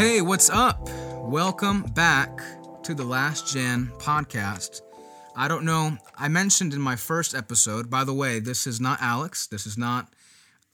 Hey, 0.00 0.22
what's 0.22 0.48
up? 0.48 0.88
Welcome 1.18 1.82
back 1.82 2.40
to 2.84 2.94
the 2.94 3.04
Last 3.04 3.52
Gen 3.52 3.92
podcast. 3.98 4.80
I 5.36 5.46
don't 5.46 5.66
know, 5.66 5.98
I 6.16 6.28
mentioned 6.28 6.72
in 6.72 6.80
my 6.80 6.96
first 6.96 7.34
episode, 7.34 7.90
by 7.90 8.04
the 8.04 8.14
way, 8.14 8.40
this 8.40 8.66
is 8.66 8.80
not 8.80 9.02
Alex, 9.02 9.46
this 9.46 9.66
is 9.66 9.76
not 9.76 10.08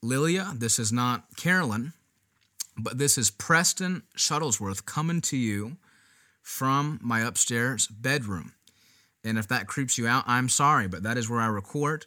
Lilia, 0.01 0.53
this 0.55 0.79
is 0.79 0.93
not 0.93 1.25
Carolyn, 1.35 1.91
but 2.77 2.99
this 2.99 3.17
is 3.17 3.29
Preston 3.29 4.03
Shuttlesworth 4.15 4.85
coming 4.85 5.19
to 5.23 5.35
you 5.35 5.75
from 6.41 6.97
my 7.03 7.19
upstairs 7.19 7.85
bedroom. 7.87 8.53
And 9.25 9.37
if 9.37 9.49
that 9.49 9.67
creeps 9.67 9.97
you 9.97 10.07
out, 10.07 10.23
I'm 10.25 10.47
sorry, 10.47 10.87
but 10.87 11.03
that 11.03 11.17
is 11.17 11.29
where 11.29 11.41
I 11.41 11.47
record. 11.47 12.05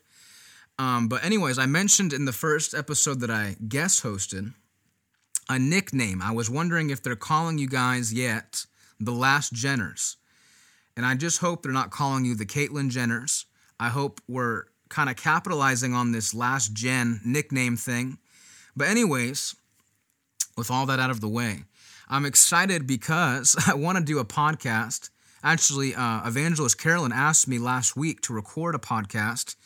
Um, 0.78 1.06
but, 1.06 1.22
anyways, 1.22 1.58
I 1.58 1.66
mentioned 1.66 2.14
in 2.14 2.24
the 2.24 2.32
first 2.32 2.72
episode 2.72 3.20
that 3.20 3.30
I 3.30 3.56
guest 3.68 4.02
hosted 4.02 4.54
a 5.50 5.58
nickname. 5.58 6.22
I 6.22 6.30
was 6.30 6.48
wondering 6.48 6.90
if 6.90 7.02
they're 7.02 7.16
calling 7.16 7.58
you 7.58 7.68
guys 7.68 8.12
yet 8.12 8.64
the 9.00 9.10
Last 9.10 9.52
Jenners. 9.52 10.14
And 10.96 11.04
I 11.04 11.16
just 11.16 11.40
hope 11.40 11.62
they're 11.62 11.72
not 11.72 11.90
calling 11.90 12.24
you 12.24 12.36
the 12.36 12.46
Caitlyn 12.46 12.88
Jenners. 12.88 13.46
I 13.80 13.88
hope 13.88 14.20
we're 14.28 14.66
kind 14.88 15.10
of 15.10 15.16
capitalizing 15.16 15.92
on 15.92 16.12
this 16.12 16.32
last 16.34 16.72
gen 16.72 17.20
nickname 17.24 17.76
thing. 17.76 18.18
But, 18.76 18.88
anyways, 18.88 19.56
with 20.56 20.70
all 20.70 20.86
that 20.86 21.00
out 21.00 21.10
of 21.10 21.20
the 21.20 21.28
way, 21.28 21.64
I'm 22.08 22.24
excited 22.24 22.86
because 22.86 23.56
I 23.66 23.74
want 23.74 23.98
to 23.98 24.04
do 24.04 24.20
a 24.20 24.24
podcast. 24.24 25.10
Actually, 25.42 25.96
uh, 25.96 26.28
Evangelist 26.28 26.78
Carolyn 26.78 27.12
asked 27.12 27.48
me 27.48 27.58
last 27.58 27.96
week 27.96 28.20
to 28.22 28.32
record 28.32 28.76
a 28.76 28.78
podcast 28.78 29.56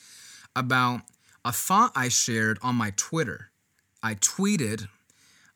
about 0.56 1.03
a 1.45 1.53
thought 1.53 1.92
I 1.95 2.09
shared 2.09 2.59
on 2.62 2.75
my 2.75 2.92
Twitter. 2.97 3.51
I 4.03 4.14
tweeted 4.14 4.89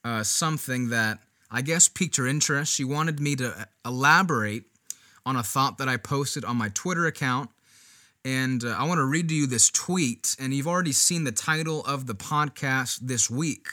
uh, 0.08 0.22
something 0.22 0.88
that 0.88 1.18
I 1.50 1.60
guess 1.60 1.86
piqued 1.88 2.16
her 2.16 2.26
interest. 2.26 2.72
She 2.72 2.84
wanted 2.84 3.20
me 3.20 3.36
to 3.36 3.68
elaborate 3.84 4.64
on 5.26 5.36
a 5.36 5.42
thought 5.42 5.76
that 5.78 5.88
I 5.88 5.98
posted 5.98 6.46
on 6.46 6.56
my 6.56 6.70
Twitter 6.70 7.06
account. 7.06 7.50
And 8.24 8.64
uh, 8.64 8.74
I 8.78 8.84
want 8.84 8.98
to 8.98 9.04
read 9.04 9.28
to 9.28 9.34
you 9.34 9.46
this 9.46 9.70
tweet. 9.70 10.34
And 10.40 10.54
you've 10.54 10.66
already 10.66 10.92
seen 10.92 11.24
the 11.24 11.32
title 11.32 11.84
of 11.84 12.06
the 12.06 12.14
podcast 12.14 13.00
this 13.02 13.28
week. 13.28 13.68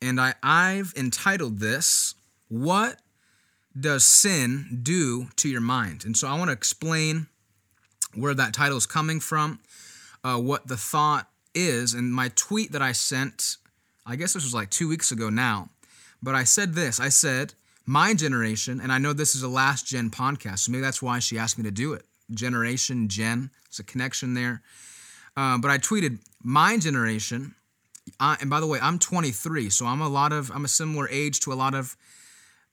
And 0.00 0.20
I, 0.20 0.34
I've 0.44 0.92
entitled 0.96 1.58
this, 1.58 2.14
What 2.46 3.00
Does 3.78 4.04
Sin 4.04 4.80
Do 4.84 5.28
to 5.36 5.48
Your 5.48 5.60
Mind? 5.60 6.04
And 6.04 6.16
so 6.16 6.28
I 6.28 6.38
want 6.38 6.50
to 6.50 6.52
explain 6.52 7.26
where 8.14 8.34
that 8.34 8.54
title 8.54 8.78
is 8.78 8.86
coming 8.86 9.18
from, 9.18 9.58
uh, 10.22 10.36
what 10.36 10.68
the 10.68 10.76
thought 10.76 11.28
is. 11.52 11.94
And 11.94 12.12
my 12.12 12.30
tweet 12.36 12.70
that 12.70 12.82
I 12.82 12.92
sent 12.92 13.56
I 14.10 14.16
guess 14.16 14.32
this 14.32 14.42
was 14.42 14.54
like 14.54 14.70
two 14.70 14.88
weeks 14.88 15.12
ago 15.12 15.28
now, 15.28 15.68
but 16.22 16.34
I 16.34 16.44
said 16.44 16.72
this. 16.72 16.98
I 16.98 17.10
said, 17.10 17.52
my 17.84 18.14
generation, 18.14 18.80
and 18.80 18.90
I 18.90 18.96
know 18.96 19.12
this 19.12 19.34
is 19.34 19.42
a 19.42 19.48
last 19.48 19.86
gen 19.86 20.08
podcast, 20.08 20.60
so 20.60 20.72
maybe 20.72 20.80
that's 20.80 21.02
why 21.02 21.18
she 21.18 21.38
asked 21.38 21.58
me 21.58 21.64
to 21.64 21.70
do 21.70 21.92
it. 21.92 22.06
Generation, 22.30 23.08
gen, 23.08 23.50
it's 23.66 23.80
a 23.80 23.84
connection 23.84 24.32
there. 24.32 24.62
Uh, 25.36 25.58
but 25.58 25.70
I 25.70 25.76
tweeted, 25.76 26.20
my 26.42 26.78
generation, 26.78 27.54
I, 28.18 28.38
and 28.40 28.48
by 28.48 28.60
the 28.60 28.66
way, 28.66 28.78
I'm 28.80 28.98
23, 28.98 29.68
so 29.68 29.84
I'm 29.84 30.00
a 30.00 30.08
lot 30.08 30.32
of, 30.32 30.50
I'm 30.52 30.64
a 30.64 30.68
similar 30.68 31.06
age 31.10 31.40
to 31.40 31.52
a 31.52 31.54
lot 31.54 31.74
of 31.74 31.94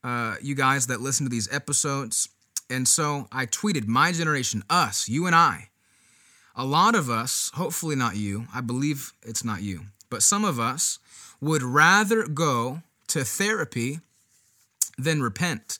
uh, 0.02 0.36
you 0.40 0.54
guys 0.54 0.86
that 0.86 1.02
listen 1.02 1.26
to 1.26 1.30
these 1.30 1.52
episodes. 1.52 2.30
And 2.70 2.88
so 2.88 3.28
I 3.30 3.44
tweeted, 3.44 3.86
my 3.86 4.10
generation, 4.10 4.62
us, 4.70 5.06
you 5.06 5.26
and 5.26 5.36
I. 5.36 5.68
A 6.54 6.64
lot 6.64 6.94
of 6.94 7.10
us, 7.10 7.50
hopefully 7.52 7.94
not 7.94 8.16
you, 8.16 8.46
I 8.54 8.62
believe 8.62 9.12
it's 9.22 9.44
not 9.44 9.60
you, 9.60 9.82
but 10.08 10.22
some 10.22 10.42
of 10.42 10.58
us 10.58 10.98
would 11.40 11.62
rather 11.62 12.26
go 12.26 12.82
to 13.08 13.24
therapy 13.24 14.00
than 14.98 15.22
repent. 15.22 15.78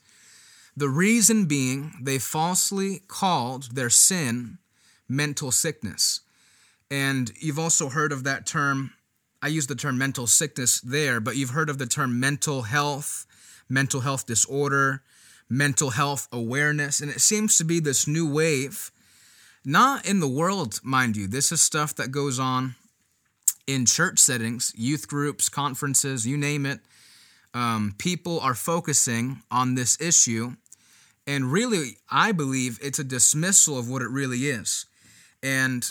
The 0.77 0.89
reason 0.89 1.47
being 1.47 1.95
they 2.03 2.19
falsely 2.19 3.01
called 3.09 3.75
their 3.75 3.91
sin 3.91 4.59
mental 5.09 5.51
sickness. 5.51 6.21
And 6.91 7.33
you've 7.41 7.59
also 7.59 7.89
heard 7.89 8.13
of 8.13 8.25
that 8.25 8.47
term. 8.47 8.93
I 9.43 9.49
use 9.49 9.67
the 9.67 9.75
term 9.75 9.99
mental 9.99 10.27
sickness 10.27 10.81
there, 10.81 11.21
but 11.21 11.37
you've 11.37 11.51
heard 11.51 11.71
of 11.71 11.79
the 11.79 11.87
term 11.87 12.21
mental 12.21 12.63
health, 12.63 13.27
mental 13.69 14.01
health 14.01 14.27
disorder, 14.27 15.03
mental 15.49 15.91
health 15.91 16.29
awareness. 16.31 17.01
And 17.01 17.11
it 17.11 17.21
seems 17.21 17.57
to 17.59 17.65
be 17.65 17.81
this 17.81 18.07
new 18.07 18.31
wave, 18.31 18.91
not 19.65 20.07
in 20.07 20.21
the 20.21 20.29
world, 20.29 20.81
mind 20.83 21.17
you. 21.17 21.27
This 21.27 21.53
is 21.53 21.61
stuff 21.61 21.95
that 21.97 22.11
goes 22.11 22.39
on 22.39 22.75
in 23.67 23.87
church 23.87 24.19
settings, 24.19 24.73
youth 24.77 25.09
groups, 25.09 25.49
conferences, 25.49 26.27
you 26.27 26.37
name 26.37 26.67
it, 26.67 26.81
um, 27.55 27.95
people 27.99 28.39
are 28.41 28.55
focusing 28.55 29.43
on 29.51 29.75
this 29.75 30.01
issue. 30.01 30.55
And 31.27 31.51
really, 31.51 31.97
I 32.11 32.33
believe 32.33 32.79
it's 32.83 32.99
a 32.99 33.05
dismissal 33.05 33.79
of 33.79 33.91
what 33.91 34.03
it 34.03 34.11
really 34.11 34.47
is. 34.47 34.87
And 35.43 35.85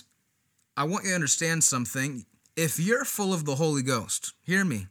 I 0.78 0.86
want 0.86 1.03
you 1.03 1.09
to 1.09 1.16
understand 1.16 1.63
something. 1.63 2.25
If 2.56 2.80
you're 2.80 3.03
full 3.03 3.34
of 3.34 3.46
the 3.46 3.56
Holy 3.56 3.81
Ghost, 3.81 4.34
hear 4.44 4.63
me. 4.63 4.88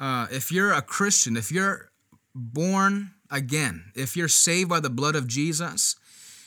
Uh, 0.00 0.26
if 0.30 0.50
you're 0.50 0.72
a 0.72 0.82
Christian, 0.82 1.36
if 1.36 1.52
you're 1.52 1.90
born 2.34 3.12
again, 3.30 3.92
if 3.94 4.16
you're 4.16 4.28
saved 4.28 4.68
by 4.68 4.80
the 4.80 4.90
blood 4.90 5.14
of 5.14 5.26
Jesus, 5.26 5.96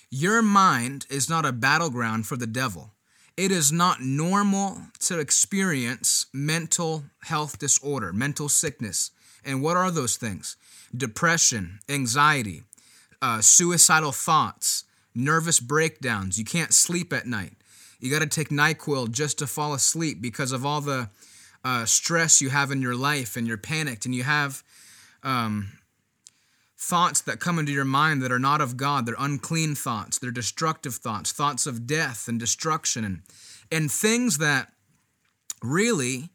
your 0.09 0.41
mind 0.41 1.05
is 1.09 1.29
not 1.29 1.45
a 1.45 1.51
battleground 1.51 2.27
for 2.27 2.35
the 2.35 2.47
devil 2.47 2.91
it 3.39 3.53
is 3.53 3.71
not 3.71 4.01
normal 4.01 4.81
to 4.99 5.17
experience 5.17 6.25
mental 6.33 7.05
health 7.21 7.57
disorder, 7.57 8.11
mental 8.11 8.49
sickness. 8.49 9.11
And 9.45 9.63
what 9.63 9.77
are 9.77 9.89
those 9.91 10.17
things? 10.17 10.57
Depression, 10.93 11.79
anxiety, 11.87 12.63
uh, 13.21 13.39
suicidal 13.39 14.11
thoughts, 14.11 14.83
nervous 15.15 15.61
breakdowns. 15.61 16.37
You 16.37 16.43
can't 16.43 16.73
sleep 16.73 17.13
at 17.13 17.27
night. 17.27 17.53
You 18.01 18.11
got 18.11 18.19
to 18.19 18.27
take 18.27 18.49
NyQuil 18.49 19.09
just 19.11 19.39
to 19.39 19.47
fall 19.47 19.73
asleep 19.73 20.21
because 20.21 20.51
of 20.51 20.65
all 20.65 20.81
the 20.81 21.09
uh, 21.63 21.85
stress 21.85 22.41
you 22.41 22.49
have 22.49 22.71
in 22.71 22.81
your 22.81 22.95
life 22.95 23.37
and 23.37 23.47
you're 23.47 23.57
panicked 23.57 24.05
and 24.05 24.13
you 24.13 24.23
have 24.23 24.63
um, 25.23 25.78
thoughts 26.79 27.19
that 27.21 27.41
come 27.41 27.59
into 27.59 27.73
your 27.73 27.85
mind 27.85 28.21
that 28.21 28.31
are 28.31 28.39
not 28.39 28.61
of 28.61 28.77
God. 28.77 29.05
They're 29.05 29.15
unclean 29.19 29.75
thoughts, 29.75 30.17
they're 30.17 30.31
destructive 30.31 30.95
thoughts, 30.95 31.31
thoughts 31.31 31.67
of 31.67 31.85
death 31.85 32.27
and 32.27 32.39
destruction, 32.39 33.03
and, 33.03 33.21
and 33.69 33.91
things 33.91 34.37
that 34.37 34.71
really, 35.61 36.29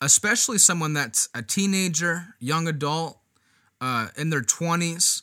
especially 0.00 0.58
someone 0.58 0.92
that's 0.92 1.28
a 1.34 1.42
teenager, 1.42 2.34
young 2.40 2.66
adult, 2.66 3.18
uh, 3.80 4.08
in 4.16 4.30
their 4.30 4.42
20s, 4.42 5.22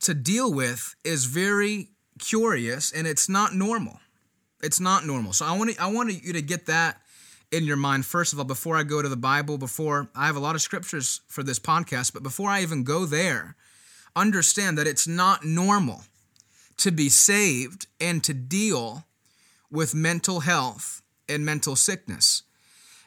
to 0.00 0.12
deal 0.12 0.52
with 0.52 0.94
is 1.02 1.24
very 1.24 1.88
curious 2.18 2.92
and 2.92 3.06
it's 3.06 3.28
not 3.28 3.54
normal. 3.54 3.98
It's 4.62 4.80
not 4.80 5.06
normal. 5.06 5.32
So 5.32 5.46
I 5.46 5.56
want 5.56 5.80
I 5.80 5.90
want 5.90 6.12
you 6.24 6.32
to 6.32 6.42
get 6.42 6.66
that 6.66 7.00
in 7.50 7.64
your 7.64 7.76
mind, 7.76 8.04
first 8.04 8.32
of 8.32 8.38
all, 8.38 8.44
before 8.44 8.76
I 8.76 8.82
go 8.82 9.00
to 9.00 9.08
the 9.08 9.16
Bible, 9.16 9.58
before 9.58 10.08
I 10.14 10.26
have 10.26 10.36
a 10.36 10.40
lot 10.40 10.54
of 10.54 10.60
scriptures 10.60 11.20
for 11.28 11.42
this 11.42 11.58
podcast, 11.58 12.12
but 12.12 12.22
before 12.22 12.50
I 12.50 12.62
even 12.62 12.84
go 12.84 13.06
there, 13.06 13.56
understand 14.14 14.76
that 14.78 14.86
it's 14.86 15.08
not 15.08 15.44
normal 15.44 16.02
to 16.78 16.90
be 16.90 17.08
saved 17.08 17.86
and 18.00 18.22
to 18.24 18.34
deal 18.34 19.04
with 19.70 19.94
mental 19.94 20.40
health 20.40 21.02
and 21.28 21.44
mental 21.44 21.76
sickness. 21.76 22.42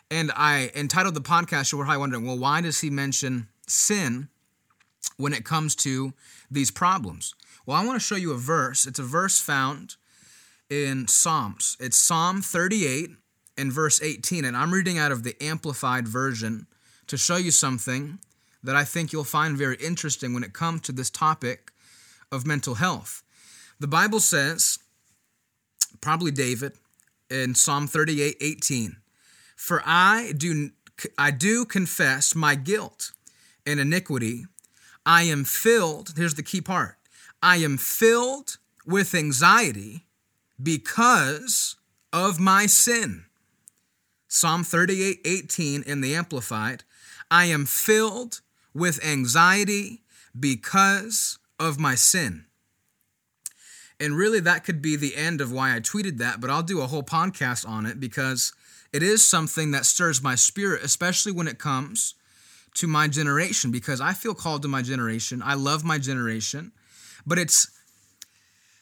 And 0.10 0.32
I 0.36 0.72
entitled 0.76 1.16
the 1.16 1.22
podcast, 1.22 1.72
You're 1.72 1.84
probably 1.84 2.00
wondering, 2.00 2.26
well, 2.26 2.38
why 2.38 2.62
does 2.62 2.82
he 2.82 2.90
mention 2.90 3.48
sin 3.68 4.28
when 5.18 5.34
it 5.34 5.46
comes 5.46 5.76
to 5.78 6.14
these 6.50 6.72
problems? 6.72 7.34
Well, 7.66 7.78
I 7.78 7.86
want 7.86 8.00
to 8.00 8.06
show 8.06 8.16
you 8.16 8.34
a 8.34 8.38
verse. 8.38 8.86
It's 8.86 9.00
a 9.00 9.04
verse 9.04 9.40
found 9.40 9.96
in 10.70 11.08
Psalms. 11.08 11.78
It's 11.80 11.98
Psalm 11.98 12.42
38, 12.42 13.12
in 13.62 13.72
verse 13.72 14.02
18, 14.02 14.44
and 14.44 14.58
I'm 14.58 14.74
reading 14.74 14.98
out 14.98 15.12
of 15.12 15.22
the 15.22 15.36
Amplified 15.40 16.08
Version 16.08 16.66
to 17.06 17.16
show 17.16 17.36
you 17.36 17.52
something 17.52 18.18
that 18.64 18.76
I 18.76 18.84
think 18.84 19.14
you'll 19.14 19.24
find 19.24 19.56
very 19.56 19.76
interesting 19.76 20.34
when 20.34 20.44
it 20.44 20.52
comes 20.52 20.82
to 20.82 20.92
this 20.92 21.12
topic 21.12 21.72
of 22.32 22.48
mental 22.48 22.76
health. 22.76 23.22
The 23.80 23.88
Bible 23.88 24.20
says, 24.20 24.80
probably 26.02 26.32
David, 26.32 26.74
in 27.30 27.54
Psalm 27.54 27.86
38 27.86 28.38
18, 28.42 28.98
For 29.56 29.84
I 29.86 30.34
do, 30.36 30.72
I 31.18 31.30
do 31.30 31.64
confess 31.64 32.34
my 32.34 32.56
guilt 32.56 33.12
and 33.66 33.80
iniquity. 33.80 34.46
I 35.06 35.24
am 35.24 35.44
filled, 35.44 36.14
here's 36.18 36.34
the 36.34 36.44
key 36.44 36.62
part 36.62 36.98
I 37.44 37.58
am 37.58 37.78
filled 37.78 38.58
with 38.88 39.14
anxiety 39.14 40.06
because 40.62 41.76
of 42.12 42.40
my 42.40 42.66
sin. 42.66 43.26
Psalm 44.34 44.64
38 44.64 45.20
18 45.26 45.84
in 45.84 46.00
the 46.00 46.16
Amplified. 46.16 46.86
I 47.30 47.46
am 47.48 47.66
filled 47.66 48.40
with 48.74 49.04
anxiety 49.06 50.04
because 50.40 51.38
of 51.60 51.78
my 51.78 51.96
sin. 51.96 52.46
And 54.00 54.16
really, 54.16 54.40
that 54.40 54.64
could 54.64 54.82
be 54.82 54.96
the 54.96 55.18
end 55.18 55.42
of 55.42 55.52
why 55.52 55.76
I 55.76 55.82
tweeted 55.82 56.18
that, 56.20 56.40
but 56.40 56.50
I'll 56.50 56.64
do 56.64 56.80
a 56.80 56.88
whole 56.88 57.04
podcast 57.04 57.68
on 57.68 57.86
it 57.86 58.00
because 58.00 58.54
it 58.94 59.04
is 59.04 59.22
something 59.22 59.72
that 59.72 59.86
stirs 59.86 60.24
my 60.24 60.36
spirit, 60.36 60.82
especially 60.82 61.34
when 61.34 61.50
it 61.50 61.60
comes 61.60 62.16
to 62.76 62.88
my 62.88 63.10
generation 63.10 63.70
because 63.70 64.00
I 64.00 64.14
feel 64.14 64.34
called 64.34 64.62
to 64.62 64.70
my 64.70 64.82
generation. 64.82 65.42
I 65.44 65.56
love 65.56 65.84
my 65.84 65.98
generation, 65.98 66.72
but 67.28 67.38
it's 67.38 67.70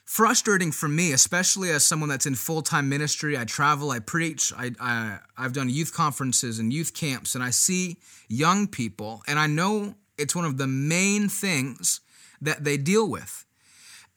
frustrating 0.10 0.72
for 0.72 0.90
me, 0.90 1.12
especially 1.12 1.70
as 1.70 1.84
someone 1.84 2.10
that's 2.10 2.26
in 2.26 2.34
full 2.34 2.64
time 2.64 2.90
ministry. 2.90 3.38
I 3.38 3.46
travel, 3.46 3.92
I 3.92 4.00
preach, 4.00 4.52
I, 4.58 4.72
I, 4.80 5.20
I've 5.38 5.54
done 5.54 5.70
youth 5.70 5.94
conferences 5.94 6.58
and 6.58 6.74
youth 6.74 6.96
camps, 6.96 7.36
and 7.36 7.44
I 7.44 7.52
see 7.52 7.98
young 8.28 8.68
people, 8.68 9.22
and 9.28 9.38
I 9.38 9.46
know 9.46 9.94
it's 10.18 10.36
one 10.36 10.46
of 10.46 10.58
the 10.58 10.66
main 10.66 11.30
things 11.30 12.02
that 12.42 12.64
they 12.64 12.76
deal 12.76 13.08
with. 13.08 13.46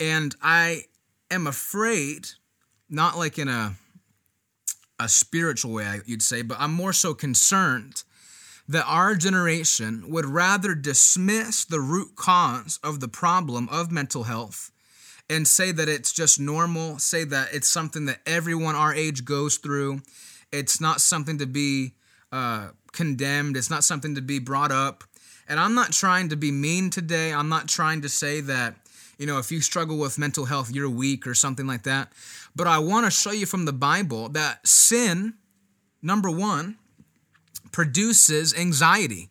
And 0.00 0.34
I 0.40 0.84
am 1.30 1.46
afraid, 1.46 2.26
not 2.88 3.18
like 3.18 3.38
in 3.38 3.48
a 3.48 3.74
a 4.98 5.08
spiritual 5.10 5.74
way, 5.74 6.00
you'd 6.06 6.22
say, 6.22 6.40
but 6.40 6.56
I'm 6.58 6.72
more 6.72 6.94
so 6.94 7.12
concerned 7.12 8.02
that 8.66 8.86
our 8.86 9.14
generation 9.14 10.04
would 10.08 10.24
rather 10.24 10.74
dismiss 10.74 11.66
the 11.66 11.80
root 11.80 12.14
cause 12.16 12.78
of 12.82 13.00
the 13.00 13.08
problem 13.08 13.68
of 13.68 13.92
mental 13.92 14.22
health 14.22 14.71
and 15.32 15.48
say 15.48 15.72
that 15.72 15.88
it's 15.88 16.12
just 16.12 16.38
normal, 16.38 16.98
say 16.98 17.24
that 17.24 17.48
it's 17.54 17.68
something 17.68 18.04
that 18.04 18.20
everyone 18.26 18.74
our 18.74 18.94
age 18.94 19.24
goes 19.24 19.56
through. 19.56 20.02
It's 20.52 20.78
not 20.78 21.00
something 21.00 21.38
to 21.38 21.46
be 21.46 21.94
uh, 22.30 22.68
condemned, 22.92 23.56
it's 23.56 23.70
not 23.70 23.82
something 23.82 24.14
to 24.14 24.20
be 24.20 24.38
brought 24.38 24.70
up. 24.70 25.04
And 25.48 25.58
I'm 25.58 25.74
not 25.74 25.92
trying 25.92 26.28
to 26.28 26.36
be 26.36 26.52
mean 26.52 26.90
today. 26.90 27.32
I'm 27.32 27.48
not 27.48 27.66
trying 27.66 28.02
to 28.02 28.08
say 28.08 28.40
that, 28.42 28.76
you 29.18 29.26
know, 29.26 29.38
if 29.38 29.50
you 29.50 29.60
struggle 29.60 29.98
with 29.98 30.18
mental 30.18 30.44
health, 30.44 30.70
you're 30.70 30.88
weak 30.88 31.26
or 31.26 31.34
something 31.34 31.66
like 31.66 31.82
that. 31.84 32.12
But 32.54 32.66
I 32.66 32.78
want 32.78 33.06
to 33.06 33.10
show 33.10 33.32
you 33.32 33.46
from 33.46 33.64
the 33.64 33.72
Bible 33.72 34.28
that 34.30 34.66
sin, 34.66 35.34
number 36.02 36.30
one, 36.30 36.76
produces 37.72 38.54
anxiety. 38.56 39.30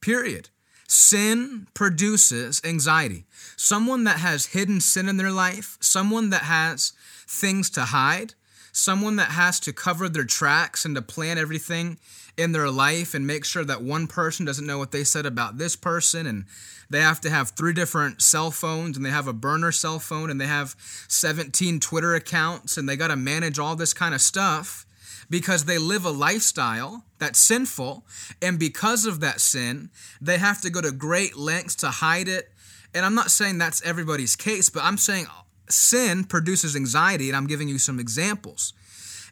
Period. 0.00 0.48
Sin 0.86 1.66
produces 1.74 2.62
anxiety. 2.64 3.26
Someone 3.60 4.04
that 4.04 4.20
has 4.20 4.46
hidden 4.46 4.80
sin 4.80 5.08
in 5.08 5.16
their 5.16 5.32
life, 5.32 5.76
someone 5.80 6.30
that 6.30 6.42
has 6.42 6.92
things 7.26 7.68
to 7.70 7.86
hide, 7.86 8.34
someone 8.70 9.16
that 9.16 9.32
has 9.32 9.58
to 9.58 9.72
cover 9.72 10.08
their 10.08 10.24
tracks 10.24 10.84
and 10.84 10.94
to 10.94 11.02
plan 11.02 11.38
everything 11.38 11.98
in 12.36 12.52
their 12.52 12.70
life 12.70 13.14
and 13.14 13.26
make 13.26 13.44
sure 13.44 13.64
that 13.64 13.82
one 13.82 14.06
person 14.06 14.46
doesn't 14.46 14.64
know 14.64 14.78
what 14.78 14.92
they 14.92 15.02
said 15.02 15.26
about 15.26 15.58
this 15.58 15.74
person 15.74 16.24
and 16.24 16.44
they 16.88 17.00
have 17.00 17.20
to 17.20 17.30
have 17.30 17.50
three 17.50 17.72
different 17.72 18.22
cell 18.22 18.52
phones 18.52 18.96
and 18.96 19.04
they 19.04 19.10
have 19.10 19.26
a 19.26 19.32
burner 19.32 19.72
cell 19.72 19.98
phone 19.98 20.30
and 20.30 20.40
they 20.40 20.46
have 20.46 20.76
17 21.08 21.80
Twitter 21.80 22.14
accounts 22.14 22.76
and 22.76 22.88
they 22.88 22.96
got 22.96 23.08
to 23.08 23.16
manage 23.16 23.58
all 23.58 23.74
this 23.74 23.92
kind 23.92 24.14
of 24.14 24.20
stuff 24.20 24.86
because 25.28 25.64
they 25.64 25.78
live 25.78 26.04
a 26.04 26.10
lifestyle 26.10 27.02
that's 27.18 27.40
sinful 27.40 28.04
and 28.40 28.56
because 28.56 29.04
of 29.04 29.18
that 29.18 29.40
sin 29.40 29.90
they 30.20 30.38
have 30.38 30.60
to 30.60 30.70
go 30.70 30.80
to 30.80 30.92
great 30.92 31.36
lengths 31.36 31.74
to 31.74 31.88
hide 31.88 32.28
it 32.28 32.52
and 32.94 33.04
I'm 33.04 33.14
not 33.14 33.30
saying 33.30 33.58
that's 33.58 33.82
everybody's 33.82 34.36
case 34.36 34.70
but 34.70 34.84
I'm 34.84 34.98
saying 34.98 35.26
sin 35.68 36.24
produces 36.24 36.74
anxiety 36.74 37.28
and 37.28 37.36
I'm 37.36 37.46
giving 37.46 37.68
you 37.68 37.78
some 37.78 37.98
examples 37.98 38.72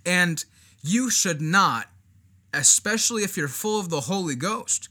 and 0.04 0.44
you 0.82 1.10
should 1.10 1.40
not 1.40 1.88
especially 2.56 3.22
if 3.22 3.36
you're 3.36 3.48
full 3.48 3.78
of 3.78 3.90
the 3.90 4.02
Holy 4.02 4.34
Ghost, 4.34 4.88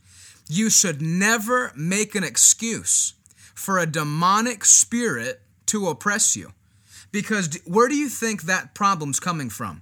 you 0.47 0.69
should 0.69 1.01
never 1.01 1.71
make 1.75 2.15
an 2.15 2.23
excuse 2.23 3.13
for 3.53 3.79
a 3.79 3.85
demonic 3.85 4.63
spirit 4.63 5.41
to 5.67 5.87
oppress 5.87 6.35
you. 6.35 6.53
Because 7.11 7.59
where 7.65 7.87
do 7.87 7.95
you 7.95 8.09
think 8.09 8.43
that 8.43 8.75
problem's 8.75 9.19
coming 9.19 9.49
from? 9.49 9.81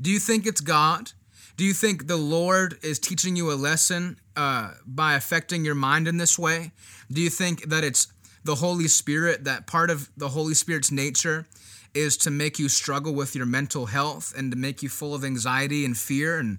Do 0.00 0.10
you 0.10 0.18
think 0.18 0.46
it's 0.46 0.60
God? 0.60 1.12
Do 1.56 1.64
you 1.64 1.74
think 1.74 2.06
the 2.06 2.16
Lord 2.16 2.78
is 2.82 2.98
teaching 2.98 3.36
you 3.36 3.52
a 3.52 3.54
lesson 3.54 4.18
uh, 4.34 4.72
by 4.86 5.14
affecting 5.14 5.64
your 5.64 5.74
mind 5.74 6.08
in 6.08 6.16
this 6.16 6.38
way? 6.38 6.72
Do 7.12 7.20
you 7.20 7.30
think 7.30 7.68
that 7.68 7.84
it's 7.84 8.08
the 8.44 8.56
Holy 8.56 8.88
Spirit, 8.88 9.44
that 9.44 9.66
part 9.66 9.90
of 9.90 10.10
the 10.16 10.28
Holy 10.28 10.54
Spirit's 10.54 10.90
nature 10.90 11.46
is 11.94 12.16
to 12.18 12.30
make 12.30 12.58
you 12.58 12.68
struggle 12.68 13.14
with 13.14 13.34
your 13.34 13.46
mental 13.46 13.86
health 13.86 14.32
and 14.36 14.50
to 14.52 14.56
make 14.56 14.82
you 14.82 14.88
full 14.88 15.14
of 15.14 15.24
anxiety 15.24 15.84
and 15.84 15.96
fear 15.96 16.38
and 16.38 16.58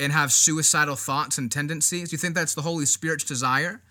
and 0.00 0.12
have 0.12 0.32
suicidal 0.32 0.96
thoughts 0.96 1.38
and 1.38 1.50
tendencies? 1.50 2.10
Do 2.10 2.14
you 2.14 2.18
think 2.18 2.34
that's 2.34 2.54
the 2.54 2.62
Holy 2.62 2.86
Spirit's 2.86 3.24
desire? 3.24 3.82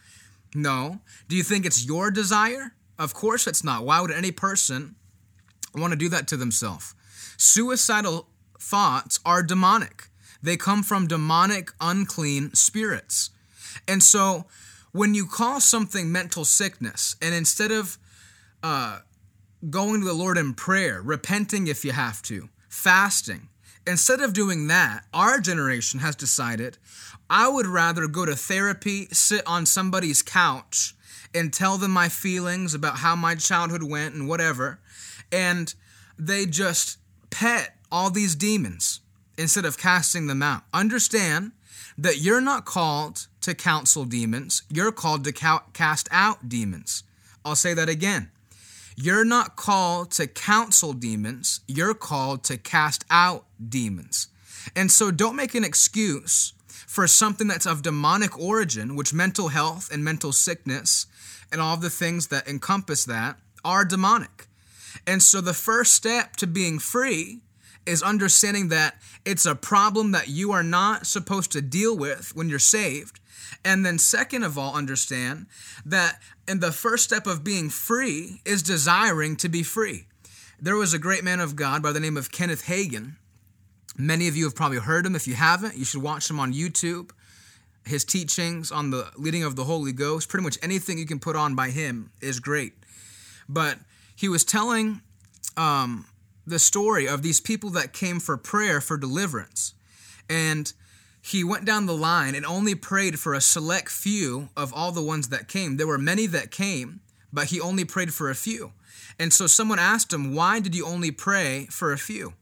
No. 0.56 1.01
Do 1.28 1.36
you 1.36 1.44
think 1.44 1.66
it's 1.66 1.86
your 1.86 2.12
desire? 2.12 2.74
Of 2.98 3.13
course 3.13 3.45
it's 3.45 3.63
not. 3.63 3.86
Why 3.86 4.01
would 4.01 4.12
any 4.12 4.31
person 4.31 4.95
want 5.75 5.92
to 5.92 5.98
do 5.98 6.10
that 6.10 6.28
to 6.30 6.38
themselves? 6.38 6.95
Suicidal 7.36 8.30
thoughts 8.60 9.19
are 9.25 9.44
demonic. 9.44 10.07
They 10.42 10.57
come 10.57 10.84
from 10.84 11.07
demonic, 11.07 11.72
unclean 11.81 12.54
spirits. 12.54 13.31
And 13.88 14.01
so 14.01 14.45
when 14.92 15.13
you 15.13 15.25
call 15.28 15.60
something 15.60 16.12
mental 16.12 16.45
sickness, 16.45 17.16
and 17.22 17.34
instead 17.34 17.72
of 17.72 17.98
uh, 18.63 19.00
going 19.69 20.01
to 20.01 20.07
the 20.07 20.13
Lord 20.13 20.38
in 20.38 20.54
prayer, 20.54 21.01
repenting 21.01 21.68
if 21.68 21.86
you 21.86 21.92
have 21.92 22.22
to, 22.24 22.50
fasting, 22.69 23.50
instead 23.86 24.22
of 24.22 24.34
doing 24.34 24.68
that, 24.68 25.06
our 25.13 25.39
generation 25.39 26.00
has 26.00 26.16
decided 26.16 26.78
I 27.30 27.50
would 27.50 27.68
rather 27.68 28.07
go 28.07 28.25
to 28.25 28.36
therapy, 28.36 29.07
sit 29.12 29.45
on 29.45 29.66
somebody's 29.66 30.22
couch, 30.22 30.95
and 31.34 31.54
tell 31.54 31.78
them 31.78 31.92
my 31.92 32.10
feelings 32.10 32.74
about 32.74 33.00
how 33.00 33.16
my 33.16 33.36
childhood 33.36 33.84
went 33.84 34.16
and 34.16 34.28
whatever. 34.28 34.80
And 35.31 35.74
they 36.18 36.45
just 36.45 36.98
pet 37.30 37.75
all 37.92 38.10
these 38.10 38.36
demons 38.36 39.01
instead 39.38 39.66
of 39.66 39.78
casting 39.78 40.28
them 40.28 40.42
out. 40.42 40.63
Understand 40.74 41.51
that 41.98 42.22
you're 42.22 42.42
not 42.42 42.66
called 42.66 43.28
to 43.47 43.55
counsel 43.55 44.03
demons, 44.03 44.63
you're 44.69 44.91
called 44.91 45.23
to 45.23 45.31
cast 45.31 46.09
out 46.11 46.49
demons. 46.49 47.05
I'll 47.45 47.55
say 47.55 47.73
that 47.73 47.88
again. 47.88 48.29
You're 48.97 49.23
not 49.23 49.55
called 49.55 50.11
to 50.11 50.27
counsel 50.27 50.91
demons, 50.91 51.61
you're 51.65 51.94
called 51.94 52.44
to 52.44 52.57
cast 52.57 53.05
out 53.09 53.45
demons. 53.69 54.27
And 54.75 54.91
so 54.91 55.11
don't 55.11 55.38
make 55.38 55.55
an 55.55 55.63
excuse 55.63 56.51
for 56.67 57.07
something 57.07 57.47
that's 57.47 57.65
of 57.65 57.83
demonic 57.83 58.38
origin, 58.38 58.97
which 58.97 59.13
mental 59.13 59.47
health 59.47 59.89
and 59.93 60.03
mental 60.03 60.33
sickness 60.33 61.05
and 61.50 61.61
all 61.61 61.77
the 61.77 61.89
things 61.89 62.27
that 62.27 62.50
encompass 62.50 63.05
that 63.05 63.38
are 63.63 63.85
demonic. 63.85 64.47
And 65.05 65.23
so 65.23 65.39
the 65.39 65.53
first 65.53 65.93
step 65.93 66.35
to 66.35 66.47
being 66.47 66.79
free 66.79 67.39
is 67.85 68.03
understanding 68.03 68.67
that 68.69 68.97
it's 69.23 69.45
a 69.45 69.55
problem 69.55 70.11
that 70.11 70.27
you 70.27 70.51
are 70.51 70.63
not 70.63 71.07
supposed 71.07 71.53
to 71.53 71.61
deal 71.61 71.97
with 71.97 72.35
when 72.35 72.50
you're 72.50 72.59
saved. 72.59 73.16
And 73.63 73.85
then, 73.85 73.99
second 73.99 74.44
of 74.44 74.57
all, 74.57 74.75
understand 74.75 75.47
that 75.85 76.19
and 76.47 76.61
the 76.61 76.71
first 76.71 77.03
step 77.03 77.27
of 77.27 77.43
being 77.43 77.69
free 77.69 78.41
is 78.45 78.63
desiring 78.63 79.36
to 79.38 79.50
be 79.50 79.63
free. 79.63 80.07
There 80.60 80.75
was 80.75 80.93
a 80.93 81.00
great 81.00 81.24
man 81.24 81.39
of 81.39 81.55
God 81.55 81.83
by 81.83 81.91
the 81.91 82.00
name 82.00 82.17
of 82.17 82.31
Kenneth 82.31 82.65
Hagin. 82.65 83.15
Many 83.98 84.27
of 84.27 84.36
you 84.36 84.45
have 84.45 84.55
probably 84.55 84.79
heard 84.79 85.05
him. 85.05 85.15
If 85.15 85.27
you 85.27 85.36
haven't, 85.36 85.75
you 85.75 85.86
should 85.86 86.01
watch 86.01 86.29
him 86.29 86.39
on 86.39 86.53
YouTube. 86.53 87.12
His 87.86 88.03
teachings 88.03 88.72
on 88.72 88.91
the 88.91 89.12
leading 89.17 89.43
of 89.43 89.55
the 89.55 89.63
Holy 89.63 89.91
Ghost, 89.91 90.29
pretty 90.29 90.43
much 90.43 90.57
anything 90.62 90.98
you 90.98 91.05
can 91.05 91.19
put 91.19 91.36
on 91.36 91.55
by 91.55 91.69
him 91.69 92.12
is 92.22 92.39
great. 92.39 92.74
But 93.48 93.77
he 94.15 94.27
was 94.27 94.43
telling 94.43 95.01
um, 95.55 96.05
the 96.45 96.60
story 96.60 97.07
of 97.07 97.22
these 97.22 97.39
people 97.39 97.69
that 97.72 97.93
came 97.93 98.19
for 98.19 98.38
prayer 98.38 98.81
for 98.81 98.98
deliverance. 98.98 99.74
And 100.29 100.72
he 101.27 101.43
went 101.43 101.65
down 101.65 101.86
the 101.86 101.93
line 101.93 102.36
and 102.36 102.46
only 102.46 102.74
prayed 102.74 103.19
for 103.19 103.34
a 103.34 103.41
select 103.41 103.89
few 103.89 104.48
of 104.55 104.74
all 104.74 104.93
the 104.93 105.01
ones 105.01 105.27
that 105.27 105.50
came. 105.50 105.75
There 105.75 105.88
were 105.88 105.98
many 105.98 106.25
that 106.27 106.51
came, 106.51 107.01
but 107.34 107.48
he 107.48 107.60
only 107.60 107.84
prayed 107.84 108.13
for 108.13 108.29
a 108.29 108.36
few. 108.36 108.72
And 109.19 109.34
so 109.34 109.46
someone 109.46 109.79
asked 109.79 110.13
him, 110.13 110.34
Why 110.34 110.62
did 110.62 110.74
you 110.74 110.86
only 110.86 111.12
pray 111.12 111.67
for 111.69 111.91
a 111.91 111.98
few? 111.98 112.34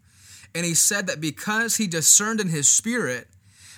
And 0.54 0.65
he 0.65 0.75
said 0.75 1.08
that 1.08 1.20
because 1.20 1.77
he 1.77 1.88
discerned 1.88 2.39
in 2.39 2.50
his 2.50 2.70
spirit 2.70 3.27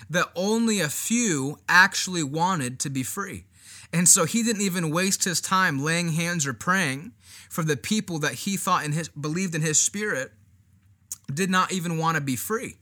that 0.09 0.29
only 0.35 0.81
a 0.81 0.89
few 0.89 1.59
actually 1.69 2.23
wanted 2.23 2.77
to 2.81 2.89
be 2.89 3.03
free. 3.03 3.45
And 3.93 4.09
so 4.09 4.25
he 4.25 4.43
didn't 4.43 4.61
even 4.61 4.91
waste 4.91 5.23
his 5.23 5.39
time 5.39 5.83
laying 5.83 6.11
hands 6.11 6.45
or 6.45 6.53
praying 6.53 7.13
for 7.49 7.63
the 7.63 7.77
people 7.77 8.19
that 8.19 8.33
he 8.33 8.57
thought 8.57 8.83
his 8.83 9.07
believed 9.07 9.55
in 9.55 9.61
his 9.61 9.79
spirit 9.79 10.33
did 11.33 11.49
not 11.49 11.71
even 11.71 11.97
want 11.97 12.15
to 12.15 12.21
be 12.21 12.35
free. 12.35 12.75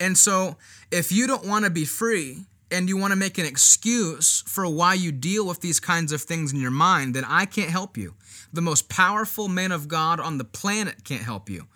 And 0.00 0.16
so, 0.16 0.56
if 0.90 1.10
you 1.10 1.26
don't 1.26 1.46
want 1.46 1.64
to 1.64 1.70
be 1.70 1.84
free 1.84 2.44
and 2.70 2.88
you 2.88 2.96
want 2.96 3.12
to 3.12 3.16
make 3.16 3.38
an 3.38 3.46
excuse 3.46 4.42
for 4.46 4.68
why 4.68 4.94
you 4.94 5.10
deal 5.10 5.46
with 5.46 5.60
these 5.60 5.80
kinds 5.80 6.12
of 6.12 6.22
things 6.22 6.52
in 6.52 6.60
your 6.60 6.70
mind, 6.70 7.14
then 7.14 7.24
I 7.24 7.46
can't 7.46 7.70
help 7.70 7.96
you. 7.96 8.14
The 8.52 8.60
most 8.60 8.88
powerful 8.88 9.48
man 9.48 9.72
of 9.72 9.88
God 9.88 10.20
on 10.20 10.38
the 10.38 10.44
planet 10.44 11.04
can't 11.04 11.22
help 11.22 11.50
you. 11.50 11.66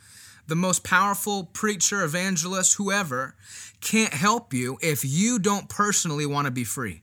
The 0.46 0.56
most 0.56 0.84
powerful 0.84 1.44
preacher, 1.44 2.02
evangelist, 2.02 2.74
whoever 2.74 3.34
can't 3.80 4.12
help 4.12 4.52
you 4.52 4.78
if 4.82 5.04
you 5.04 5.38
don't 5.38 5.68
personally 5.68 6.26
want 6.26 6.46
to 6.46 6.50
be 6.50 6.64
free. 6.64 7.02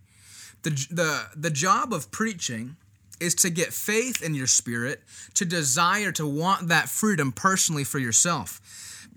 The, 0.63 0.71
the, 0.91 1.27
the 1.35 1.49
job 1.49 1.93
of 1.93 2.11
preaching 2.11 2.75
is 3.19 3.35
to 3.35 3.49
get 3.49 3.73
faith 3.73 4.21
in 4.21 4.33
your 4.33 4.47
spirit, 4.47 5.01
to 5.33 5.45
desire 5.45 6.11
to 6.13 6.25
want 6.25 6.67
that 6.67 6.89
freedom 6.89 7.31
personally 7.31 7.83
for 7.83 7.99
yourself 7.99 8.61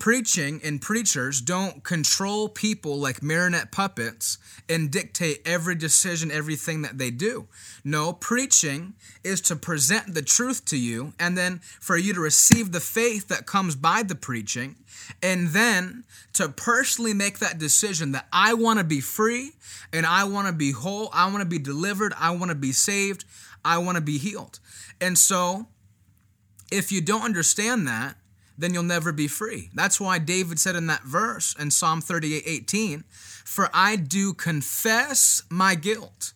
preaching 0.02 0.61
and 0.64 0.82
preachers 0.82 1.40
don't 1.40 1.85
control 1.85 2.49
people 2.49 2.97
like 2.99 3.23
marionette 3.23 3.71
puppets 3.71 4.37
and 4.68 4.90
dictate 4.90 5.40
every 5.47 5.76
decision, 5.76 6.28
everything 6.28 6.82
that 6.82 6.99
they 6.99 7.09
do. 7.09 7.47
No, 7.85 8.12
preaching 8.12 8.94
is 9.23 9.40
to 9.42 9.54
present 9.54 10.12
the 10.12 10.21
truth 10.21 10.64
to 10.64 10.76
you 10.76 11.12
and 11.21 11.38
then 11.38 11.61
for 11.80 11.97
you 11.97 12.12
to 12.14 12.18
receive 12.18 12.73
the 12.73 12.80
faith 12.80 13.28
that 13.28 13.47
comes 13.47 13.76
by 13.76 14.02
the 14.02 14.16
preaching 14.16 14.75
and 15.23 15.50
then 15.50 16.02
to 16.32 16.49
personally 16.49 17.14
make 17.14 17.38
that 17.38 17.59
decision 17.59 18.11
that 18.11 18.26
I 18.32 18.54
want 18.54 18.80
to 18.80 18.85
be 18.85 19.00
free 19.00 19.52
and 19.92 20.04
I 20.04 20.25
want 20.25 20.49
to 20.49 20.52
be 20.52 20.73
whole, 20.73 21.11
I 21.12 21.26
want 21.26 21.42
to 21.42 21.49
be 21.49 21.61
delivered, 21.61 22.12
I 22.18 22.32
want 22.32 22.49
to 22.49 22.56
be 22.56 22.73
saved, 22.73 23.25
I 23.64 23.78
want 23.78 23.94
to 23.94 24.02
be 24.02 24.18
healed. 24.18 24.59
And 25.00 25.16
so, 25.16 25.68
if 26.73 26.90
you 26.90 27.00
don't 27.02 27.23
understand 27.23 27.87
that, 27.87 28.16
then 28.56 28.75
you'll 28.75 28.82
never 28.82 29.12
be 29.12 29.28
free. 29.28 29.71
That's 29.75 30.00
why 30.00 30.18
David 30.18 30.59
said 30.59 30.76
in 30.76 30.87
that 30.88 31.02
verse 31.02 31.54
in 31.59 31.71
Psalm 31.71 32.00
38 32.00 32.42
18, 32.47 33.04
For 33.44 33.68
I 33.73 33.97
do 33.97 34.32
confess 34.32 35.42
my 35.49 35.75
guilt. 35.75 36.32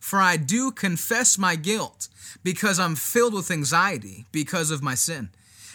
For 0.00 0.20
I 0.20 0.36
do 0.36 0.70
confess 0.70 1.38
my 1.38 1.56
guilt 1.56 2.08
because 2.42 2.78
I'm 2.78 2.94
filled 2.94 3.34
with 3.34 3.50
anxiety 3.50 4.26
because 4.32 4.70
of 4.70 4.82
my 4.82 4.94
sin. 4.94 5.30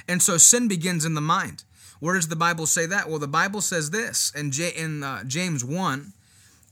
And 0.07 0.21
so 0.21 0.38
sin 0.38 0.67
begins 0.67 1.05
in 1.05 1.15
the 1.15 1.21
mind. 1.21 1.63
Where 2.00 2.15
does 2.15 2.27
the 2.27 2.36
Bible 2.36 2.65
say 2.65 2.86
that? 2.86 3.09
Well, 3.09 3.19
the 3.19 3.27
Bible 3.27 3.62
says 3.62 3.89
this 3.91 4.31
in, 4.36 4.51
J- 4.51 4.74
in 4.75 5.03
uh, 5.03 5.24
James 5.24 5.65
1. 5.65 6.13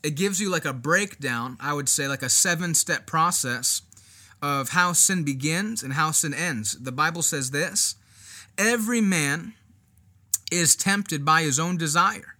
It 0.04 0.16
gives 0.16 0.40
you 0.40 0.50
like 0.50 0.66
a 0.66 0.74
breakdown, 0.74 1.58
I 1.60 1.74
would 1.74 1.90
say, 1.90 2.08
like 2.08 2.22
a 2.22 2.30
seven 2.30 2.74
step 2.74 3.06
process 3.06 3.82
of 4.42 4.70
how 4.70 4.94
sin 4.94 5.24
begins 5.24 5.84
and 5.84 5.94
how 5.94 6.12
sin 6.12 6.34
ends. 6.34 6.78
The 6.80 6.92
Bible 6.92 7.22
says 7.22 7.52
this 7.52 7.96
Every 8.58 9.02
man 9.02 9.54
is 10.52 10.76
tempted 10.76 11.24
by 11.24 11.42
his 11.44 11.60
own 11.60 11.78
desire, 11.78 12.36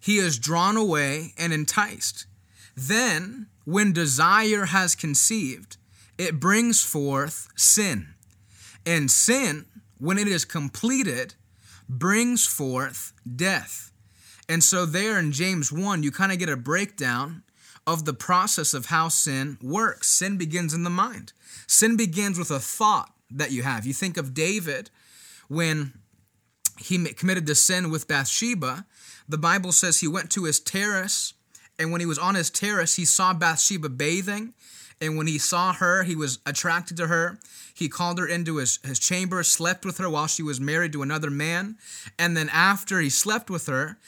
he 0.00 0.18
is 0.18 0.38
drawn 0.38 0.76
away 0.76 1.32
and 1.38 1.52
enticed. 1.52 2.26
Then, 2.76 3.46
when 3.64 3.92
desire 3.92 4.66
has 4.66 4.94
conceived, 4.94 5.76
it 6.18 6.40
brings 6.40 6.82
forth 6.82 7.48
sin. 7.56 8.14
And 8.84 9.10
sin, 9.10 9.66
when 9.98 10.18
it 10.18 10.28
is 10.28 10.44
completed, 10.44 11.34
brings 11.88 12.46
forth 12.46 13.12
death. 13.36 13.92
And 14.48 14.62
so, 14.62 14.84
there 14.84 15.18
in 15.18 15.32
James 15.32 15.72
1, 15.72 16.02
you 16.02 16.10
kind 16.10 16.32
of 16.32 16.38
get 16.38 16.48
a 16.48 16.56
breakdown 16.56 17.44
of 17.86 18.04
the 18.04 18.14
process 18.14 18.74
of 18.74 18.86
how 18.86 19.08
sin 19.08 19.58
works. 19.62 20.08
Sin 20.08 20.36
begins 20.36 20.74
in 20.74 20.82
the 20.82 20.90
mind, 20.90 21.32
sin 21.66 21.96
begins 21.96 22.38
with 22.38 22.50
a 22.50 22.60
thought 22.60 23.12
that 23.30 23.52
you 23.52 23.62
have. 23.62 23.86
You 23.86 23.94
think 23.94 24.16
of 24.16 24.34
David 24.34 24.90
when 25.48 25.92
he 26.78 27.04
committed 27.14 27.46
the 27.46 27.54
sin 27.54 27.90
with 27.90 28.08
Bathsheba. 28.08 28.86
The 29.28 29.38
Bible 29.38 29.72
says 29.72 30.00
he 30.00 30.08
went 30.08 30.30
to 30.32 30.44
his 30.44 30.60
terrace, 30.60 31.34
and 31.78 31.90
when 31.90 32.00
he 32.00 32.06
was 32.06 32.18
on 32.18 32.34
his 32.34 32.50
terrace, 32.50 32.96
he 32.96 33.04
saw 33.04 33.32
Bathsheba 33.32 33.88
bathing. 33.88 34.54
And 35.00 35.16
when 35.16 35.26
he 35.26 35.38
saw 35.38 35.72
her, 35.72 36.04
he 36.04 36.14
was 36.14 36.38
attracted 36.46 36.96
to 36.98 37.08
her. 37.08 37.38
He 37.74 37.88
called 37.88 38.18
her 38.18 38.26
into 38.26 38.56
his, 38.56 38.78
his 38.84 38.98
chamber, 38.98 39.42
slept 39.42 39.84
with 39.84 39.98
her 39.98 40.08
while 40.08 40.28
she 40.28 40.42
was 40.42 40.60
married 40.60 40.92
to 40.92 41.02
another 41.02 41.30
man. 41.30 41.76
And 42.18 42.36
then 42.36 42.48
after 42.50 43.00
he 43.00 43.10
slept 43.10 43.50
with 43.50 43.66
her, 43.66 43.98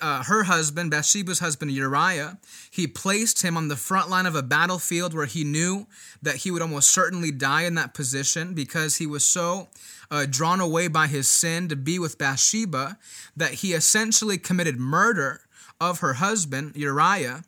uh, 0.00 0.24
her 0.24 0.44
husband, 0.44 0.90
Bathsheba's 0.90 1.40
husband 1.40 1.72
Uriah, 1.72 2.38
he 2.70 2.86
placed 2.86 3.42
him 3.42 3.56
on 3.56 3.68
the 3.68 3.76
front 3.76 4.08
line 4.08 4.26
of 4.26 4.34
a 4.34 4.42
battlefield 4.42 5.14
where 5.14 5.26
he 5.26 5.42
knew 5.42 5.86
that 6.22 6.36
he 6.36 6.50
would 6.50 6.62
almost 6.62 6.90
certainly 6.90 7.30
die 7.30 7.62
in 7.62 7.74
that 7.74 7.94
position 7.94 8.54
because 8.54 8.96
he 8.96 9.06
was 9.06 9.26
so 9.26 9.68
uh, 10.10 10.26
drawn 10.28 10.60
away 10.60 10.88
by 10.88 11.06
his 11.06 11.28
sin 11.28 11.68
to 11.68 11.76
be 11.76 11.98
with 11.98 12.18
Bathsheba 12.18 12.98
that 13.36 13.54
he 13.54 13.72
essentially 13.72 14.38
committed 14.38 14.78
murder 14.78 15.42
of 15.80 16.00
her 16.00 16.14
husband, 16.14 16.72
Uriah, 16.76 17.44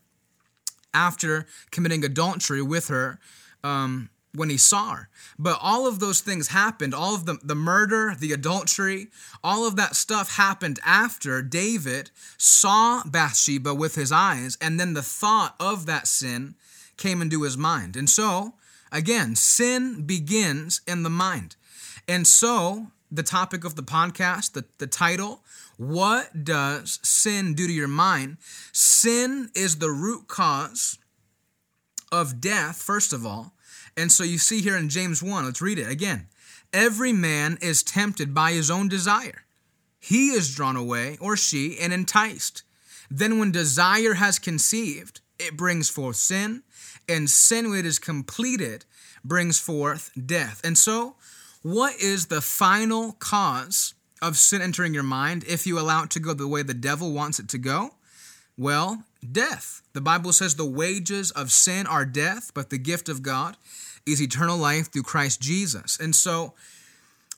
after 0.95 1.47
committing 1.71 2.04
adultery 2.04 2.62
with 2.62 2.88
her 2.88 3.19
um, 3.64 4.11
when 4.35 4.49
he 4.49 4.57
saw 4.57 4.95
her. 4.95 5.09
But 5.38 5.59
all 5.61 5.87
of 5.87 6.00
those 6.00 6.21
things 6.21 6.49
happened, 6.49 6.95
all 6.95 7.14
of 7.14 7.26
the, 7.26 7.38
the 7.42 7.54
murder, 7.54 8.14
the 8.19 8.33
adultery, 8.33 9.09
all 9.42 9.66
of 9.66 9.76
that 9.76 9.97
stuff 9.97 10.37
happened 10.37 10.78
after 10.85 11.42
David 11.42 12.11
saw 12.38 13.02
Bathsheba 13.04 13.75
with 13.75 13.95
his 13.95 14.12
eyes, 14.12 14.57
and 14.61 14.78
then 14.78 14.95
the 14.95 15.02
thought 15.02 15.54
of 15.61 15.87
that 15.87 16.07
sin 16.07 16.54
came 16.97 17.21
into 17.21 17.42
his 17.42 17.57
mind. 17.57 17.97
And 17.97 18.09
so, 18.09 18.54
again, 18.90 19.35
sin 19.35 20.02
begins 20.07 20.81
in 20.87 21.02
the 21.02 21.11
mind. 21.11 21.57
And 22.09 22.26
so, 22.26 22.88
the 23.11 23.23
topic 23.23 23.64
of 23.64 23.76
the 23.76 23.82
podcast, 23.82 24.52
the, 24.52 24.64
the 24.78 24.87
title, 24.87 25.40
What 25.76 26.44
Does 26.44 26.99
Sin 27.02 27.54
Do 27.54 27.66
to 27.66 27.73
Your 27.73 27.88
Mind? 27.88 28.38
Sin 28.73 29.50
is 29.54 29.78
the 29.78 29.90
root 29.90 30.28
cause 30.28 30.99
of 32.11 32.40
death, 32.40 32.80
first 32.80 33.12
of 33.12 33.26
all. 33.26 33.54
And 33.97 34.11
so 34.11 34.25
you 34.25 34.38
see 34.38 34.61
here 34.62 34.76
in 34.76 34.88
James 34.88 35.23
1, 35.23 35.44
let's 35.44 35.62
read 35.62 35.78
it 35.78 35.90
again. 35.90 36.28
Every 36.73 37.12
man 37.12 37.59
is 37.61 37.82
tempted 37.82 38.32
by 38.32 38.52
his 38.52 38.71
own 38.71 38.88
desire. 38.88 39.44
He 40.00 40.30
is 40.30 40.54
drawn 40.54 40.76
away, 40.76 41.18
or 41.21 41.37
she, 41.37 41.78
and 41.78 41.92
enticed. 41.92 42.62
Then, 43.11 43.38
when 43.38 43.52
desire 43.52 44.14
has 44.14 44.38
conceived, 44.38 45.21
it 45.38 45.56
brings 45.56 45.90
forth 45.90 46.16
sin, 46.16 46.62
and 47.09 47.28
sin, 47.28 47.68
when 47.68 47.80
it 47.80 47.87
is 47.87 47.99
completed, 47.99 48.87
brings 49.23 49.61
forth 49.61 50.11
death. 50.26 50.61
And 50.64 50.78
so, 50.78 51.16
what 51.62 51.95
is 52.00 52.26
the 52.26 52.40
final 52.40 53.12
cause 53.12 53.95
of 54.21 54.37
sin 54.37 54.62
entering 54.62 54.95
your 54.95 55.02
mind 55.02 55.45
if 55.45 55.66
you 55.66 55.78
allow 55.78 56.04
it 56.04 56.11
to 56.11 56.21
go 56.21 56.35
the 56.35 56.49
way 56.49 56.62
the 56.62 56.75
devil 56.75 57.12
wants 57.12 57.38
it 57.38 57.49
to 57.50 57.59
go? 57.59 57.95
Well, 58.59 59.04
death. 59.31 59.83
The 59.92 60.00
Bible 60.00 60.33
says 60.33 60.54
the 60.54 60.66
wages 60.66 61.31
of 61.31 61.52
sin 61.52 61.87
are 61.87 62.04
death, 62.04 62.50
but 62.54 62.71
the 62.71 62.78
gift 62.78 63.09
of 63.09 63.23
God 63.23 63.57
is 64.07 64.21
eternal 64.21 64.57
life 64.59 64.92
through 64.92 65.04
Christ 65.04 65.40
Jesus. 65.40 65.99
And 65.99 66.14
so, 66.14 66.54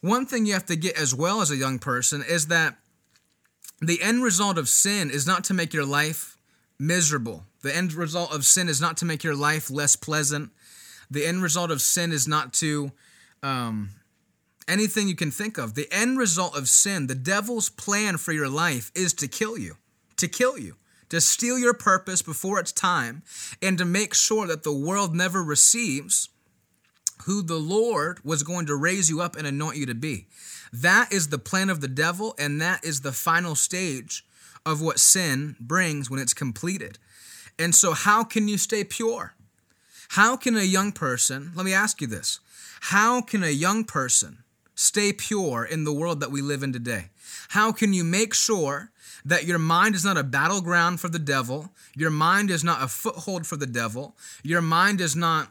one 0.00 0.26
thing 0.26 0.45
you 0.45 0.52
have 0.52 0.66
to 0.66 0.76
get 0.76 0.99
as 0.99 1.14
well 1.14 1.40
as 1.40 1.50
a 1.50 1.57
young 1.57 1.78
person 1.78 2.23
is 2.26 2.49
that 2.49 2.76
the 3.81 4.02
end 4.02 4.23
result 4.23 4.59
of 4.59 4.69
sin 4.69 5.11
is 5.11 5.26
not 5.26 5.45
to 5.45 5.54
make 5.54 5.73
your 5.73 5.85
life 5.85 6.37
miserable. 6.78 7.45
The 7.62 7.75
end 7.75 7.93
result 7.95 8.35
of 8.35 8.45
sin 8.45 8.69
is 8.69 8.81
not 8.81 8.97
to 8.99 9.04
make 9.04 9.25
your 9.25 9.35
life 9.35 9.71
less 9.71 9.97
pleasant. 9.97 10.50
The 11.11 11.25
end 11.25 11.43
result 11.43 11.71
of 11.71 11.81
sin 11.81 12.12
is 12.12 12.28
not 12.28 12.52
to 12.54 12.93
um, 13.43 13.90
anything 14.68 15.09
you 15.09 15.16
can 15.16 15.30
think 15.30 15.59
of. 15.59 15.75
The 15.75 15.88
end 15.92 16.18
result 16.18 16.56
of 16.56 16.68
sin, 16.68 17.06
the 17.06 17.14
devil's 17.14 17.68
plan 17.68 18.18
for 18.18 18.33
your 18.33 18.49
life, 18.49 18.90
is 18.94 19.12
to 19.14 19.28
kill 19.28 19.59
you, 19.59 19.76
to 20.16 20.28
kill 20.28 20.59
you 20.59 20.76
to 21.14 21.21
steal 21.21 21.59
your 21.59 21.75
purpose 21.75 22.23
before 22.23 22.59
it's 22.59 22.73
time, 22.73 23.23
and 23.62 23.78
to 23.78 23.85
make 23.85 24.14
sure 24.14 24.47
that 24.47 24.62
the 24.62 24.73
world 24.73 25.14
never 25.14 25.42
receives 25.42 26.28
who 27.25 27.42
the 27.42 27.56
Lord 27.56 28.25
was 28.25 28.42
going 28.42 28.66
to 28.66 28.75
raise 28.75 29.09
you 29.09 29.21
up 29.21 29.37
and 29.37 29.47
anoint 29.47 29.76
you 29.76 29.87
to 29.87 29.94
be. 29.94 30.26
That 30.73 31.12
is 31.12 31.28
the 31.28 31.38
plan 31.38 31.71
of 31.71 31.80
the 31.80 31.88
devil, 31.88 32.35
and 32.38 32.61
that 32.61 32.85
is 32.85 33.00
the 33.00 33.12
final 33.12 33.54
stage 33.54 34.25
of 34.66 34.83
what 34.83 34.99
sin 34.99 35.56
brings 35.61 36.11
when 36.11 36.21
it's 36.21 36.35
completed. 36.35 36.99
And 37.59 37.75
so, 37.75 37.92
how 37.92 38.25
can 38.25 38.49
you 38.49 38.59
stay 38.59 38.83
pure? 38.83 39.35
How 40.09 40.37
can 40.37 40.56
a 40.56 40.64
young 40.64 40.90
person, 40.90 41.52
let 41.54 41.64
me 41.64 41.73
ask 41.73 42.00
you 42.00 42.06
this, 42.06 42.40
how 42.80 43.21
can 43.21 43.44
a 43.44 43.50
young 43.50 43.85
person 43.85 44.44
stay 44.75 45.12
pure 45.12 45.64
in 45.64 45.85
the 45.85 45.93
world 45.93 46.21
that 46.21 46.31
we 46.31 46.43
live 46.43 46.62
in 46.62 46.73
today? 46.73 47.07
How 47.49 47.73
can 47.73 47.93
you 47.93 48.04
make 48.04 48.35
sure 48.35 48.90
that 49.25 49.45
your 49.45 49.59
mind 49.59 49.95
is 49.95 50.04
not 50.04 50.19
a 50.19 50.23
battleground 50.23 51.00
for 51.00 51.09
the 51.09 51.19
devil. 51.19 51.71
Your 51.97 52.11
mind 52.11 52.50
is 52.50 52.62
not 52.62 52.83
a 52.83 52.88
foothold 52.88 53.47
for 53.47 53.57
the 53.57 53.66
devil. 53.66 54.14
Your 54.43 54.61
mind 54.61 55.00
is 55.00 55.16
not 55.16 55.50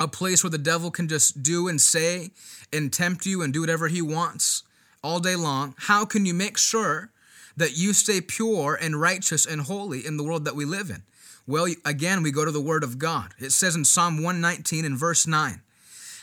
a 0.00 0.08
place 0.08 0.42
where 0.42 0.50
the 0.50 0.58
devil 0.58 0.90
can 0.90 1.08
just 1.08 1.42
do 1.42 1.68
and 1.68 1.80
say 1.80 2.30
and 2.72 2.92
tempt 2.92 3.26
you 3.26 3.42
and 3.42 3.52
do 3.52 3.60
whatever 3.60 3.88
he 3.88 4.00
wants 4.00 4.62
all 5.02 5.20
day 5.20 5.36
long. 5.36 5.74
How 5.76 6.04
can 6.04 6.24
you 6.24 6.32
make 6.32 6.56
sure 6.56 7.10
that 7.56 7.76
you 7.76 7.92
stay 7.92 8.20
pure 8.20 8.78
and 8.80 9.00
righteous 9.00 9.44
and 9.44 9.62
holy 9.62 10.06
in 10.06 10.16
the 10.16 10.24
world 10.24 10.44
that 10.44 10.56
we 10.56 10.64
live 10.64 10.88
in? 10.88 11.02
Well, 11.46 11.66
again, 11.84 12.22
we 12.22 12.30
go 12.30 12.44
to 12.44 12.50
the 12.50 12.60
Word 12.60 12.84
of 12.84 12.98
God. 12.98 13.34
It 13.38 13.52
says 13.52 13.74
in 13.74 13.84
Psalm 13.84 14.16
119 14.16 14.84
and 14.84 14.98
verse 14.98 15.26
9, 15.26 15.60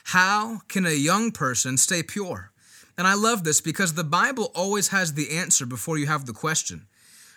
How 0.09 0.61
can 0.67 0.85
a 0.85 0.91
young 0.91 1.31
person 1.31 1.77
stay 1.77 2.03
pure? 2.03 2.51
And 2.95 3.07
I 3.07 3.15
love 3.15 3.43
this 3.43 3.59
because 3.59 3.95
the 3.95 4.03
Bible 4.03 4.51
always 4.53 4.89
has 4.89 5.13
the 5.15 5.31
answer 5.31 5.65
before 5.65 5.97
you 5.97 6.05
have 6.05 6.27
the 6.27 6.31
question. 6.31 6.85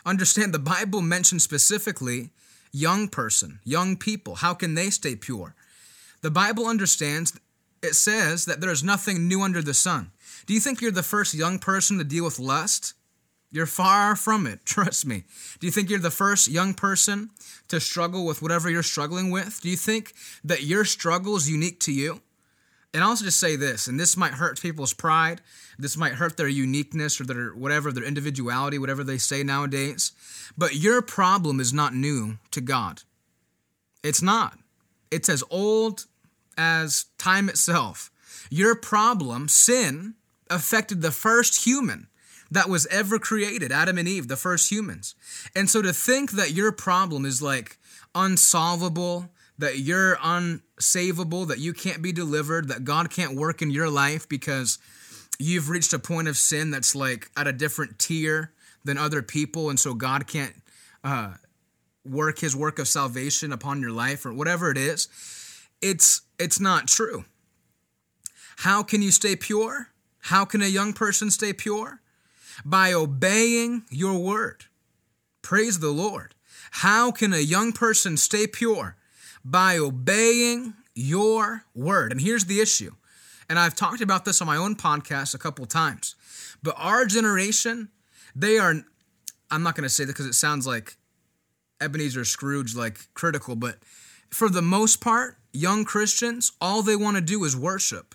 Understand 0.05 0.53
the 0.53 0.59
Bible 0.59 1.01
mentions 1.01 1.43
specifically 1.43 2.29
young 2.71 3.09
person, 3.09 3.61
young 3.65 3.97
people. 3.97 4.35
How 4.37 4.53
can 4.53 4.75
they 4.75 4.91
stay 4.91 5.17
pure? 5.17 5.55
The 6.21 6.31
Bible 6.31 6.67
understands, 6.67 7.33
it 7.83 7.95
says 7.95 8.45
that 8.45 8.61
there 8.61 8.71
is 8.71 8.85
nothing 8.85 9.27
new 9.27 9.41
under 9.41 9.63
the 9.63 9.73
sun. 9.73 10.11
Do 10.45 10.53
you 10.53 10.61
think 10.61 10.83
you're 10.83 10.91
the 10.91 11.03
first 11.03 11.33
young 11.33 11.59
person 11.59 11.97
to 11.97 12.05
deal 12.05 12.25
with 12.25 12.39
lust? 12.39 12.93
You're 13.51 13.65
far 13.65 14.15
from 14.15 14.47
it, 14.47 14.61
trust 14.67 15.07
me. 15.07 15.25
Do 15.59 15.67
you 15.67 15.71
think 15.71 15.89
you're 15.89 16.01
the 16.01 16.11
first 16.11 16.49
young 16.49 16.75
person 16.75 17.31
to 17.69 17.81
struggle 17.81 18.27
with 18.27 18.43
whatever 18.43 18.69
you're 18.69 18.83
struggling 18.83 19.31
with? 19.31 19.61
Do 19.63 19.71
you 19.71 19.77
think 19.79 20.13
that 20.45 20.65
your 20.65 20.85
struggle 20.85 21.35
is 21.35 21.51
unique 21.51 21.81
to 21.81 21.93
you? 21.93 22.21
And 22.95 23.03
I'll 23.03 23.11
also 23.11 23.25
just 23.25 23.39
say 23.39 23.55
this, 23.55 23.87
and 23.87 24.01
this 24.01 24.17
might 24.17 24.33
hurt 24.33 24.61
people's 24.61 24.95
pride. 24.95 25.43
This 25.79 25.97
might 25.97 26.15
hurt 26.15 26.37
their 26.37 26.49
uniqueness 26.49 27.21
or 27.21 27.25
their 27.25 27.51
whatever, 27.51 27.93
their 27.93 28.05
individuality, 28.05 28.79
whatever 28.79 29.05
they 29.05 29.19
say 29.19 29.43
nowadays. 29.43 30.13
But 30.57 30.75
your 30.75 31.03
problem 31.03 31.61
is 31.61 31.73
not 31.73 31.95
new 31.95 32.39
to 32.51 32.61
God. 32.61 33.03
It's 34.03 34.23
not. 34.23 34.59
It's 35.11 35.29
as 35.29 35.45
old 35.51 36.07
as 36.57 37.07
time 37.19 37.49
itself. 37.49 38.11
Your 38.51 38.75
problem, 38.75 39.49
sin, 39.49 40.15
affected 40.51 41.03
the 41.03 41.11
first 41.11 41.65
human 41.65 42.09
that 42.51 42.69
was 42.71 42.87
ever 42.87 43.19
created, 43.19 43.71
Adam 43.71 43.99
and 43.99 44.09
Eve, 44.09 44.29
the 44.29 44.37
first 44.37 44.73
humans. 44.73 45.15
And 45.55 45.69
so 45.69 45.83
to 45.83 45.93
think 45.93 46.31
that 46.33 46.53
your 46.53 46.73
problem 46.73 47.27
is 47.27 47.43
like 47.43 47.79
unsolvable, 48.15 49.29
that 49.59 49.79
you're 49.79 50.17
unsavable, 50.17 51.49
that 51.49 51.59
you 51.59 51.73
can't 51.73 52.01
be 52.01 52.13
delivered, 52.13 52.69
that 52.69 52.85
God 52.85 53.11
can't 53.11 53.37
work 53.37 53.61
in 53.61 53.71
your 53.71 53.91
life 53.91 54.29
because 54.29 54.79
you've 55.39 55.69
reached 55.69 55.93
a 55.93 55.99
point 55.99 56.29
of 56.29 56.37
sin 56.37 56.71
that's 56.71 56.95
like 56.95 57.31
at 57.37 57.47
a 57.47 57.53
different 57.53 57.99
tier 57.99 58.53
than 58.85 58.97
other 58.97 59.23
people, 59.23 59.69
and 59.69 59.79
so 59.79 59.95
God 59.95 60.27
can't 60.27 60.55
uh, 61.03 61.35
work 62.05 62.39
His 62.39 62.55
work 62.55 62.79
of 62.79 62.89
salvation 62.89 63.53
upon 63.53 63.81
your 63.81 63.91
life 63.91 64.25
or 64.25 64.33
whatever 64.33 64.71
it 64.71 64.79
is. 64.79 65.09
It's 65.83 66.23
it's 66.39 66.61
not 66.61 66.87
true. 66.87 67.25
How 68.59 68.83
can 68.83 69.03
you 69.03 69.11
stay 69.11 69.37
pure? 69.37 69.89
How 70.23 70.45
can 70.45 70.63
a 70.63 70.67
young 70.67 70.93
person 70.93 71.31
stay 71.31 71.53
pure? 71.53 72.01
By 72.65 72.93
obeying 72.93 73.85
your 73.91 74.19
word. 74.19 74.65
Praise 75.43 75.79
the 75.79 75.91
Lord. 75.91 76.35
How 76.71 77.11
can 77.11 77.33
a 77.33 77.39
young 77.39 77.73
person 77.73 78.17
stay 78.17 78.47
pure? 78.47 78.97
By 79.51 79.79
obeying 79.79 80.75
your 80.95 81.65
word. 81.75 82.13
And 82.13 82.21
here's 82.21 82.45
the 82.45 82.61
issue. 82.61 82.93
And 83.49 83.59
I've 83.59 83.75
talked 83.75 84.03
about 84.03 84.25
this 84.25 84.43
on 84.43 84.47
my 84.47 84.57
own 84.57 84.77
podcast 84.77 85.35
a 85.35 85.39
couple 85.39 85.65
times. 85.65 86.15
But 86.63 86.75
our 86.77 87.07
generation, 87.07 87.89
they 88.35 88.59
are, 88.59 88.75
I'm 89.51 89.63
not 89.63 89.75
going 89.75 89.85
to 89.85 89.89
say 89.89 90.05
that 90.05 90.13
because 90.13 90.27
it 90.27 90.35
sounds 90.35 90.67
like 90.67 90.97
Ebenezer 91.81 92.25
Scrooge, 92.25 92.75
like 92.75 92.99
critical, 93.15 93.57
but 93.57 93.79
for 94.29 94.51
the 94.51 94.61
most 94.61 95.01
part, 95.01 95.37
young 95.53 95.85
Christians, 95.85 96.53
all 96.61 96.83
they 96.83 96.97
want 96.97 97.17
to 97.17 97.23
do 97.23 97.45
is 97.45 97.57
worship. 97.57 98.15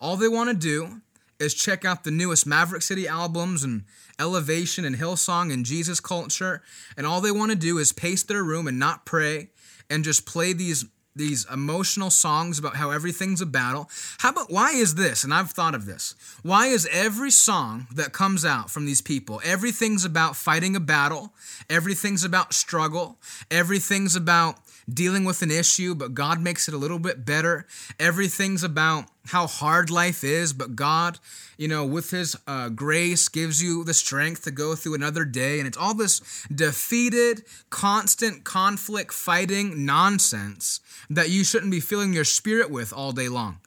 All 0.00 0.16
they 0.16 0.28
want 0.28 0.50
to 0.50 0.54
do 0.54 1.00
is 1.40 1.54
check 1.54 1.84
out 1.84 2.04
the 2.04 2.10
newest 2.10 2.46
Maverick 2.46 2.82
City 2.82 3.08
albums 3.08 3.64
and 3.64 3.84
Elevation 4.20 4.84
and 4.84 4.96
Hillsong 4.96 5.52
and 5.52 5.64
Jesus 5.64 5.98
Culture, 5.98 6.62
and 6.96 7.06
all 7.06 7.20
they 7.20 7.32
want 7.32 7.50
to 7.50 7.56
do 7.56 7.78
is 7.78 7.92
pace 7.92 8.22
their 8.22 8.44
room 8.44 8.66
and 8.66 8.78
not 8.78 9.06
pray 9.06 9.50
and 9.90 10.04
just 10.04 10.26
play 10.26 10.52
these 10.52 10.84
these 11.18 11.46
emotional 11.52 12.10
songs 12.10 12.58
about 12.60 12.76
how 12.76 12.90
everything's 12.90 13.40
a 13.40 13.46
battle. 13.46 13.90
How 14.18 14.30
about 14.30 14.50
why 14.50 14.70
is 14.70 14.94
this? 14.94 15.24
And 15.24 15.34
I've 15.34 15.50
thought 15.50 15.74
of 15.74 15.84
this. 15.84 16.14
Why 16.42 16.68
is 16.68 16.88
every 16.92 17.32
song 17.32 17.88
that 17.92 18.12
comes 18.12 18.44
out 18.44 18.70
from 18.70 18.86
these 18.86 19.02
people, 19.02 19.40
everything's 19.44 20.04
about 20.04 20.36
fighting 20.36 20.76
a 20.76 20.80
battle, 20.80 21.32
everything's 21.68 22.24
about 22.24 22.54
struggle, 22.54 23.18
everything's 23.50 24.14
about 24.14 24.58
dealing 24.88 25.24
with 25.24 25.42
an 25.42 25.50
issue, 25.50 25.94
but 25.94 26.14
God 26.14 26.40
makes 26.40 26.68
it 26.68 26.74
a 26.74 26.78
little 26.78 26.98
bit 26.98 27.24
better. 27.24 27.66
Everything's 28.00 28.62
about 28.62 29.04
how 29.28 29.46
hard 29.46 29.90
life 29.90 30.24
is, 30.24 30.52
but 30.52 30.74
God, 30.74 31.18
you 31.56 31.68
know, 31.68 31.84
with 31.84 32.10
His 32.10 32.36
uh, 32.46 32.70
grace, 32.70 33.28
gives 33.28 33.62
you 33.62 33.84
the 33.84 33.94
strength 33.94 34.44
to 34.44 34.50
go 34.50 34.74
through 34.74 34.94
another 34.94 35.24
day. 35.24 35.58
And 35.58 35.68
it's 35.68 35.76
all 35.76 35.94
this 35.94 36.46
defeated, 36.54 37.44
constant 37.70 38.44
conflict 38.44 39.12
fighting 39.12 39.84
nonsense 39.84 40.80
that 41.10 41.30
you 41.30 41.44
shouldn't 41.44 41.70
be 41.70 41.80
filling 41.80 42.12
your 42.12 42.24
spirit 42.24 42.70
with 42.70 42.92
all 42.92 43.12
day 43.12 43.28
long. 43.28 43.58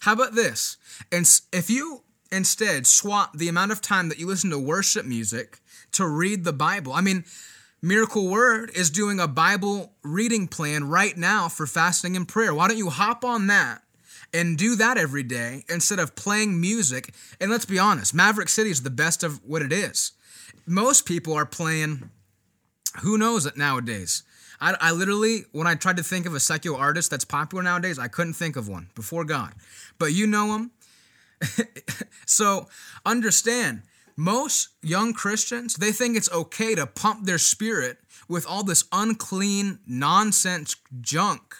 How 0.00 0.14
about 0.14 0.34
this? 0.34 0.78
And 1.12 1.28
if 1.52 1.68
you 1.68 2.02
instead 2.32 2.86
swap 2.86 3.36
the 3.36 3.48
amount 3.48 3.72
of 3.72 3.80
time 3.80 4.08
that 4.08 4.18
you 4.18 4.26
listen 4.26 4.50
to 4.50 4.58
worship 4.58 5.04
music 5.04 5.60
to 5.92 6.06
read 6.06 6.44
the 6.44 6.52
Bible, 6.52 6.92
I 6.92 7.02
mean, 7.02 7.24
Miracle 7.82 8.28
Word 8.28 8.70
is 8.74 8.90
doing 8.90 9.20
a 9.20 9.28
Bible 9.28 9.92
reading 10.02 10.48
plan 10.48 10.84
right 10.88 11.16
now 11.16 11.48
for 11.48 11.66
fasting 11.66 12.16
and 12.16 12.28
prayer. 12.28 12.54
Why 12.54 12.68
don't 12.68 12.76
you 12.76 12.90
hop 12.90 13.24
on 13.24 13.46
that 13.46 13.82
and 14.32 14.56
do 14.56 14.76
that 14.76 14.96
every 14.96 15.22
day 15.22 15.64
instead 15.68 15.98
of 15.98 16.14
playing 16.14 16.60
music? 16.60 17.14
And 17.40 17.50
let's 17.50 17.64
be 17.64 17.78
honest, 17.78 18.14
Maverick 18.14 18.48
City 18.48 18.70
is 18.70 18.82
the 18.82 18.90
best 18.90 19.22
of 19.22 19.44
what 19.44 19.62
it 19.62 19.72
is. 19.72 20.12
Most 20.66 21.06
people 21.06 21.34
are 21.34 21.46
playing, 21.46 22.10
who 23.00 23.18
knows 23.18 23.46
it 23.46 23.56
nowadays? 23.56 24.22
I, 24.60 24.76
I 24.80 24.92
literally, 24.92 25.44
when 25.52 25.66
I 25.66 25.74
tried 25.74 25.96
to 25.96 26.02
think 26.02 26.26
of 26.26 26.34
a 26.34 26.40
secular 26.40 26.78
artist 26.78 27.10
that's 27.10 27.24
popular 27.24 27.62
nowadays, 27.62 27.98
I 27.98 28.08
couldn't 28.08 28.34
think 28.34 28.56
of 28.56 28.68
one 28.68 28.90
before 28.94 29.24
God. 29.24 29.54
But 29.98 30.12
you 30.12 30.26
know 30.26 30.54
him. 30.54 30.70
so 32.26 32.68
understand 33.06 33.82
most 34.16 34.68
young 34.82 35.14
Christians, 35.14 35.76
they 35.76 35.92
think 35.92 36.16
it's 36.16 36.30
okay 36.30 36.74
to 36.74 36.86
pump 36.86 37.24
their 37.24 37.38
spirit 37.38 37.98
with 38.28 38.46
all 38.46 38.62
this 38.62 38.84
unclean 38.92 39.78
nonsense 39.86 40.76
junk. 41.00 41.56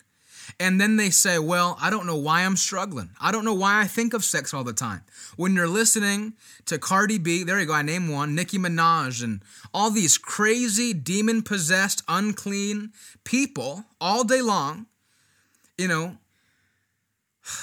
And 0.59 0.81
then 0.81 0.97
they 0.97 1.11
say, 1.11 1.39
Well, 1.39 1.77
I 1.81 1.91
don't 1.91 2.07
know 2.07 2.17
why 2.17 2.43
I'm 2.43 2.57
struggling. 2.57 3.11
I 3.21 3.33
don't 3.33 3.45
know 3.45 3.55
why 3.55 3.81
I 3.81 3.85
think 3.87 4.15
of 4.15 4.25
sex 4.25 4.53
all 4.53 4.65
the 4.65 4.73
time. 4.73 5.03
When 5.37 5.55
you're 5.55 5.69
listening 5.69 6.35
to 6.67 6.79
Cardi 6.79 7.19
B, 7.19 7.45
there 7.45 7.61
you 7.61 7.67
go, 7.67 7.75
I 7.75 7.83
name 7.83 8.09
one, 8.09 8.35
Nicki 8.35 8.59
Minaj, 8.59 9.23
and 9.23 9.43
all 9.73 9.91
these 9.91 10.19
crazy, 10.19 10.93
demon 10.93 11.43
possessed, 11.43 12.03
unclean 12.09 12.93
people 13.25 13.85
all 14.01 14.25
day 14.25 14.43
long, 14.43 14.87
you 15.79 15.89
know, 15.89 16.17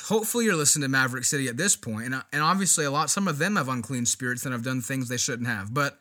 hopefully 0.05 0.45
you're 0.45 0.55
listening 0.55 0.83
to 0.83 0.89
Maverick 0.89 1.23
City 1.23 1.47
at 1.47 1.57
this 1.57 1.75
point, 1.75 2.05
and 2.05 2.23
and 2.31 2.41
obviously 2.41 2.85
a 2.85 2.91
lot 2.91 3.09
some 3.09 3.27
of 3.27 3.37
them 3.37 3.55
have 3.55 3.69
unclean 3.69 4.05
spirits 4.05 4.45
and 4.45 4.53
have 4.53 4.63
done 4.63 4.81
things 4.81 5.09
they 5.09 5.17
shouldn't 5.17 5.47
have, 5.47 5.73
but 5.73 5.97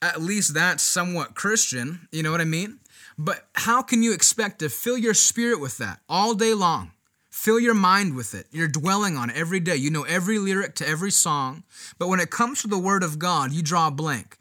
at 0.00 0.20
least 0.20 0.54
that's 0.54 0.82
somewhat 0.82 1.34
Christian. 1.34 2.08
You 2.10 2.22
know 2.22 2.32
what 2.32 2.40
I 2.40 2.44
mean? 2.44 2.80
But 3.18 3.46
how 3.54 3.82
can 3.82 4.02
you 4.02 4.12
expect 4.12 4.60
to 4.60 4.68
fill 4.68 4.98
your 4.98 5.14
spirit 5.14 5.60
with 5.60 5.78
that 5.78 6.00
all 6.08 6.34
day 6.34 6.54
long? 6.54 6.92
Fill 7.30 7.58
your 7.58 7.74
mind 7.74 8.14
with 8.14 8.34
it. 8.34 8.46
You're 8.50 8.68
dwelling 8.68 9.16
on 9.16 9.30
it 9.30 9.36
every 9.36 9.60
day. 9.60 9.76
You 9.76 9.90
know 9.90 10.04
every 10.04 10.38
lyric 10.38 10.74
to 10.76 10.88
every 10.88 11.10
song. 11.10 11.64
But 11.98 12.08
when 12.08 12.20
it 12.20 12.30
comes 12.30 12.62
to 12.62 12.68
the 12.68 12.78
Word 12.78 13.02
of 13.02 13.18
God, 13.18 13.52
you 13.52 13.62
draw 13.62 13.88
a 13.88 13.90
blank. 13.90 14.38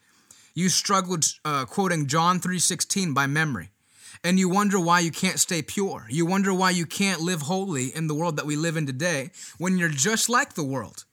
You 0.54 0.68
struggled 0.70 1.26
uh, 1.46 1.66
quoting 1.66 2.08
John 2.08 2.40
3:16 2.40 3.14
by 3.14 3.28
memory 3.28 3.72
and 4.24 4.38
you 4.38 4.50
wonder 4.50 4.80
why 4.80 5.00
you 5.00 5.12
can't 5.12 5.40
stay 5.40 5.62
pure. 5.62 6.06
You 6.10 6.26
wonder 6.26 6.54
why 6.54 6.72
you 6.72 6.86
can't 6.86 7.22
live 7.22 7.42
holy 7.42 7.88
in 7.96 8.08
the 8.08 8.14
world 8.14 8.38
that 8.38 8.46
we 8.46 8.56
live 8.56 8.78
in 8.78 8.86
today 8.86 9.32
when 9.58 9.78
you're 9.78 9.90
just 9.90 10.30
like 10.30 10.54
the 10.54 10.64
world. 10.64 11.06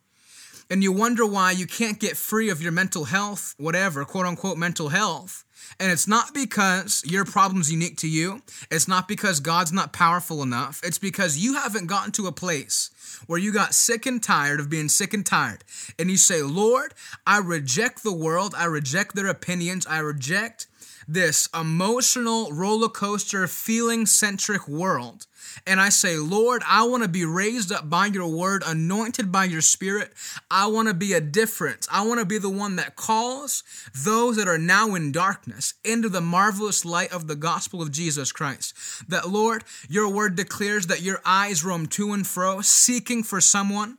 And 0.71 0.83
you 0.83 0.93
wonder 0.93 1.25
why 1.25 1.53
you 1.53 1.67
can't 1.67 1.99
get 1.99 2.17
free 2.17 2.51
of 2.51 2.61
your 2.61 2.73
mental 2.73 3.05
health, 3.05 3.55
whatever, 3.57 4.05
quote 4.05 4.27
unquote 4.27 4.59
mental 4.59 4.91
health. 4.91 5.45
And 5.81 5.93
it's 5.93 6.09
not 6.09 6.35
because 6.35 7.03
your 7.07 7.25
problem's 7.25 7.71
unique 7.71 7.97
to 7.99 8.09
you. 8.09 8.43
It's 8.71 8.89
not 8.89 9.09
because 9.09 9.41
God's 9.41 9.73
not 9.73 9.93
powerful 9.93 10.43
enough. 10.43 10.81
It's 10.83 10.99
because 10.99 11.39
you 11.39 11.55
haven't 11.55 11.87
gotten 11.87 12.13
to 12.13 12.27
a 12.27 12.33
place 12.33 12.91
where 13.27 13.39
you 13.39 13.53
got 13.53 13.75
sick 13.75 14.07
and 14.07 14.23
tired 14.23 14.61
of 14.61 14.71
being 14.71 14.89
sick 14.89 15.15
and 15.15 15.25
tired. 15.25 15.65
And 15.99 16.11
you 16.11 16.17
say, 16.17 16.43
Lord, 16.43 16.95
I 17.27 17.39
reject 17.39 18.03
the 18.03 18.13
world. 18.13 18.55
I 18.57 18.65
reject 18.65 19.15
their 19.15 19.27
opinions. 19.27 19.87
I 19.87 19.99
reject 19.99 20.67
this 21.09 21.49
emotional 21.59 22.53
roller 22.53 22.91
coaster, 22.91 23.47
feeling 23.47 24.05
centric 24.05 24.69
world. 24.69 25.27
And 25.67 25.81
I 25.81 25.89
say, 25.89 26.17
Lord, 26.19 26.63
I 26.67 26.87
want 26.87 27.03
to 27.03 27.09
be 27.09 27.25
raised 27.25 27.73
up 27.73 27.89
by 27.89 28.07
your 28.07 28.29
word, 28.29 28.63
anointed 28.67 29.33
by 29.33 29.45
your 29.45 29.63
spirit. 29.63 30.13
I 30.51 30.67
want 30.67 30.89
to 30.89 30.95
be 30.95 31.15
a 31.15 31.21
difference. 31.21 31.89
I 31.91 32.07
want 32.07 32.21
to 32.21 32.27
be 32.27 32.37
the 32.37 32.51
one 32.51 32.77
that 32.77 32.97
calls 32.97 33.63
those 33.95 34.37
that 34.37 34.47
are 34.49 34.59
now 34.59 34.95
in 34.95 35.11
darkness 35.11 35.75
into 35.83 36.11
the 36.11 36.21
marvelous 36.21 36.85
light 36.85 37.13
of 37.13 37.27
the 37.27 37.37
gospel 37.37 37.81
of 37.81 37.91
Jesus 37.91 38.31
Christ. 38.31 38.75
That, 39.09 39.31
Lord, 39.31 39.65
your 39.89 40.13
word 40.13 40.37
declares 40.37 40.89
that 40.89 41.03
your 41.03 41.21
eyes 41.25 41.65
roam 41.65 41.87
to 41.87 42.13
and 42.13 42.27
fro, 42.27 42.61
seeking 42.61 43.23
for 43.23 43.41
someone 43.41 43.97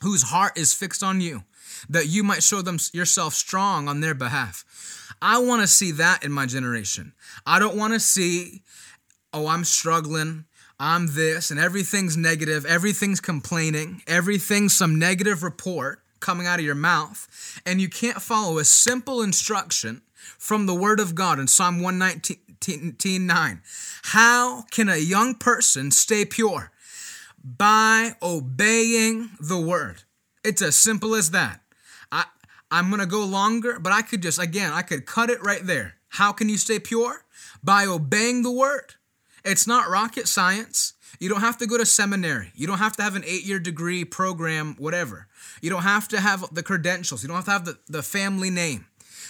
whose 0.00 0.24
heart 0.24 0.58
is 0.58 0.74
fixed 0.74 1.02
on 1.02 1.20
you, 1.20 1.44
that 1.88 2.08
you 2.08 2.24
might 2.24 2.42
show 2.42 2.62
them 2.62 2.78
yourself 2.92 3.34
strong 3.34 3.88
on 3.88 4.00
their 4.00 4.14
behalf. 4.14 4.64
I 5.26 5.38
want 5.38 5.62
to 5.62 5.66
see 5.66 5.90
that 5.92 6.22
in 6.22 6.32
my 6.32 6.44
generation. 6.44 7.14
I 7.46 7.58
don't 7.58 7.78
want 7.78 7.94
to 7.94 7.98
see, 8.00 8.60
oh, 9.32 9.46
I'm 9.46 9.64
struggling. 9.64 10.44
I'm 10.78 11.14
this, 11.14 11.50
and 11.50 11.58
everything's 11.58 12.16
negative, 12.16 12.66
everything's 12.66 13.20
complaining, 13.20 14.02
everything's 14.06 14.76
some 14.76 14.98
negative 14.98 15.42
report 15.42 16.00
coming 16.20 16.46
out 16.46 16.58
of 16.58 16.64
your 16.64 16.74
mouth, 16.74 17.60
and 17.64 17.80
you 17.80 17.88
can't 17.88 18.20
follow 18.20 18.58
a 18.58 18.64
simple 18.64 19.22
instruction 19.22 20.02
from 20.36 20.66
the 20.66 20.74
Word 20.74 21.00
of 21.00 21.14
God 21.14 21.38
in 21.38 21.46
Psalm 21.46 21.80
119 21.80 23.26
9. 23.26 23.62
How 24.02 24.62
can 24.70 24.88
a 24.88 24.96
young 24.96 25.36
person 25.36 25.90
stay 25.90 26.24
pure? 26.24 26.70
By 27.42 28.16
obeying 28.20 29.30
the 29.40 29.60
Word. 29.60 30.02
It's 30.42 30.60
as 30.60 30.76
simple 30.76 31.14
as 31.14 31.30
that. 31.30 31.63
I'm 32.70 32.88
going 32.88 33.00
to 33.00 33.06
go 33.06 33.24
longer, 33.24 33.78
but 33.78 33.92
I 33.92 34.02
could 34.02 34.22
just, 34.22 34.40
again, 34.40 34.72
I 34.72 34.82
could 34.82 35.06
cut 35.06 35.30
it 35.30 35.42
right 35.42 35.64
there. 35.64 35.94
How 36.08 36.32
can 36.32 36.48
you 36.48 36.56
stay 36.56 36.78
pure? 36.78 37.24
By 37.62 37.86
obeying 37.86 38.42
the 38.42 38.50
word. 38.50 38.94
It's 39.44 39.66
not 39.66 39.88
rocket 39.88 40.26
science. 40.26 40.94
You 41.20 41.28
don't 41.28 41.40
have 41.40 41.58
to 41.58 41.66
go 41.66 41.78
to 41.78 41.86
seminary. 41.86 42.50
You 42.54 42.66
don't 42.66 42.78
have 42.78 42.96
to 42.96 43.02
have 43.02 43.14
an 43.14 43.24
eight 43.26 43.44
year 43.44 43.58
degree 43.58 44.04
program, 44.04 44.74
whatever. 44.78 45.28
You 45.60 45.70
don't 45.70 45.82
have 45.82 46.08
to 46.08 46.20
have 46.20 46.44
the 46.52 46.62
credentials. 46.62 47.22
You 47.22 47.28
don't 47.28 47.36
have 47.36 47.44
to 47.44 47.50
have 47.50 47.64
the, 47.64 47.78
the 47.88 48.02
family 48.02 48.50
name. 48.50 48.86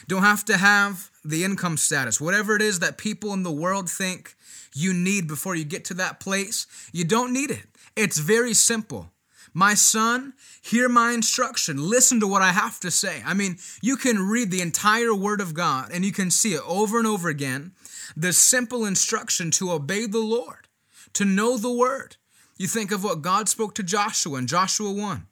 Don't 0.09 0.23
have 0.23 0.45
to 0.47 0.57
have 0.57 1.11
the 1.25 1.45
income 1.45 1.77
status. 1.77 2.21
Whatever 2.21 2.57
it 2.57 2.63
is 2.63 2.81
that 2.81 2.99
people 2.99 3.33
in 3.33 3.43
the 3.43 3.53
world 3.53 3.89
think 3.89 4.35
you 4.75 4.93
need 4.93 5.27
before 5.27 5.55
you 5.55 5.65
get 5.65 5.85
to 5.87 5.95
that 5.95 6.21
place, 6.21 6.67
you 6.93 7.05
don't 7.05 7.33
need 7.33 7.51
it. 7.51 7.67
It's 7.97 8.19
very 8.19 8.55
simple. 8.55 9.11
My 9.57 9.75
son, 9.75 10.35
hear 10.61 10.89
my 10.89 11.13
instruction. 11.13 11.89
Listen 11.89 12.19
to 12.19 12.27
what 12.27 12.43
I 12.43 12.51
have 12.51 12.81
to 12.81 12.91
say. 12.91 13.23
I 13.25 13.35
mean, 13.35 13.59
you 13.81 13.97
can 13.97 14.19
read 14.19 14.51
the 14.51 14.61
entire 14.61 15.15
Word 15.15 15.41
of 15.41 15.55
God 15.55 15.91
and 15.93 16.05
you 16.05 16.11
can 16.11 16.33
see 16.33 16.55
it 16.55 16.63
over 16.67 16.99
and 16.99 17.07
over 17.07 17.29
again. 17.29 17.71
The 18.17 18.33
simple 18.33 18.85
instruction 18.85 19.53
to 19.53 19.71
obey 19.71 20.07
the 20.07 20.19
Lord, 20.19 20.67
to 21.13 21.25
know 21.25 21.57
the 21.57 21.73
Word. 21.73 22.17
You 22.59 22.67
think 22.67 22.91
of 22.91 23.05
what 23.05 23.23
God 23.23 23.49
spoke 23.49 23.77
to 23.77 23.85
Joshua 23.85 24.39
in 24.39 24.49
Joshua 24.49 24.93
1. 24.93 25.27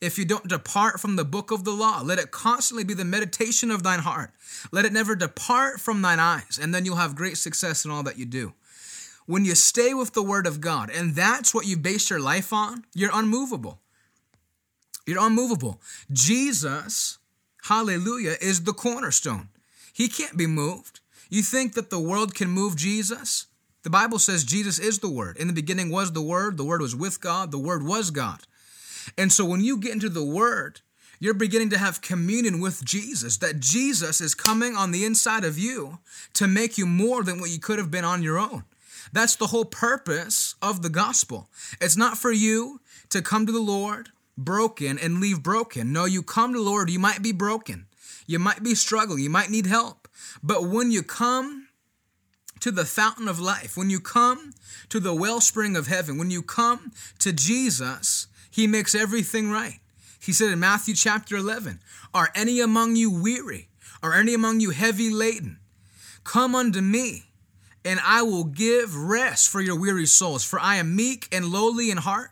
If 0.00 0.18
you 0.18 0.24
don't 0.24 0.48
depart 0.48 1.00
from 1.00 1.16
the 1.16 1.24
book 1.24 1.50
of 1.50 1.64
the 1.64 1.72
law, 1.72 2.02
let 2.04 2.18
it 2.18 2.30
constantly 2.30 2.84
be 2.84 2.94
the 2.94 3.04
meditation 3.04 3.70
of 3.70 3.82
thine 3.82 4.00
heart. 4.00 4.30
Let 4.70 4.84
it 4.84 4.92
never 4.92 5.16
depart 5.16 5.80
from 5.80 6.02
thine 6.02 6.20
eyes, 6.20 6.58
and 6.60 6.72
then 6.72 6.84
you'll 6.84 6.96
have 6.96 7.16
great 7.16 7.36
success 7.36 7.84
in 7.84 7.90
all 7.90 8.04
that 8.04 8.18
you 8.18 8.24
do. 8.24 8.54
When 9.28 9.44
you 9.44 9.54
stay 9.54 9.92
with 9.92 10.14
the 10.14 10.22
Word 10.22 10.46
of 10.46 10.58
God, 10.62 10.88
and 10.88 11.14
that's 11.14 11.52
what 11.52 11.66
you 11.66 11.76
base 11.76 12.08
your 12.08 12.18
life 12.18 12.50
on, 12.50 12.86
you're 12.94 13.10
unmovable. 13.12 13.78
You're 15.06 15.22
unmovable. 15.22 15.82
Jesus, 16.10 17.18
hallelujah, 17.64 18.36
is 18.40 18.64
the 18.64 18.72
cornerstone. 18.72 19.50
He 19.92 20.08
can't 20.08 20.38
be 20.38 20.46
moved. 20.46 21.00
You 21.28 21.42
think 21.42 21.74
that 21.74 21.90
the 21.90 22.00
world 22.00 22.34
can 22.34 22.48
move 22.48 22.74
Jesus? 22.74 23.48
The 23.82 23.90
Bible 23.90 24.18
says 24.18 24.44
Jesus 24.44 24.78
is 24.78 25.00
the 25.00 25.10
Word. 25.10 25.36
In 25.36 25.46
the 25.46 25.52
beginning 25.52 25.90
was 25.90 26.12
the 26.12 26.22
Word, 26.22 26.56
the 26.56 26.64
Word 26.64 26.80
was 26.80 26.96
with 26.96 27.20
God, 27.20 27.50
the 27.50 27.58
Word 27.58 27.82
was 27.82 28.10
God. 28.10 28.40
And 29.18 29.30
so 29.30 29.44
when 29.44 29.60
you 29.60 29.76
get 29.76 29.92
into 29.92 30.08
the 30.08 30.24
Word, 30.24 30.80
you're 31.20 31.34
beginning 31.34 31.68
to 31.68 31.78
have 31.78 32.00
communion 32.00 32.60
with 32.60 32.82
Jesus, 32.82 33.36
that 33.36 33.60
Jesus 33.60 34.22
is 34.22 34.34
coming 34.34 34.74
on 34.74 34.90
the 34.90 35.04
inside 35.04 35.44
of 35.44 35.58
you 35.58 35.98
to 36.32 36.46
make 36.46 36.78
you 36.78 36.86
more 36.86 37.22
than 37.22 37.38
what 37.38 37.50
you 37.50 37.58
could 37.58 37.78
have 37.78 37.90
been 37.90 38.06
on 38.06 38.22
your 38.22 38.38
own. 38.38 38.64
That's 39.12 39.36
the 39.36 39.48
whole 39.48 39.64
purpose 39.64 40.54
of 40.60 40.82
the 40.82 40.88
gospel. 40.88 41.48
It's 41.80 41.96
not 41.96 42.18
for 42.18 42.32
you 42.32 42.80
to 43.10 43.22
come 43.22 43.46
to 43.46 43.52
the 43.52 43.60
Lord 43.60 44.10
broken 44.36 44.98
and 44.98 45.20
leave 45.20 45.42
broken. 45.42 45.92
No, 45.92 46.04
you 46.04 46.22
come 46.22 46.52
to 46.52 46.58
the 46.58 46.64
Lord, 46.64 46.90
you 46.90 46.98
might 46.98 47.22
be 47.22 47.32
broken. 47.32 47.86
You 48.26 48.38
might 48.38 48.62
be 48.62 48.74
struggling, 48.74 49.22
you 49.22 49.30
might 49.30 49.50
need 49.50 49.66
help. 49.66 50.06
But 50.42 50.64
when 50.64 50.90
you 50.90 51.02
come 51.02 51.68
to 52.60 52.70
the 52.70 52.84
fountain 52.84 53.28
of 53.28 53.40
life, 53.40 53.76
when 53.76 53.90
you 53.90 54.00
come 54.00 54.52
to 54.90 55.00
the 55.00 55.14
wellspring 55.14 55.76
of 55.76 55.86
heaven, 55.86 56.18
when 56.18 56.30
you 56.30 56.42
come 56.42 56.92
to 57.20 57.32
Jesus, 57.32 58.26
he 58.50 58.66
makes 58.66 58.94
everything 58.94 59.50
right. 59.50 59.80
He 60.20 60.32
said 60.32 60.50
in 60.50 60.60
Matthew 60.60 60.94
chapter 60.94 61.36
11, 61.36 61.80
Are 62.12 62.30
any 62.34 62.60
among 62.60 62.96
you 62.96 63.10
weary? 63.10 63.68
Are 64.02 64.14
any 64.14 64.34
among 64.34 64.60
you 64.60 64.70
heavy 64.70 65.10
laden? 65.10 65.58
Come 66.24 66.54
unto 66.54 66.80
me 66.80 67.27
and 67.88 67.98
I 68.04 68.20
will 68.20 68.44
give 68.44 68.94
rest 68.94 69.48
for 69.48 69.62
your 69.62 69.80
weary 69.80 70.04
souls. 70.04 70.44
For 70.44 70.60
I 70.60 70.76
am 70.76 70.94
meek 70.94 71.26
and 71.32 71.46
lowly 71.46 71.90
in 71.90 71.96
heart, 71.96 72.30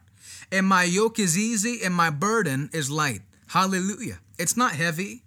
and 0.53 0.66
my 0.66 0.85
yoke 0.85 1.19
is 1.19 1.38
easy 1.38 1.81
and 1.83 1.95
my 1.95 2.11
burden 2.11 2.69
is 2.75 2.90
light. 2.90 3.23
Hallelujah. 3.49 4.19
It's 4.38 4.57
not 4.57 4.73
heavy. 4.73 5.23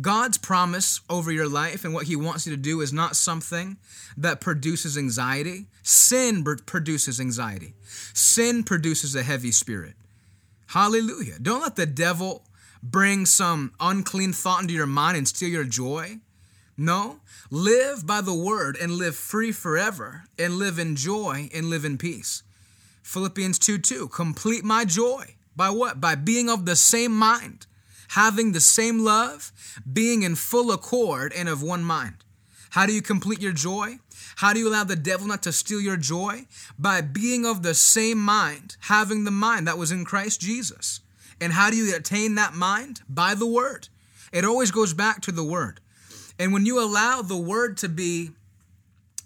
God's 0.00 0.38
promise 0.38 1.00
over 1.10 1.32
your 1.32 1.48
life 1.48 1.84
and 1.84 1.92
what 1.92 2.06
He 2.06 2.14
wants 2.14 2.46
you 2.46 2.54
to 2.54 2.60
do 2.60 2.80
is 2.82 2.92
not 2.92 3.16
something 3.16 3.76
that 4.16 4.40
produces 4.40 4.96
anxiety. 4.96 5.66
Sin 5.82 6.44
produces 6.44 7.20
anxiety, 7.20 7.74
sin 8.12 8.62
produces 8.62 9.16
a 9.16 9.24
heavy 9.24 9.50
spirit. 9.50 9.94
Hallelujah. 10.68 11.38
Don't 11.42 11.62
let 11.62 11.74
the 11.74 11.86
devil 11.86 12.44
bring 12.80 13.26
some 13.26 13.72
unclean 13.80 14.32
thought 14.32 14.62
into 14.62 14.74
your 14.74 14.86
mind 14.86 15.16
and 15.16 15.26
steal 15.26 15.48
your 15.48 15.64
joy. 15.64 16.20
No, 16.76 17.20
live 17.50 18.04
by 18.04 18.20
the 18.20 18.34
word 18.34 18.76
and 18.80 18.92
live 18.92 19.14
free 19.14 19.52
forever 19.52 20.24
and 20.38 20.58
live 20.58 20.78
in 20.78 20.96
joy 20.96 21.48
and 21.54 21.70
live 21.70 21.84
in 21.84 21.98
peace. 21.98 22.42
Philippians 23.02 23.58
2 23.60 23.78
2, 23.78 24.08
complete 24.08 24.64
my 24.64 24.84
joy. 24.84 25.36
By 25.54 25.70
what? 25.70 26.00
By 26.00 26.16
being 26.16 26.50
of 26.50 26.66
the 26.66 26.74
same 26.74 27.16
mind, 27.16 27.66
having 28.08 28.52
the 28.52 28.60
same 28.60 29.04
love, 29.04 29.52
being 29.90 30.22
in 30.22 30.34
full 30.34 30.72
accord 30.72 31.32
and 31.32 31.48
of 31.48 31.62
one 31.62 31.84
mind. 31.84 32.24
How 32.70 32.86
do 32.86 32.92
you 32.92 33.02
complete 33.02 33.40
your 33.40 33.52
joy? 33.52 33.98
How 34.36 34.52
do 34.52 34.58
you 34.58 34.68
allow 34.68 34.82
the 34.82 34.96
devil 34.96 35.28
not 35.28 35.44
to 35.44 35.52
steal 35.52 35.80
your 35.80 35.96
joy? 35.96 36.46
By 36.76 37.02
being 37.02 37.46
of 37.46 37.62
the 37.62 37.74
same 37.74 38.18
mind, 38.18 38.76
having 38.80 39.22
the 39.22 39.30
mind 39.30 39.68
that 39.68 39.78
was 39.78 39.92
in 39.92 40.04
Christ 40.04 40.40
Jesus. 40.40 41.00
And 41.40 41.52
how 41.52 41.70
do 41.70 41.76
you 41.76 41.94
attain 41.94 42.34
that 42.34 42.54
mind? 42.54 43.02
By 43.08 43.34
the 43.34 43.46
word. 43.46 43.88
It 44.32 44.44
always 44.44 44.72
goes 44.72 44.92
back 44.92 45.20
to 45.22 45.32
the 45.32 45.44
word. 45.44 45.80
And 46.38 46.52
when 46.52 46.66
you 46.66 46.82
allow 46.82 47.22
the 47.22 47.36
word 47.36 47.76
to 47.78 47.88
be 47.88 48.30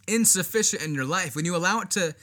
insufficient 0.07 0.83
in 0.83 0.95
your 0.95 1.05
life, 1.05 1.35
when 1.35 1.45
you 1.45 1.57
allow 1.57 1.81
it 1.81 1.91
to, 1.93 2.15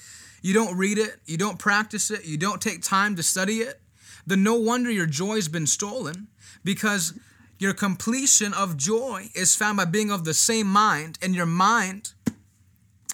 you 0.41 0.53
don't 0.53 0.77
read 0.77 0.97
it, 0.97 1.17
you 1.25 1.37
don't 1.37 1.57
practice 1.57 2.11
it, 2.11 2.25
you 2.25 2.37
don't 2.37 2.61
take 2.61 2.81
time 2.81 3.15
to 3.15 3.23
study 3.23 3.57
it, 3.57 3.79
then 4.27 4.43
no 4.43 4.55
wonder 4.55 4.91
your 4.91 5.05
joy's 5.05 5.47
been 5.47 5.67
stolen 5.67 6.27
because 6.63 7.17
your 7.57 7.73
completion 7.73 8.53
of 8.53 8.77
joy 8.77 9.29
is 9.33 9.55
found 9.55 9.77
by 9.77 9.85
being 9.85 10.11
of 10.11 10.25
the 10.25 10.33
same 10.33 10.67
mind, 10.67 11.17
and 11.21 11.33
your 11.33 11.45
mind 11.45 12.13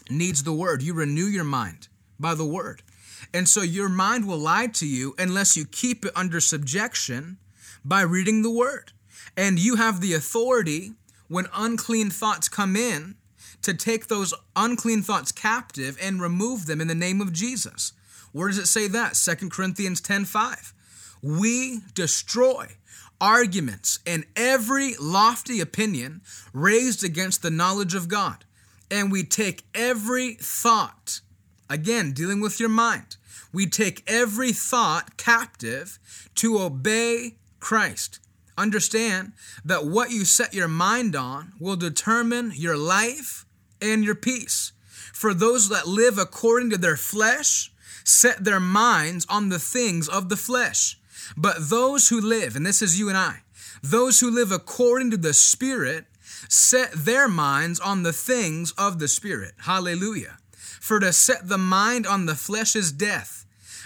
needs 0.10 0.44
the 0.44 0.54
word. 0.54 0.82
You 0.82 0.94
renew 0.94 1.26
your 1.26 1.44
mind 1.44 1.88
by 2.20 2.34
the 2.34 2.46
word. 2.46 2.82
And 3.34 3.48
so 3.48 3.62
your 3.62 3.90
mind 3.90 4.28
will 4.28 4.38
lie 4.38 4.68
to 4.68 4.88
you 4.88 5.14
unless 5.18 5.56
you 5.56 5.66
keep 5.66 6.06
it 6.06 6.12
under 6.16 6.40
subjection 6.40 7.38
by 7.86 8.02
reading 8.02 8.42
the 8.42 8.52
word. 8.52 8.92
And 9.38 9.60
you 9.60 9.76
have 9.76 10.02
the 10.02 10.14
authority 10.14 10.94
when 11.32 11.48
unclean 11.54 12.10
thoughts 12.10 12.50
come 12.50 12.76
in 12.76 13.16
to 13.62 13.74
take 13.74 14.08
those 14.08 14.34
unclean 14.54 15.02
thoughts 15.02 15.32
captive 15.32 15.98
and 16.02 16.22
remove 16.22 16.66
them 16.66 16.82
in 16.82 16.90
the 16.90 16.94
name 16.94 17.22
of 17.22 17.32
Jesus. 17.32 17.94
Where 18.34 18.50
does 18.50 18.58
it 18.58 18.68
say 18.68 18.90
that? 18.90 19.16
2 19.16 19.50
Corinthians 19.50 20.02
10:5. 20.02 20.74
We 21.22 21.84
destroy 21.94 22.76
arguments 23.22 24.00
and 24.06 24.26
every 24.36 24.96
lofty 25.00 25.62
opinion 25.62 26.22
raised 26.52 27.02
against 27.02 27.42
the 27.42 27.52
knowledge 27.52 27.96
of 27.96 28.10
God. 28.10 28.44
And 28.90 29.10
we 29.10 29.24
take 29.24 29.64
every 29.74 30.34
thought, 30.34 31.22
again, 31.70 32.12
dealing 32.12 32.42
with 32.42 32.60
your 32.60 32.68
mind, 32.68 33.16
we 33.54 33.68
take 33.68 34.04
every 34.06 34.52
thought 34.52 35.16
captive 35.16 35.98
to 36.36 36.60
obey 36.60 37.38
Christ. 37.62 38.20
Understand 38.62 39.34
that 39.66 39.88
what 39.88 40.12
you 40.12 40.24
set 40.24 40.54
your 40.54 40.68
mind 40.68 41.16
on 41.16 41.54
will 41.60 41.76
determine 41.76 42.52
your 42.54 42.78
life 42.78 43.44
and 43.82 44.04
your 44.04 44.14
peace. 44.14 44.72
For 45.12 45.34
those 45.34 45.68
that 45.70 45.88
live 45.88 46.20
according 46.20 46.70
to 46.70 46.78
their 46.78 46.96
flesh 46.96 47.72
set 48.04 48.44
their 48.44 48.60
minds 48.60 49.26
on 49.28 49.50
the 49.50 49.58
things 49.58 50.08
of 50.08 50.30
the 50.30 50.38
flesh. 50.38 51.00
But 51.36 51.70
those 51.70 52.10
who 52.10 52.22
live, 52.22 52.56
and 52.56 52.64
this 52.64 52.84
is 52.84 53.00
you 53.00 53.10
and 53.10 53.18
I, 53.18 53.42
those 53.82 54.20
who 54.20 54.30
live 54.30 54.52
according 54.52 55.10
to 55.10 55.18
the 55.18 55.34
Spirit 55.34 56.06
set 56.48 56.92
their 56.94 57.28
minds 57.28 57.80
on 57.80 58.04
the 58.04 58.14
things 58.14 58.74
of 58.78 59.00
the 59.00 59.08
Spirit. 59.08 59.54
Hallelujah. 59.62 60.38
For 60.80 61.00
to 61.00 61.12
set 61.12 61.50
the 61.50 61.58
mind 61.58 62.06
on 62.06 62.28
the 62.28 62.36
flesh 62.36 62.76
is 62.76 62.92
death, 62.92 63.44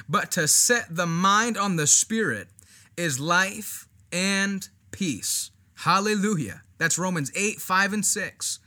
but 0.09 0.31
to 0.31 0.49
set 0.49 0.93
the 0.93 1.07
mind 1.07 1.57
on 1.57 1.77
the 1.77 1.87
Spirit 1.87 2.49
is 2.97 3.21
life 3.21 3.84
and 4.15 4.69
peace. 4.91 5.51
Hallelujah. 5.79 6.61
That's 6.77 6.97
Romans 6.97 7.33
8, 7.35 7.59
5, 7.59 7.93
and 7.93 8.05
6. 8.05 8.59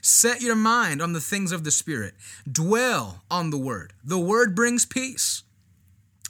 Set 0.00 0.40
your 0.40 0.56
mind 0.56 1.02
on 1.02 1.12
the 1.12 1.20
things 1.20 1.52
of 1.52 1.62
the 1.62 1.70
Spirit. 1.70 2.14
Dwell 2.50 3.22
on 3.30 3.50
the 3.50 3.58
Word. 3.58 3.92
The 4.02 4.18
Word 4.18 4.54
brings 4.54 4.86
peace. 4.86 5.42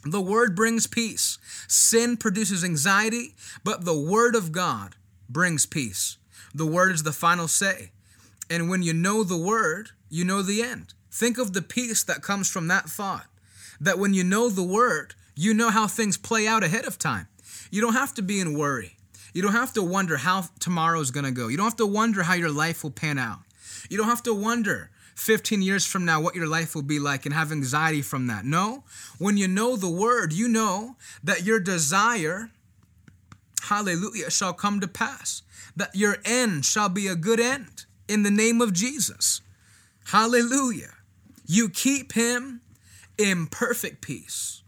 The 0.05 0.21
Word 0.21 0.57
brings 0.57 0.89
peace. 0.89 1.39
Sin 1.69 2.17
produces 2.17 2.65
anxiety, 2.65 3.37
but 3.63 3.85
the 3.85 3.99
Word 3.99 4.35
of 4.35 4.51
God 4.51 4.97
brings 5.29 5.67
peace. 5.67 6.19
The 6.53 6.67
Word 6.67 6.93
is 6.93 7.05
the 7.05 7.13
final 7.13 7.47
say. 7.47 7.93
And 8.51 8.69
when 8.69 8.83
you 8.83 8.93
know 8.93 9.23
the 9.23 9.37
Word, 9.37 9.91
you 10.11 10.25
know 10.25 10.43
the 10.43 10.63
end. 10.63 10.95
Think 11.13 11.39
of 11.39 11.53
the 11.53 11.63
peace 11.63 12.03
that 12.03 12.23
comes 12.23 12.51
from 12.51 12.67
that 12.69 12.89
thought. 12.89 13.27
That 13.81 14.01
when 14.01 14.15
you 14.15 14.25
know 14.25 14.49
the 14.49 14.65
Word, 14.65 15.15
you 15.37 15.55
know 15.55 15.71
how 15.71 15.87
things 15.87 16.17
play 16.17 16.49
out 16.49 16.65
ahead 16.65 16.87
of 16.87 16.99
time. 16.99 17.29
You 17.75 17.81
don't 17.81 17.95
have 17.95 18.15
to 18.15 18.23
be 18.23 18.39
in 18.39 18.57
worry. 18.57 18.95
You 19.33 19.43
don't 19.43 19.51
have 19.51 19.73
to 19.73 19.83
wonder 19.83 20.17
how 20.17 20.45
tomorrow's 20.61 21.11
going 21.11 21.25
to 21.25 21.33
go. 21.33 21.49
You 21.49 21.57
don't 21.57 21.67
have 21.67 21.77
to 21.79 21.87
wonder 21.87 22.23
how 22.23 22.35
your 22.35 22.53
life 22.53 22.85
will 22.85 22.93
pan 22.93 23.19
out. 23.19 23.41
You 23.91 23.97
don't 23.97 24.07
have 24.07 24.23
to 24.23 24.33
wonder 24.33 24.91
15 25.17 25.61
years 25.61 25.85
from 25.85 26.05
now 26.05 26.21
what 26.21 26.37
your 26.37 26.47
life 26.47 26.77
will 26.77 26.83
be 26.83 27.01
like 27.01 27.27
and 27.27 27.35
have 27.35 27.51
anxiety 27.51 28.01
from 28.01 28.29
that. 28.29 28.45
No, 28.45 28.85
when 29.19 29.37
you 29.37 29.49
know 29.49 29.75
the 29.75 29.91
word, 29.91 30.33
you 30.33 30.47
know 30.47 30.95
that 31.25 31.43
your 31.43 31.59
desire, 31.59 32.53
hallelujah, 33.65 34.31
shall 34.31 34.53
come 34.53 34.79
to 34.79 34.87
pass, 34.87 35.43
that 35.75 35.97
your 35.97 36.19
end 36.25 36.65
shall 36.65 36.89
be 36.89 37.09
a 37.09 37.17
good 37.17 37.41
end 37.41 37.87
in 38.07 38.23
the 38.23 38.31
name 38.31 38.61
of 38.61 38.73
Jesus. 38.73 39.41
Hallelujah. 40.13 40.95
You 41.45 41.69
keep 41.71 42.13
him 42.13 42.61
in 43.19 43.49
perfect 43.49 44.01
peace, 44.01 44.63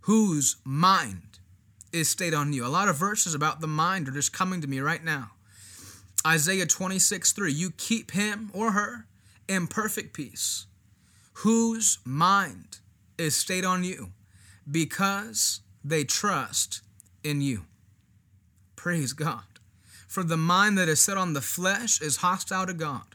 whose 0.00 0.56
mind 0.64 1.25
is 1.96 2.08
stayed 2.08 2.34
on 2.34 2.52
you. 2.52 2.64
A 2.64 2.68
lot 2.68 2.88
of 2.88 2.96
verses 2.96 3.34
about 3.34 3.60
the 3.60 3.66
mind 3.66 4.08
are 4.08 4.12
just 4.12 4.32
coming 4.32 4.60
to 4.60 4.66
me 4.66 4.80
right 4.80 5.02
now. 5.02 5.32
Isaiah 6.26 6.66
26, 6.66 7.32
3. 7.32 7.52
You 7.52 7.70
keep 7.70 8.10
him 8.10 8.50
or 8.52 8.72
her 8.72 9.06
in 9.48 9.66
perfect 9.66 10.12
peace, 10.12 10.66
whose 11.34 11.98
mind 12.04 12.78
is 13.16 13.36
stayed 13.36 13.64
on 13.64 13.84
you 13.84 14.10
because 14.70 15.60
they 15.84 16.04
trust 16.04 16.82
in 17.22 17.40
you. 17.40 17.64
Praise 18.74 19.12
God. 19.12 19.44
For 20.08 20.22
the 20.22 20.36
mind 20.36 20.78
that 20.78 20.88
is 20.88 21.00
set 21.00 21.16
on 21.16 21.32
the 21.32 21.40
flesh 21.40 22.00
is 22.00 22.18
hostile 22.18 22.66
to 22.66 22.74
God, 22.74 23.14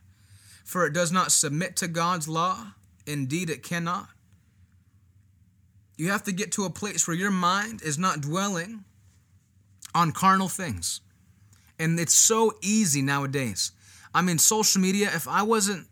for 0.64 0.86
it 0.86 0.94
does 0.94 1.12
not 1.12 1.32
submit 1.32 1.76
to 1.78 1.88
God's 1.88 2.28
law. 2.28 2.74
Indeed, 3.06 3.50
it 3.50 3.64
cannot. 3.64 4.10
You 6.02 6.10
have 6.10 6.24
to 6.24 6.32
get 6.32 6.54
to 6.54 6.66
a 6.66 6.72
place 6.72 7.08
where 7.08 7.16
your 7.16 7.30
mind 7.30 7.84
is 7.84 8.00
not 8.00 8.22
dwelling 8.22 8.86
on 9.94 10.12
carnal 10.12 10.48
things. 10.48 11.00
And 11.78 12.00
it's 12.00 12.16
so 12.16 12.54
easy 12.64 13.04
nowadays. 13.04 13.72
I 14.12 14.24
mean, 14.24 14.40
social 14.40 14.82
media, 14.82 15.12
if 15.14 15.28
I 15.28 15.44
wasn't, 15.44 15.86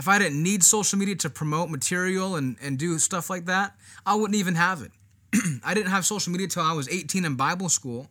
if 0.00 0.08
I 0.08 0.18
didn't 0.18 0.42
need 0.42 0.64
social 0.64 0.98
media 0.98 1.14
to 1.14 1.30
promote 1.30 1.70
material 1.70 2.34
and, 2.34 2.56
and 2.60 2.76
do 2.76 2.98
stuff 2.98 3.30
like 3.30 3.44
that, 3.44 3.76
I 4.04 4.16
wouldn't 4.16 4.34
even 4.34 4.56
have 4.56 4.82
it. 4.82 4.90
I 5.64 5.74
didn't 5.74 5.92
have 5.92 6.04
social 6.04 6.32
media 6.32 6.48
till 6.48 6.64
I 6.64 6.72
was 6.72 6.88
18 6.88 7.24
in 7.24 7.36
Bible 7.36 7.68
school 7.68 8.08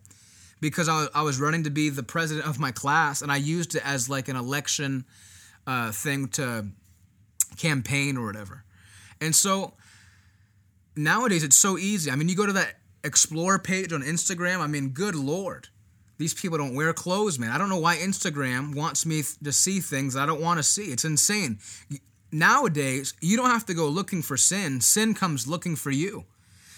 because 0.62 0.88
I, 0.88 1.08
I 1.14 1.24
was 1.24 1.38
running 1.38 1.66
to 1.66 1.70
be 1.70 1.90
the 1.90 2.02
president 2.02 2.48
of 2.48 2.62
my 2.62 2.72
class 2.72 3.22
and 3.22 3.30
I 3.30 3.36
used 3.36 3.76
it 3.76 3.86
as 3.86 4.08
like 4.08 4.30
an 4.30 4.38
election 4.38 5.04
uh, 5.68 5.92
thing 5.92 6.30
to 6.30 6.68
campaign 7.58 8.16
or 8.16 8.26
whatever. 8.26 8.64
And 9.20 9.36
so 9.36 9.74
nowadays 10.96 11.44
it's 11.44 11.56
so 11.56 11.78
easy. 11.78 12.12
I 12.12 12.16
mean, 12.16 12.30
you 12.30 12.36
go 12.36 12.46
to 12.46 12.54
that 12.54 12.76
explore 13.04 13.60
page 13.60 13.94
on 13.94 14.02
Instagram. 14.02 14.60
I 14.60 14.68
mean, 14.68 14.90
good 14.90 15.16
lord, 15.16 15.70
these 16.18 16.34
people 16.34 16.58
don't 16.58 16.76
wear 16.76 16.94
clothes, 16.94 17.38
man. 17.38 17.52
I 17.52 17.58
don't 17.58 17.70
know 17.70 17.80
why 17.80 17.98
Instagram 17.98 18.76
wants 18.76 19.06
me 19.06 19.24
to 19.44 19.52
see 19.52 19.80
things 19.80 20.16
I 20.16 20.26
don't 20.26 20.42
want 20.42 20.60
to 20.60 20.64
see. 20.64 20.86
It's 20.86 21.06
insane. 21.06 21.60
Nowadays, 22.32 23.14
you 23.22 23.38
don't 23.38 23.50
have 23.50 23.66
to 23.68 23.74
go 23.74 23.88
looking 23.88 24.22
for 24.22 24.38
sin. 24.38 24.82
Sin 24.82 25.14
comes 25.14 25.48
looking 25.48 25.76
for 25.76 25.92
you. 25.92 26.26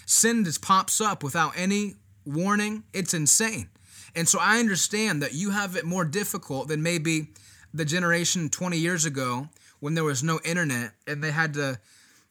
Sin 0.06 0.44
just 0.44 0.62
pops 0.62 1.00
up 1.00 1.22
without 1.22 1.52
any 1.56 1.94
warning. 2.24 2.84
It's 2.92 3.14
insane. 3.14 3.68
And 4.14 4.28
so 4.28 4.38
I 4.40 4.58
understand 4.58 5.22
that 5.22 5.34
you 5.34 5.50
have 5.50 5.76
it 5.76 5.84
more 5.84 6.04
difficult 6.04 6.68
than 6.68 6.82
maybe 6.82 7.28
the 7.72 7.84
generation 7.84 8.48
20 8.48 8.76
years 8.78 9.04
ago 9.04 9.48
when 9.80 9.94
there 9.94 10.04
was 10.04 10.22
no 10.22 10.40
internet 10.44 10.92
and 11.06 11.22
they 11.22 11.30
had 11.30 11.54
to 11.54 11.78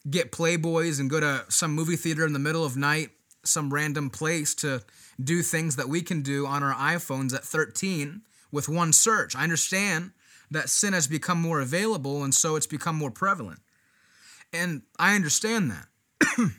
get 0.10 0.32
Playboys 0.32 1.00
and 1.00 1.10
go 1.10 1.20
to 1.20 1.46
some 1.50 1.74
movie 1.74 1.96
theater 1.96 2.26
in 2.26 2.34
the 2.34 2.40
middle 2.40 2.66
of 2.66 2.78
night, 2.78 3.10
some 3.44 3.74
random 3.74 4.10
place 4.10 4.54
to 4.56 4.84
do 5.22 5.42
things 5.42 5.76
that 5.76 5.90
we 5.90 6.02
can 6.02 6.22
do 6.22 6.46
on 6.46 6.64
our 6.64 6.74
iPhones 6.74 7.34
at 7.34 7.44
13 7.44 8.22
with 8.52 8.70
one 8.70 8.94
search. 8.94 9.36
I 9.36 9.44
understand 9.44 10.12
that 10.52 10.70
sin 10.70 10.94
has 10.94 11.08
become 11.08 11.42
more 11.42 11.60
available 11.60 12.24
and 12.24 12.34
so 12.34 12.56
it's 12.56 12.68
become 12.68 12.96
more 12.96 13.12
prevalent. 13.12 13.60
And 14.54 14.84
I 14.98 15.16
understand 15.16 15.72
that. 15.72 15.88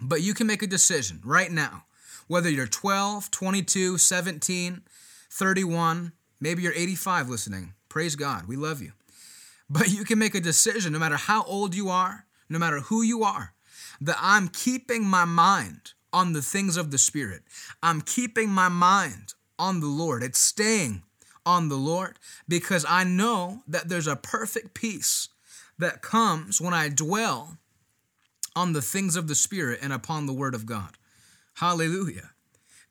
but 0.00 0.22
you 0.22 0.34
can 0.34 0.46
make 0.46 0.62
a 0.62 0.66
decision 0.66 1.20
right 1.24 1.50
now, 1.50 1.84
whether 2.26 2.48
you're 2.48 2.66
12, 2.66 3.30
22, 3.30 3.98
17, 3.98 4.82
31, 5.30 6.12
maybe 6.40 6.62
you're 6.62 6.72
85 6.72 7.28
listening. 7.28 7.74
Praise 7.88 8.16
God. 8.16 8.46
We 8.46 8.56
love 8.56 8.82
you. 8.82 8.92
But 9.68 9.90
you 9.90 10.04
can 10.04 10.18
make 10.18 10.34
a 10.34 10.40
decision 10.40 10.92
no 10.92 10.98
matter 10.98 11.16
how 11.16 11.42
old 11.44 11.74
you 11.74 11.88
are, 11.88 12.25
no 12.48 12.58
matter 12.58 12.80
who 12.80 13.02
you 13.02 13.22
are, 13.24 13.54
that 14.00 14.18
I'm 14.20 14.48
keeping 14.48 15.04
my 15.04 15.24
mind 15.24 15.92
on 16.12 16.32
the 16.32 16.42
things 16.42 16.76
of 16.76 16.90
the 16.90 16.98
Spirit. 16.98 17.42
I'm 17.82 18.00
keeping 18.00 18.48
my 18.48 18.68
mind 18.68 19.34
on 19.58 19.80
the 19.80 19.86
Lord. 19.86 20.22
It's 20.22 20.38
staying 20.38 21.02
on 21.44 21.68
the 21.68 21.76
Lord 21.76 22.18
because 22.48 22.84
I 22.88 23.04
know 23.04 23.62
that 23.68 23.88
there's 23.88 24.06
a 24.06 24.16
perfect 24.16 24.74
peace 24.74 25.28
that 25.78 26.02
comes 26.02 26.60
when 26.60 26.74
I 26.74 26.88
dwell 26.88 27.58
on 28.54 28.72
the 28.72 28.82
things 28.82 29.16
of 29.16 29.28
the 29.28 29.34
Spirit 29.34 29.80
and 29.82 29.92
upon 29.92 30.26
the 30.26 30.32
Word 30.32 30.54
of 30.54 30.66
God. 30.66 30.96
Hallelujah. 31.54 32.30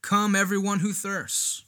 Come, 0.01 0.35
everyone 0.35 0.79
who 0.79 0.93
thirsts, 0.93 1.63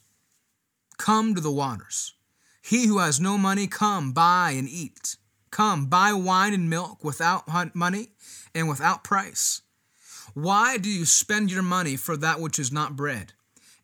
come 0.96 1.34
to 1.34 1.40
the 1.40 1.50
waters. 1.50 2.14
He 2.62 2.86
who 2.86 2.98
has 2.98 3.20
no 3.20 3.36
money, 3.36 3.66
come, 3.66 4.12
buy 4.12 4.52
and 4.56 4.68
eat. 4.68 5.16
Come, 5.50 5.86
buy 5.86 6.12
wine 6.12 6.54
and 6.54 6.68
milk 6.68 7.02
without 7.02 7.48
money 7.74 8.08
and 8.54 8.68
without 8.68 9.04
price. 9.04 9.62
Why 10.34 10.76
do 10.76 10.88
you 10.88 11.04
spend 11.04 11.50
your 11.50 11.62
money 11.62 11.96
for 11.96 12.16
that 12.16 12.40
which 12.40 12.58
is 12.58 12.70
not 12.70 12.96
bread, 12.96 13.32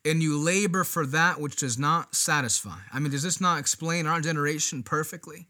and 0.05 0.23
you 0.23 0.39
labor 0.39 0.85
for 0.85 1.07
that 1.07 1.41
which 1.41 1.57
does 1.57 1.79
not 1.79 2.15
satisfy? 2.15 2.79
I 2.93 3.01
mean, 3.01 3.11
does 3.11 3.23
this 3.23 3.41
not 3.41 3.59
explain 3.59 4.07
our 4.07 4.21
generation 4.21 4.83
perfectly? 4.83 5.49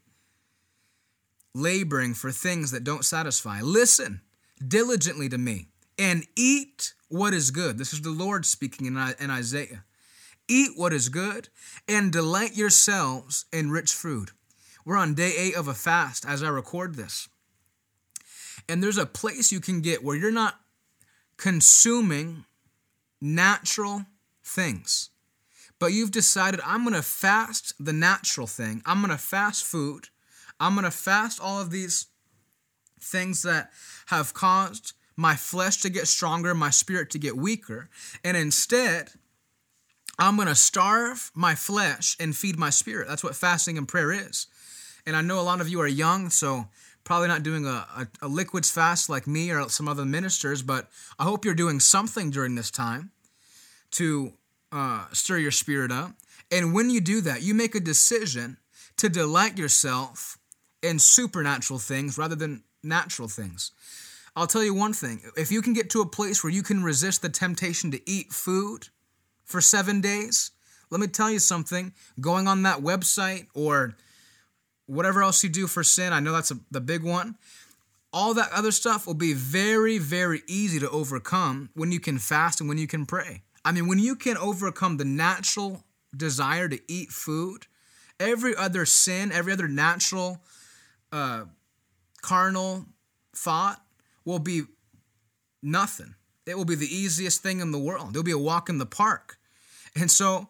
Laboring 1.53 2.13
for 2.13 2.31
things 2.31 2.71
that 2.71 2.83
don't 2.83 3.05
satisfy. 3.05 3.61
Listen 3.61 4.21
diligently 4.65 5.29
to 5.29 5.37
me 5.37 5.67
and 5.97 6.25
eat 6.35 6.93
what 7.09 7.33
is 7.33 7.51
good. 7.51 7.77
This 7.77 7.93
is 7.93 8.01
the 8.01 8.09
Lord 8.09 8.45
speaking 8.45 8.87
in 8.87 8.97
Isaiah. 8.97 9.83
Eat 10.47 10.71
what 10.75 10.93
is 10.93 11.09
good 11.09 11.49
and 11.87 12.11
delight 12.11 12.55
yourselves 12.55 13.45
in 13.51 13.71
rich 13.71 13.93
food 13.93 14.31
we're 14.85 14.97
on 14.97 15.15
day 15.15 15.33
eight 15.35 15.55
of 15.55 15.67
a 15.67 15.73
fast 15.73 16.25
as 16.25 16.43
I 16.43 16.49
record 16.49 16.95
this. 16.95 17.27
And 18.69 18.81
there's 18.81 18.97
a 18.97 19.05
place 19.05 19.51
you 19.51 19.59
can 19.59 19.81
get 19.81 20.03
where 20.03 20.15
you're 20.15 20.31
not 20.31 20.59
consuming 21.37 22.45
natural 23.19 24.05
things, 24.43 25.09
but 25.79 25.91
you've 25.91 26.11
decided, 26.11 26.61
I'm 26.63 26.83
going 26.83 26.95
to 26.95 27.01
fast 27.01 27.73
the 27.79 27.93
natural 27.93 28.47
thing. 28.47 28.81
I'm 28.85 29.01
going 29.01 29.11
to 29.11 29.17
fast 29.17 29.63
food. 29.63 30.09
I'm 30.59 30.73
going 30.73 30.85
to 30.85 30.91
fast 30.91 31.41
all 31.41 31.59
of 31.59 31.71
these 31.71 32.07
things 33.01 33.43
that 33.43 33.71
have 34.07 34.33
caused 34.33 34.93
my 35.17 35.35
flesh 35.35 35.77
to 35.81 35.89
get 35.89 36.07
stronger, 36.07 36.53
my 36.53 36.69
spirit 36.69 37.09
to 37.11 37.19
get 37.19 37.37
weaker. 37.37 37.89
And 38.23 38.37
instead, 38.37 39.09
I'm 40.17 40.35
going 40.35 40.47
to 40.47 40.55
starve 40.55 41.31
my 41.35 41.55
flesh 41.55 42.15
and 42.19 42.35
feed 42.35 42.57
my 42.57 42.69
spirit. 42.69 43.07
That's 43.07 43.23
what 43.23 43.35
fasting 43.35 43.77
and 43.77 43.87
prayer 43.87 44.11
is. 44.11 44.47
And 45.05 45.15
I 45.15 45.21
know 45.21 45.39
a 45.39 45.41
lot 45.41 45.61
of 45.61 45.69
you 45.69 45.81
are 45.81 45.87
young, 45.87 46.29
so 46.29 46.67
probably 47.03 47.27
not 47.27 47.43
doing 47.43 47.65
a, 47.65 47.85
a, 47.95 48.07
a 48.23 48.27
liquids 48.27 48.71
fast 48.71 49.09
like 49.09 49.27
me 49.27 49.51
or 49.51 49.69
some 49.69 49.87
other 49.87 50.05
ministers, 50.05 50.61
but 50.61 50.89
I 51.19 51.23
hope 51.23 51.45
you're 51.45 51.53
doing 51.53 51.79
something 51.79 52.31
during 52.31 52.55
this 52.55 52.71
time 52.71 53.11
to 53.91 54.33
uh, 54.71 55.05
stir 55.13 55.37
your 55.37 55.51
spirit 55.51 55.91
up. 55.91 56.11
And 56.51 56.73
when 56.73 56.89
you 56.89 56.99
do 56.99 57.21
that, 57.21 57.41
you 57.41 57.53
make 57.53 57.75
a 57.75 57.79
decision 57.79 58.57
to 58.97 59.09
delight 59.09 59.57
yourself 59.57 60.37
in 60.81 60.99
supernatural 60.99 61.79
things 61.79 62.17
rather 62.17 62.35
than 62.35 62.63
natural 62.83 63.27
things. 63.27 63.71
I'll 64.35 64.47
tell 64.47 64.63
you 64.63 64.73
one 64.73 64.93
thing 64.93 65.21
if 65.37 65.51
you 65.51 65.61
can 65.61 65.73
get 65.73 65.89
to 65.91 66.01
a 66.01 66.05
place 66.05 66.43
where 66.43 66.51
you 66.51 66.63
can 66.63 66.83
resist 66.83 67.21
the 67.21 67.29
temptation 67.29 67.91
to 67.91 68.09
eat 68.09 68.33
food 68.33 68.89
for 69.43 69.61
seven 69.61 70.01
days, 70.01 70.51
let 70.89 70.99
me 70.99 71.07
tell 71.07 71.31
you 71.31 71.39
something 71.39 71.93
going 72.19 72.47
on 72.47 72.63
that 72.63 72.79
website 72.79 73.47
or 73.53 73.95
whatever 74.87 75.23
else 75.23 75.43
you 75.43 75.49
do 75.49 75.67
for 75.67 75.83
sin, 75.83 76.13
I 76.13 76.19
know 76.19 76.31
that's 76.31 76.51
a, 76.51 76.59
the 76.71 76.81
big 76.81 77.03
one. 77.03 77.35
All 78.13 78.33
that 78.35 78.51
other 78.53 78.71
stuff 78.71 79.05
will 79.05 79.13
be 79.13 79.33
very, 79.33 79.97
very 79.97 80.41
easy 80.47 80.79
to 80.79 80.89
overcome 80.89 81.69
when 81.73 81.91
you 81.91 81.99
can 81.99 82.17
fast 82.17 82.59
and 82.61 82.69
when 82.69 82.77
you 82.77 82.87
can 82.87 83.05
pray. 83.05 83.41
I 83.65 83.71
mean, 83.71 83.87
when 83.87 83.99
you 83.99 84.15
can 84.15 84.37
overcome 84.37 84.97
the 84.97 85.05
natural 85.05 85.83
desire 86.15 86.69
to 86.69 86.79
eat 86.87 87.09
food, 87.09 87.67
every 88.19 88.55
other 88.55 88.85
sin, 88.85 89.31
every 89.31 89.51
other 89.51 89.67
natural, 89.67 90.39
uh, 91.11 91.45
carnal 92.21 92.85
thought 93.35 93.81
will 94.23 94.39
be 94.39 94.63
nothing. 95.61 96.15
It 96.45 96.55
will 96.55 96.65
be 96.65 96.75
the 96.75 96.93
easiest 96.93 97.41
thing 97.41 97.59
in 97.59 97.71
the 97.71 97.79
world. 97.79 98.11
It'll 98.11 98.23
be 98.23 98.31
a 98.31 98.37
walk 98.37 98.69
in 98.69 98.77
the 98.77 98.85
park. 98.85 99.37
And 99.97 100.11
so, 100.11 100.49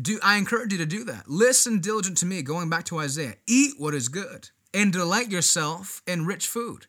do 0.00 0.18
I 0.22 0.36
encourage 0.36 0.72
you 0.72 0.78
to 0.78 0.86
do 0.86 1.04
that? 1.04 1.28
Listen 1.28 1.80
diligent 1.80 2.18
to 2.18 2.26
me, 2.26 2.42
going 2.42 2.68
back 2.68 2.84
to 2.86 2.98
Isaiah. 2.98 3.36
Eat 3.46 3.74
what 3.78 3.94
is 3.94 4.08
good 4.08 4.50
and 4.74 4.92
delight 4.92 5.30
yourself 5.30 6.02
in 6.06 6.26
rich 6.26 6.46
food. 6.46 6.86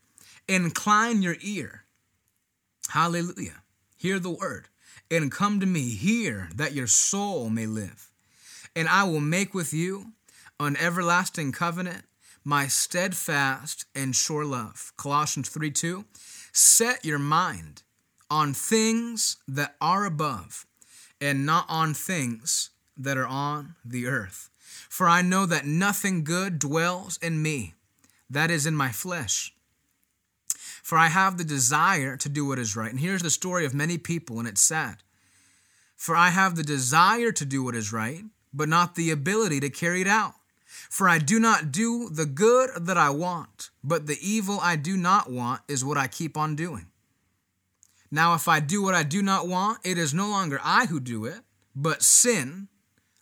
Incline 0.47 1.21
your 1.21 1.37
ear. 1.41 1.83
Hallelujah. 2.89 3.63
Hear 3.97 4.19
the 4.19 4.29
word 4.29 4.67
and 5.09 5.31
come 5.31 5.59
to 5.59 5.65
me. 5.65 5.89
Hear 5.89 6.49
that 6.55 6.73
your 6.73 6.87
soul 6.87 7.49
may 7.49 7.65
live. 7.65 8.11
And 8.75 8.87
I 8.87 9.03
will 9.03 9.21
make 9.21 9.53
with 9.53 9.73
you 9.73 10.13
an 10.59 10.77
everlasting 10.77 11.51
covenant, 11.51 12.05
my 12.43 12.67
steadfast 12.67 13.85
and 13.95 14.15
sure 14.15 14.45
love. 14.45 14.93
Colossians 14.97 15.49
3 15.49 15.71
2. 15.71 16.05
Set 16.51 17.05
your 17.05 17.19
mind 17.19 17.83
on 18.29 18.53
things 18.53 19.37
that 19.47 19.75
are 19.79 20.05
above 20.05 20.65
and 21.21 21.45
not 21.45 21.65
on 21.69 21.93
things 21.93 22.71
that 22.97 23.17
are 23.17 23.27
on 23.27 23.75
the 23.85 24.07
earth. 24.07 24.49
For 24.89 25.07
I 25.07 25.21
know 25.21 25.45
that 25.45 25.65
nothing 25.65 26.23
good 26.23 26.59
dwells 26.59 27.17
in 27.21 27.41
me, 27.41 27.73
that 28.29 28.51
is 28.51 28.65
in 28.65 28.75
my 28.75 28.91
flesh. 28.91 29.53
For 30.83 30.97
I 30.97 31.07
have 31.07 31.37
the 31.37 31.43
desire 31.43 32.15
to 32.17 32.29
do 32.29 32.45
what 32.45 32.59
is 32.59 32.75
right. 32.75 32.91
And 32.91 32.99
here's 32.99 33.21
the 33.21 33.29
story 33.29 33.65
of 33.65 33.73
many 33.73 33.97
people, 33.97 34.39
and 34.39 34.47
it's 34.47 34.61
sad. 34.61 34.97
For 35.95 36.15
I 36.15 36.29
have 36.29 36.55
the 36.55 36.63
desire 36.63 37.31
to 37.31 37.45
do 37.45 37.63
what 37.63 37.75
is 37.75 37.91
right, 37.91 38.23
but 38.53 38.69
not 38.69 38.95
the 38.95 39.11
ability 39.11 39.59
to 39.61 39.69
carry 39.69 40.01
it 40.01 40.07
out. 40.07 40.35
For 40.89 41.09
I 41.09 41.19
do 41.19 41.39
not 41.39 41.71
do 41.71 42.09
the 42.09 42.25
good 42.25 42.69
that 42.79 42.97
I 42.97 43.09
want, 43.09 43.69
but 43.83 44.07
the 44.07 44.17
evil 44.21 44.59
I 44.61 44.75
do 44.75 44.95
not 44.95 45.29
want 45.29 45.61
is 45.67 45.83
what 45.83 45.97
I 45.97 46.07
keep 46.07 46.37
on 46.37 46.55
doing. 46.55 46.87
Now, 48.09 48.35
if 48.35 48.47
I 48.47 48.59
do 48.59 48.81
what 48.81 48.95
I 48.95 49.03
do 49.03 49.21
not 49.21 49.47
want, 49.47 49.79
it 49.83 49.97
is 49.97 50.13
no 50.13 50.29
longer 50.29 50.61
I 50.63 50.85
who 50.85 50.99
do 50.99 51.25
it, 51.25 51.39
but 51.75 52.03
sin 52.03 52.69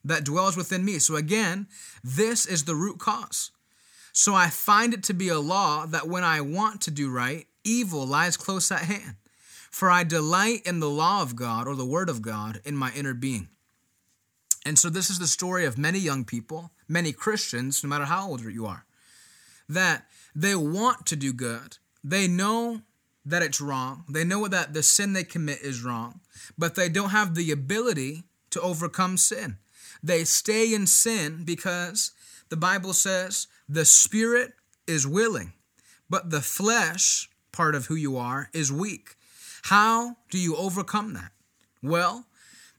that 0.05 0.23
dwells 0.23 0.55
within 0.55 0.85
me. 0.85 0.99
So 0.99 1.15
again, 1.15 1.67
this 2.03 2.45
is 2.45 2.63
the 2.63 2.75
root 2.75 2.99
cause. 2.99 3.51
So 4.13 4.33
I 4.33 4.47
find 4.49 4.93
it 4.93 5.03
to 5.03 5.13
be 5.13 5.27
a 5.27 5.39
law 5.39 5.85
that 5.87 6.07
when 6.07 6.23
I 6.23 6.39
want 6.39 6.79
to 6.81 6.91
do 6.91 7.11
right, 7.11 7.47
evil 7.65 8.05
lies 8.05 8.37
close 8.37 8.71
at 8.71 8.83
hand. 8.83 9.15
For 9.69 9.91
I 9.91 10.05
delight 10.05 10.61
in 10.65 10.79
the 10.79 10.89
law 10.89 11.21
of 11.21 11.35
God 11.35 11.67
or 11.67 11.75
the 11.75 11.85
word 11.85 12.07
of 12.07 12.21
God 12.21 12.61
in 12.63 12.77
my 12.77 12.93
inner 12.95 13.13
being. 13.13 13.49
And 14.65 14.79
so 14.79 14.89
this 14.89 15.09
is 15.09 15.19
the 15.19 15.27
story 15.27 15.65
of 15.65 15.77
many 15.77 15.99
young 15.99 16.23
people, 16.23 16.71
many 16.87 17.11
Christians, 17.11 17.83
no 17.83 17.89
matter 17.89 18.05
how 18.05 18.29
old 18.29 18.41
you 18.41 18.65
are, 18.65 18.85
that 19.67 20.05
they 20.33 20.55
want 20.55 21.05
to 21.07 21.15
do 21.15 21.33
good. 21.33 21.77
They 22.03 22.27
know 22.27 22.81
that 23.25 23.43
it's 23.43 23.59
wrong. 23.59 24.05
They 24.07 24.23
know 24.23 24.47
that 24.47 24.73
the 24.73 24.81
sin 24.81 25.13
they 25.13 25.23
commit 25.23 25.59
is 25.61 25.83
wrong, 25.83 26.21
but 26.57 26.75
they 26.75 26.87
don't 26.87 27.09
have 27.09 27.35
the 27.35 27.51
ability 27.51 28.23
to 28.51 28.61
overcome 28.61 29.17
sin. 29.17 29.57
They 30.05 30.23
stay 30.23 30.71
in 30.71 30.85
sin 30.85 31.45
because 31.45 32.11
the 32.49 32.57
Bible 32.57 32.93
says 32.93 33.47
the 33.67 33.85
spirit 33.85 34.53
is 34.85 35.07
willing, 35.07 35.53
but 36.07 36.29
the 36.29 36.41
flesh, 36.41 37.27
part 37.51 37.73
of 37.73 37.87
who 37.87 37.95
you 37.95 38.15
are, 38.15 38.51
is 38.53 38.71
weak. 38.71 39.15
How 39.63 40.17
do 40.29 40.37
you 40.37 40.55
overcome 40.57 41.13
that? 41.15 41.31
Well, 41.81 42.27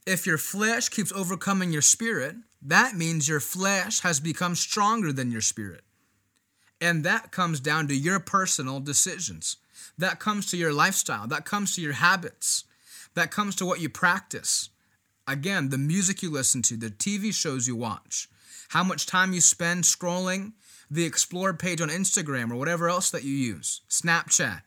if 0.07 0.25
your 0.25 0.39
flesh 0.39 0.89
keeps 0.89 1.11
overcoming 1.11 1.73
your 1.73 1.83
spirit, 1.83 2.37
that 2.63 2.95
means 2.95 3.29
your 3.29 3.41
flesh 3.41 4.01
has 4.01 4.21
become 4.21 4.55
stronger 4.55 5.13
than 5.13 5.33
your 5.33 5.41
spirit. 5.41 5.83
And 6.81 7.03
that 7.03 7.33
comes 7.33 7.59
down 7.59 7.89
to 7.89 7.97
your 7.97 8.21
personal 8.21 8.79
decisions. 8.79 9.57
That 9.99 10.21
comes 10.21 10.49
to 10.53 10.57
your 10.57 10.73
lifestyle. 10.73 11.27
That 11.27 11.45
comes 11.45 11.75
to 11.75 11.81
your 11.81 11.95
habits. 11.95 12.63
That 13.15 13.33
comes 13.33 13.57
to 13.57 13.67
what 13.67 13.81
you 13.81 13.89
practice. 13.89 14.69
Again, 15.29 15.71
the 15.71 15.79
music 15.79 16.23
you 16.23 16.31
listen 16.31 16.63
to, 16.63 16.77
the 16.77 16.91
TV 16.91 17.35
shows 17.35 17.67
you 17.67 17.77
watch, 17.77 18.29
how 18.69 18.85
much 18.85 19.07
time 19.07 19.33
you 19.33 19.41
spend 19.41 19.85
scrolling 19.85 20.53
the 20.91 21.05
Explore 21.05 21.55
page 21.55 21.81
on 21.81 21.89
Instagram 21.89 22.51
or 22.51 22.57
whatever 22.57 22.89
else 22.89 23.11
that 23.11 23.25
you 23.25 23.35
use, 23.35 23.81
Snapchat. 23.89 24.63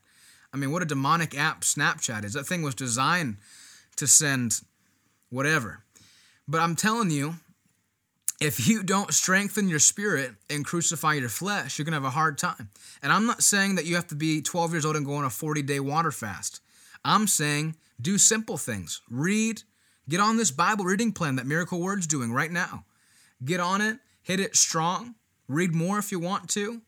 I 0.54 0.58
mean, 0.58 0.72
what 0.72 0.82
a 0.82 0.86
demonic 0.86 1.38
app 1.38 1.62
Snapchat 1.62 2.26
is. 2.26 2.34
That 2.34 2.46
thing 2.46 2.62
was 2.62 2.76
designed 2.76 3.38
to 3.96 4.08
send 4.08 4.62
whatever. 5.30 5.84
But 6.48 6.62
I'm 6.62 6.76
telling 6.76 7.12
you, 7.12 7.36
if 8.42 8.68
you 8.68 8.84
don't 8.84 9.14
strengthen 9.14 9.68
your 9.68 9.80
spirit 9.80 10.32
and 10.50 10.66
crucify 10.66 11.14
your 11.14 11.30
flesh, 11.30 11.78
you're 11.78 11.86
going 11.86 11.92
to 11.92 11.98
have 11.98 12.06
a 12.06 12.10
hard 12.10 12.38
time. 12.38 12.70
And 13.04 13.12
I'm 13.12 13.26
not 13.26 13.44
saying 13.44 13.76
that 13.76 13.86
you 13.86 13.96
have 13.96 14.08
to 14.08 14.16
be 14.16 14.42
12 14.42 14.72
years 14.72 14.86
old 14.86 14.96
and 14.96 15.06
go 15.06 15.16
on 15.16 15.26
a 15.26 15.30
40 15.30 15.62
day 15.62 15.80
water 15.80 16.12
fast. 16.12 16.62
I'm 17.04 17.28
saying 17.28 17.76
do 18.02 18.18
simple 18.18 18.58
things. 18.58 19.02
Read, 19.10 19.64
get 20.10 20.20
on 20.20 20.38
this 20.38 20.52
Bible 20.52 20.86
reading 20.86 21.14
plan 21.14 21.36
that 21.38 21.46
Miracle 21.46 21.80
Word's 21.80 22.08
doing 22.08 22.34
right 22.34 22.52
now. 22.52 22.84
Get 23.46 23.60
on 23.60 23.80
it, 23.80 24.00
hit 24.22 24.40
it 24.40 24.56
strong, 24.56 25.16
read 25.48 25.74
more 25.74 26.00
if 26.00 26.12
you 26.12 26.20
want 26.20 26.50
to, 26.50 26.82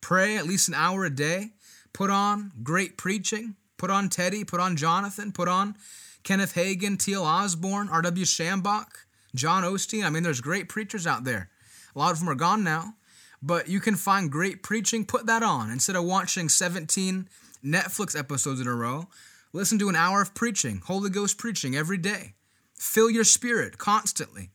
pray 0.00 0.36
at 0.36 0.46
least 0.46 0.68
an 0.68 0.74
hour 0.74 1.04
a 1.04 1.10
day, 1.10 1.50
put 1.92 2.08
on 2.10 2.52
great 2.62 2.96
preaching, 2.96 3.56
put 3.76 3.90
on 3.90 4.08
Teddy, 4.08 4.44
put 4.44 4.60
on 4.60 4.76
Jonathan, 4.76 5.32
put 5.32 5.48
on 5.48 5.74
Kenneth 6.22 6.54
Hagin, 6.54 6.98
T.L. 6.98 7.24
Osborn, 7.24 7.88
R.W. 7.88 8.24
Schambach, 8.24 8.88
John 9.34 9.62
Osteen. 9.62 10.04
I 10.04 10.10
mean, 10.10 10.22
there's 10.22 10.40
great 10.40 10.68
preachers 10.68 11.06
out 11.06 11.24
there. 11.24 11.50
A 11.94 11.98
lot 11.98 12.12
of 12.12 12.20
them 12.20 12.28
are 12.28 12.34
gone 12.34 12.62
now, 12.62 12.94
but 13.42 13.68
you 13.68 13.80
can 13.80 13.96
find 13.96 14.30
great 14.30 14.62
preaching. 14.62 15.04
Put 15.04 15.26
that 15.26 15.42
on 15.42 15.70
instead 15.70 15.96
of 15.96 16.04
watching 16.04 16.48
17 16.48 17.28
Netflix 17.64 18.18
episodes 18.18 18.60
in 18.60 18.66
a 18.66 18.74
row. 18.74 19.08
Listen 19.52 19.78
to 19.78 19.88
an 19.88 19.96
hour 19.96 20.22
of 20.22 20.34
preaching, 20.34 20.82
Holy 20.86 21.10
Ghost 21.10 21.38
preaching 21.38 21.74
every 21.74 21.98
day. 21.98 22.34
Fill 22.80 23.10
your 23.10 23.24
spirit 23.24 23.76
constantly. 23.76 24.48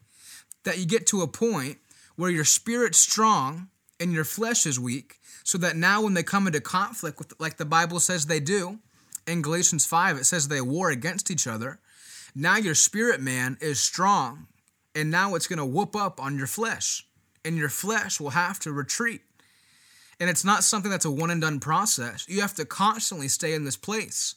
That 0.64 0.80
you 0.80 0.88
get 0.88 1.06
to 1.08 1.22
a 1.22 1.28
point 1.28 1.78
where 2.16 2.32
your 2.32 2.44
spirit's 2.44 2.98
strong 2.98 3.68
and 4.00 4.12
your 4.12 4.24
flesh 4.24 4.66
is 4.66 4.80
weak, 4.80 5.20
so 5.44 5.60
that 5.60 5.76
now 5.76 6.02
when 6.02 6.16
they 6.16 6.24
come 6.24 6.48
into 6.48 6.60
conflict 6.60 7.20
with 7.20 7.34
like 7.40 7.58
the 7.58 7.66
Bible 7.66 8.00
says 8.00 8.26
they 8.26 8.40
do, 8.40 8.80
in 9.28 9.44
Galatians 9.44 9.86
5, 9.86 10.18
it 10.18 10.26
says 10.26 10.48
they 10.48 10.60
war 10.60 10.90
against 10.90 11.30
each 11.30 11.46
other. 11.46 11.80
Now 12.34 12.58
your 12.58 12.74
spirit 12.74 13.22
man 13.22 13.58
is 13.62 13.80
strong, 13.80 14.48
and 14.96 15.12
now 15.12 15.36
it's 15.36 15.48
going 15.48 15.60
to 15.60 15.66
whoop 15.66 15.96
up 15.96 16.20
on 16.20 16.36
your 16.36 16.48
flesh, 16.48 17.06
and 17.46 17.56
your 17.56 17.70
flesh 17.70 18.20
will 18.20 18.32
have 18.32 18.60
to 18.62 18.72
retreat. 18.72 19.22
And 20.20 20.32
it's 20.32 20.44
not 20.44 20.64
something 20.64 20.90
that's 20.90 21.06
a 21.06 21.12
one 21.12 21.30
and 21.30 21.42
done 21.42 21.60
process. 21.60 22.28
You 22.28 22.42
have 22.42 22.56
to 22.56 22.66
constantly 22.66 23.28
stay 23.28 23.54
in 23.54 23.66
this 23.66 23.78
place 23.78 24.34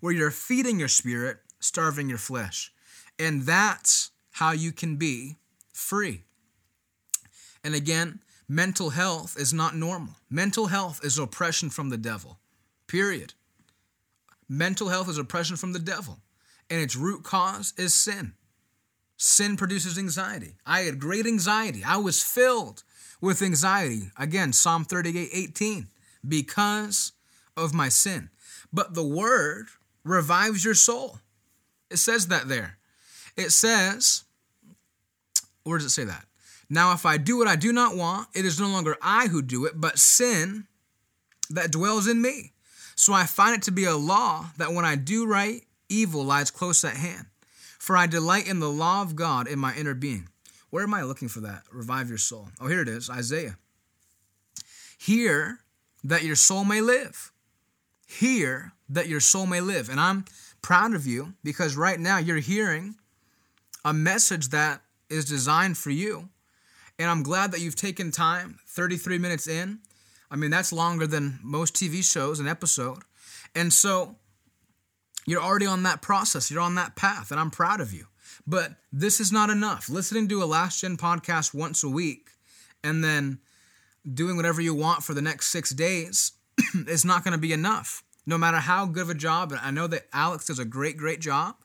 where 0.00 0.12
you're 0.12 0.30
feeding 0.30 0.78
your 0.78 0.88
spirit, 0.88 1.38
starving 1.58 2.08
your 2.08 2.18
flesh. 2.18 2.71
And 3.18 3.42
that's 3.42 4.10
how 4.32 4.52
you 4.52 4.72
can 4.72 4.96
be 4.96 5.36
free. 5.72 6.22
And 7.64 7.74
again, 7.74 8.20
mental 8.48 8.90
health 8.90 9.36
is 9.38 9.52
not 9.52 9.76
normal. 9.76 10.16
Mental 10.28 10.66
health 10.66 11.00
is 11.04 11.18
oppression 11.18 11.70
from 11.70 11.90
the 11.90 11.96
devil, 11.96 12.38
period. 12.86 13.34
Mental 14.48 14.88
health 14.88 15.08
is 15.08 15.18
oppression 15.18 15.56
from 15.56 15.72
the 15.72 15.78
devil, 15.78 16.18
and 16.68 16.80
its 16.80 16.96
root 16.96 17.22
cause 17.22 17.72
is 17.76 17.94
sin. 17.94 18.34
Sin 19.16 19.56
produces 19.56 19.98
anxiety. 19.98 20.56
I 20.66 20.80
had 20.80 20.98
great 20.98 21.26
anxiety. 21.26 21.82
I 21.86 21.98
was 21.98 22.22
filled 22.22 22.82
with 23.20 23.40
anxiety. 23.40 24.10
Again, 24.18 24.52
Psalm 24.52 24.84
38 24.84 25.30
18, 25.32 25.86
because 26.26 27.12
of 27.56 27.72
my 27.72 27.88
sin. 27.88 28.30
But 28.72 28.94
the 28.94 29.06
word 29.06 29.68
revives 30.04 30.64
your 30.64 30.74
soul. 30.74 31.18
It 31.90 31.98
says 31.98 32.28
that 32.28 32.48
there. 32.48 32.78
It 33.36 33.50
says, 33.50 34.24
where 35.64 35.78
does 35.78 35.86
it 35.86 35.90
say 35.90 36.04
that? 36.04 36.24
Now, 36.68 36.92
if 36.92 37.04
I 37.04 37.18
do 37.18 37.36
what 37.38 37.48
I 37.48 37.56
do 37.56 37.72
not 37.72 37.96
want, 37.96 38.28
it 38.34 38.44
is 38.44 38.58
no 38.58 38.68
longer 38.68 38.96
I 39.02 39.26
who 39.28 39.42
do 39.42 39.66
it, 39.66 39.74
but 39.76 39.98
sin 39.98 40.66
that 41.50 41.70
dwells 41.70 42.06
in 42.06 42.22
me. 42.22 42.52
So 42.94 43.12
I 43.12 43.24
find 43.24 43.54
it 43.54 43.62
to 43.62 43.70
be 43.70 43.84
a 43.84 43.96
law 43.96 44.46
that 44.56 44.72
when 44.72 44.84
I 44.84 44.96
do 44.96 45.26
right, 45.26 45.62
evil 45.88 46.24
lies 46.24 46.50
close 46.50 46.84
at 46.84 46.96
hand. 46.96 47.26
For 47.78 47.96
I 47.96 48.06
delight 48.06 48.48
in 48.48 48.60
the 48.60 48.70
law 48.70 49.02
of 49.02 49.16
God 49.16 49.48
in 49.48 49.58
my 49.58 49.74
inner 49.74 49.94
being. 49.94 50.28
Where 50.70 50.84
am 50.84 50.94
I 50.94 51.02
looking 51.02 51.28
for 51.28 51.40
that? 51.40 51.64
Revive 51.70 52.08
your 52.08 52.18
soul. 52.18 52.48
Oh, 52.60 52.68
here 52.68 52.80
it 52.80 52.88
is 52.88 53.10
Isaiah. 53.10 53.56
Hear 54.96 55.58
that 56.04 56.22
your 56.22 56.36
soul 56.36 56.64
may 56.64 56.80
live. 56.80 57.32
Hear 58.06 58.72
that 58.88 59.08
your 59.08 59.20
soul 59.20 59.46
may 59.46 59.60
live. 59.60 59.88
And 59.88 60.00
I'm 60.00 60.24
proud 60.62 60.94
of 60.94 61.06
you 61.06 61.34
because 61.42 61.76
right 61.76 61.98
now 61.98 62.18
you're 62.18 62.38
hearing 62.38 62.94
a 63.84 63.92
message 63.92 64.48
that 64.48 64.82
is 65.08 65.24
designed 65.24 65.78
for 65.78 65.90
you. 65.90 66.28
And 66.98 67.10
I'm 67.10 67.22
glad 67.22 67.52
that 67.52 67.60
you've 67.60 67.76
taken 67.76 68.10
time, 68.10 68.58
33 68.68 69.18
minutes 69.18 69.46
in, 69.46 69.80
I 70.32 70.36
mean, 70.36 70.50
that's 70.50 70.72
longer 70.72 71.06
than 71.06 71.38
most 71.42 71.74
TV 71.74 72.02
shows, 72.02 72.40
an 72.40 72.48
episode. 72.48 73.02
And 73.54 73.70
so 73.70 74.16
you're 75.26 75.42
already 75.42 75.66
on 75.66 75.82
that 75.82 76.00
process, 76.00 76.50
you're 76.50 76.62
on 76.62 76.74
that 76.76 76.96
path, 76.96 77.30
and 77.30 77.38
I'm 77.38 77.50
proud 77.50 77.82
of 77.82 77.92
you. 77.92 78.06
But 78.46 78.72
this 78.90 79.20
is 79.20 79.30
not 79.30 79.50
enough. 79.50 79.90
Listening 79.90 80.28
to 80.28 80.42
a 80.42 80.46
Last 80.46 80.80
Gen 80.80 80.96
podcast 80.96 81.52
once 81.52 81.84
a 81.84 81.88
week 81.88 82.30
and 82.82 83.04
then 83.04 83.40
doing 84.10 84.36
whatever 84.36 84.62
you 84.62 84.74
want 84.74 85.02
for 85.02 85.12
the 85.12 85.22
next 85.22 85.48
six 85.48 85.70
days 85.70 86.32
is 86.88 87.04
not 87.04 87.24
going 87.24 87.32
to 87.32 87.38
be 87.38 87.52
enough. 87.52 88.02
No 88.24 88.38
matter 88.38 88.56
how 88.56 88.86
good 88.86 89.02
of 89.02 89.10
a 89.10 89.14
job, 89.14 89.52
and 89.52 89.60
I 89.62 89.70
know 89.70 89.86
that 89.88 90.06
Alex 90.14 90.46
does 90.46 90.58
a 90.58 90.64
great, 90.64 90.96
great 90.96 91.20
job, 91.20 91.56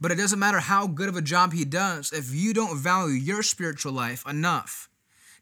but 0.00 0.10
it 0.10 0.16
doesn't 0.16 0.38
matter 0.38 0.60
how 0.60 0.86
good 0.86 1.08
of 1.08 1.16
a 1.16 1.22
job 1.22 1.52
he 1.52 1.64
does 1.64 2.12
if 2.12 2.34
you 2.34 2.52
don't 2.52 2.78
value 2.78 3.14
your 3.14 3.42
spiritual 3.42 3.92
life 3.92 4.24
enough 4.28 4.88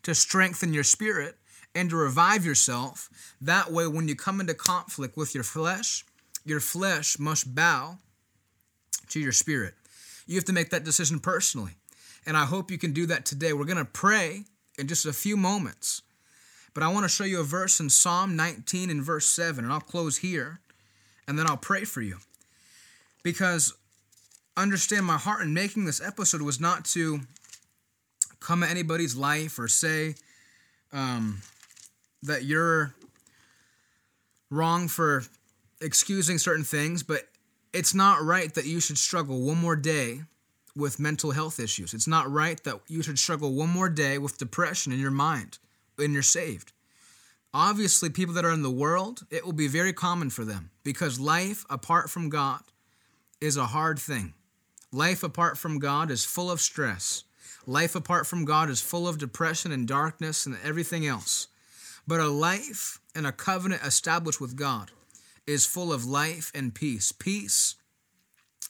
to 0.03 0.15
strengthen 0.15 0.75
your 0.75 0.85
spirit 0.85 1.37
and 1.75 1.91
to 1.91 1.97
revive 1.97 2.45
yourself. 2.45 3.09
That 3.41 3.73
way, 3.73 3.87
when 3.87 4.09
you 4.09 4.15
come 4.15 4.41
into 4.41 4.55
conflict 4.55 5.17
with 5.17 5.35
your 5.35 5.45
flesh, 5.45 6.05
your 6.45 6.61
flesh 6.61 7.19
must 7.19 7.55
bow 7.55 7.99
to 9.09 9.21
your 9.21 9.33
spirit. 9.33 9.75
You 10.27 10.37
have 10.37 10.45
to 10.47 10.53
make 10.53 10.71
that 10.71 10.85
decision 10.85 11.19
personally. 11.21 11.73
And 12.27 12.37
I 12.37 12.45
hope 12.45 12.71
you 12.71 12.79
can 12.79 12.93
do 12.93 13.07
that 13.07 13.25
today. 13.25 13.53
We're 13.53 13.65
going 13.65 13.79
to 13.79 13.85
pray 13.85 14.45
in 14.79 14.87
just 14.87 15.07
a 15.07 15.13
few 15.13 15.37
moments. 15.37 16.03
But 16.75 16.83
I 16.83 16.89
want 16.89 17.05
to 17.05 17.09
show 17.09 17.25
you 17.25 17.41
a 17.41 17.45
verse 17.45 17.81
in 17.81 17.91
Psalm 17.91 18.37
19 18.37 18.91
and 18.91 19.03
verse 19.03 19.27
7. 19.27 19.65
And 19.65 19.73
I'll 19.73 19.81
close 19.81 20.19
here 20.19 20.61
and 21.27 21.39
then 21.39 21.47
I'll 21.47 21.57
pray 21.57 21.85
for 21.85 22.01
you. 22.01 22.19
Because 23.23 23.75
understand 24.57 25.07
my 25.07 25.17
heart 25.17 25.43
in 25.43 25.55
making 25.55 25.85
this 25.85 26.01
episode 26.01 26.43
was 26.43 26.61
not 26.61 26.85
to 26.87 27.21
come 28.41 28.63
at 28.63 28.71
anybody's 28.71 29.17
life 29.17 29.59
or 29.59 29.69
say, 29.69 30.15
um, 30.93 31.41
that 32.23 32.45
you're 32.45 32.95
wrong 34.51 34.89
for 34.89 35.25
excusing 35.81 36.39
certain 36.39 36.65
things, 36.65 37.03
but 37.03 37.23
it's 37.73 37.95
not 37.95 38.23
right 38.23 38.53
that 38.55 38.67
you 38.67 38.81
should 38.81 38.99
struggle 38.99 39.41
one 39.41 39.59
more 39.59 39.77
day 39.77 40.21
with 40.77 41.01
mental 41.01 41.33
health 41.33 41.59
issues. 41.59 41.95
It's 41.95 42.07
not 42.07 42.31
right 42.31 42.63
that 42.65 42.81
you 42.89 43.03
should 43.03 43.19
struggle 43.19 43.53
one 43.53 43.69
more 43.69 43.89
day 43.89 44.19
with 44.19 44.39
depression 44.39 44.93
in 44.93 45.01
your 45.01 45.11
mind 45.11 45.59
when 45.97 46.13
you're 46.13 46.23
saved. 46.23 46.73
Obviously, 47.55 48.09
people 48.09 48.35
that 48.35 48.47
are 48.47 48.53
in 48.53 48.63
the 48.63 48.71
world, 48.71 49.27
it 49.31 49.45
will 49.45 49.53
be 49.53 49.69
very 49.69 49.93
common 49.93 50.31
for 50.31 50.45
them 50.45 50.71
because 50.85 51.21
life 51.21 51.67
apart 51.69 52.09
from 52.09 52.31
God 52.31 52.61
is 53.41 53.57
a 53.57 53.67
hard 53.67 53.99
thing. 53.99 54.33
Life 54.93 55.23
apart 55.23 55.57
from 55.57 55.79
God 55.79 56.11
is 56.11 56.25
full 56.25 56.51
of 56.51 56.61
stress. 56.61 57.25
Life 57.67 57.95
apart 57.95 58.27
from 58.27 58.45
God 58.45 58.69
is 58.69 58.83
full 58.83 59.09
of 59.09 59.19
depression 59.19 59.73
and 59.73 59.89
darkness 59.89 60.45
and 60.45 60.59
everything 60.63 61.07
else. 61.07 61.49
But 62.07 62.21
a 62.21 62.29
life 62.29 63.01
and 63.15 63.27
a 63.27 63.33
covenant 63.33 63.83
established 63.83 64.41
with 64.41 64.57
God 64.57 64.91
is 65.47 65.65
full 65.65 65.93
of 65.93 66.05
life 66.05 66.53
and 66.55 66.75
peace. 66.75 67.11
Peace 67.11 67.77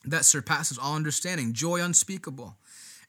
that 0.05 0.25
surpasses 0.25 0.79
all 0.79 0.95
understanding, 0.95 1.53
joy 1.53 1.81
unspeakable, 1.81 2.57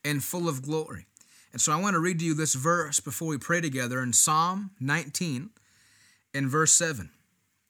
and 0.03 0.23
full 0.23 0.49
of 0.49 0.61
glory. 0.61 1.05
And 1.51 1.61
so 1.61 1.71
I 1.71 1.79
want 1.79 1.93
to 1.93 1.99
read 1.99 2.19
to 2.19 2.25
you 2.25 2.33
this 2.33 2.55
verse 2.55 2.99
before 2.99 3.27
we 3.27 3.37
pray 3.37 3.61
together 3.61 4.01
in 4.01 4.13
Psalm 4.13 4.71
19 4.79 5.51
in 6.33 6.49
verse 6.49 6.73
7. 6.73 7.11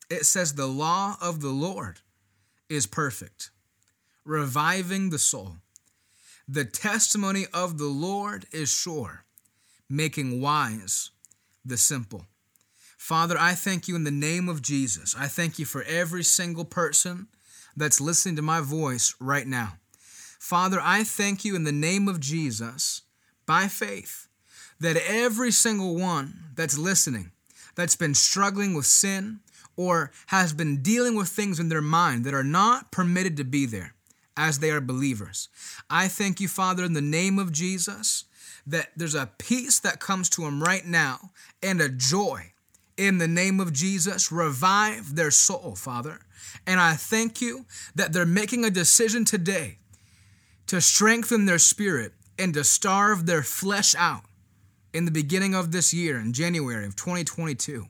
It 0.10 0.26
says, 0.26 0.54
The 0.54 0.68
law 0.68 1.18
of 1.22 1.42
the 1.42 1.50
Lord 1.50 2.00
is 2.70 2.88
perfect, 2.88 3.50
reviving 4.26 5.10
the 5.10 5.20
soul. 5.20 5.58
The 6.48 6.66
testimony 6.66 7.46
of 7.54 7.78
the 7.78 7.88
Lord 7.88 8.46
is 8.52 8.70
sure, 8.70 9.26
making 9.90 10.42
wise 10.42 11.12
the 11.64 11.78
simple. 11.78 12.26
Father, 12.98 13.36
I 13.40 13.54
thank 13.54 13.88
you 13.88 13.96
in 13.96 14.04
the 14.04 14.12
name 14.12 14.48
of 14.48 14.62
Jesus. 14.62 15.16
I 15.18 15.28
thank 15.28 15.60
you 15.60 15.66
for 15.66 15.84
every 15.84 16.24
single 16.24 16.66
person 16.66 17.28
that's 17.76 18.02
listening 18.02 18.36
to 18.38 18.42
my 18.42 18.62
voice 18.62 19.16
right 19.20 19.48
now. 19.48 19.74
Father, 20.40 20.80
I 20.82 21.04
thank 21.04 21.46
you 21.46 21.56
in 21.56 21.64
the 21.64 21.72
name 21.72 22.08
of 22.08 22.20
Jesus 22.20 23.02
by 23.46 23.68
faith 23.68 24.28
that 24.80 24.98
every 25.08 25.52
single 25.52 25.96
one 25.96 26.52
that's 26.56 26.78
listening, 26.78 27.32
that's 27.76 27.96
been 27.96 28.14
struggling 28.14 28.74
with 28.74 28.86
sin 28.86 29.40
or 29.76 30.12
has 30.28 30.54
been 30.54 30.82
dealing 30.82 31.16
with 31.16 31.30
things 31.30 31.60
in 31.60 31.70
their 31.70 31.82
mind 31.82 32.26
that 32.26 32.34
are 32.34 32.44
not 32.44 32.92
permitted 32.92 33.38
to 33.38 33.44
be 33.44 33.66
there 33.66 33.96
as 34.36 34.60
they 34.60 34.72
are 34.72 34.82
believers. 34.82 35.50
I 35.90 36.08
thank 36.08 36.40
you, 36.40 36.48
Father, 36.48 36.84
in 36.84 36.94
the 36.94 37.02
name 37.02 37.38
of 37.40 37.52
Jesus, 37.52 38.26
that 38.66 38.90
there's 38.96 39.16
a 39.16 39.32
peace 39.38 39.80
that 39.80 40.00
comes 40.00 40.30
to 40.30 40.42
them 40.42 40.64
right 40.64 40.86
now 40.86 41.32
and 41.62 41.82
a 41.82 41.90
joy 41.90 42.54
in 42.98 43.18
the 43.18 43.28
name 43.28 43.60
of 43.60 43.74
Jesus. 43.74 44.32
Revive 44.32 45.16
their 45.16 45.32
soul, 45.32 45.76
Father. 45.76 46.20
And 46.66 46.80
I 46.80 46.94
thank 46.94 47.42
you 47.42 47.66
that 47.96 48.14
they're 48.14 48.26
making 48.26 48.64
a 48.66 48.70
decision 48.70 49.26
today 49.26 49.78
to 50.68 50.82
strengthen 50.82 51.46
their 51.46 51.60
spirit 51.60 52.14
and 52.40 52.54
to 52.54 52.64
starve 52.64 53.26
their 53.26 53.44
flesh 53.44 53.96
out 53.96 54.24
in 54.94 55.06
the 55.06 55.12
beginning 55.12 55.56
of 55.56 55.72
this 55.72 55.94
year, 55.94 56.20
in 56.20 56.34
January 56.34 56.86
of 56.86 56.96
2022. 56.96 57.88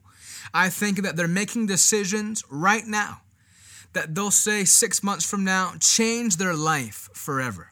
I 0.53 0.69
think 0.69 1.01
that 1.01 1.15
they're 1.15 1.27
making 1.27 1.67
decisions 1.67 2.43
right 2.49 2.85
now 2.85 3.21
that 3.93 4.13
they'll 4.15 4.31
say 4.31 4.65
six 4.65 5.03
months 5.03 5.25
from 5.25 5.43
now 5.43 5.73
change 5.79 6.37
their 6.37 6.55
life 6.55 7.09
forever. 7.13 7.71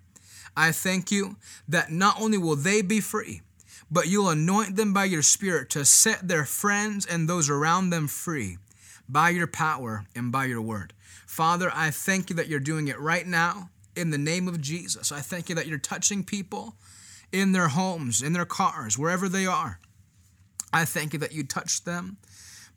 I 0.55 0.71
thank 0.71 1.11
you 1.11 1.37
that 1.67 1.91
not 1.91 2.19
only 2.19 2.37
will 2.37 2.55
they 2.55 2.81
be 2.81 2.99
free, 2.99 3.41
but 3.89 4.07
you'll 4.07 4.29
anoint 4.29 4.75
them 4.75 4.93
by 4.93 5.05
your 5.05 5.21
Spirit 5.21 5.69
to 5.71 5.85
set 5.85 6.27
their 6.27 6.45
friends 6.45 7.05
and 7.05 7.27
those 7.27 7.49
around 7.49 7.89
them 7.89 8.07
free 8.07 8.57
by 9.07 9.29
your 9.29 9.47
power 9.47 10.05
and 10.15 10.31
by 10.31 10.45
your 10.45 10.61
word. 10.61 10.93
Father, 11.25 11.71
I 11.73 11.91
thank 11.91 12.29
you 12.29 12.35
that 12.37 12.47
you're 12.47 12.59
doing 12.59 12.87
it 12.87 12.99
right 12.99 13.27
now 13.27 13.69
in 13.95 14.09
the 14.09 14.17
name 14.17 14.47
of 14.47 14.61
Jesus. 14.61 15.11
I 15.11 15.19
thank 15.19 15.49
you 15.49 15.55
that 15.55 15.67
you're 15.67 15.77
touching 15.77 16.23
people 16.23 16.75
in 17.31 17.51
their 17.51 17.69
homes, 17.69 18.21
in 18.21 18.33
their 18.33 18.45
cars, 18.45 18.97
wherever 18.97 19.27
they 19.27 19.45
are. 19.45 19.79
I 20.73 20.85
thank 20.85 21.13
you 21.13 21.19
that 21.19 21.33
you 21.33 21.43
touch 21.43 21.83
them 21.83 22.17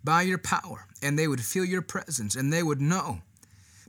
by 0.02 0.22
your 0.22 0.38
power 0.38 0.86
and 1.02 1.18
they 1.18 1.28
would 1.28 1.40
feel 1.40 1.64
your 1.64 1.82
presence 1.82 2.34
and 2.34 2.52
they 2.52 2.62
would 2.62 2.80
know 2.80 3.20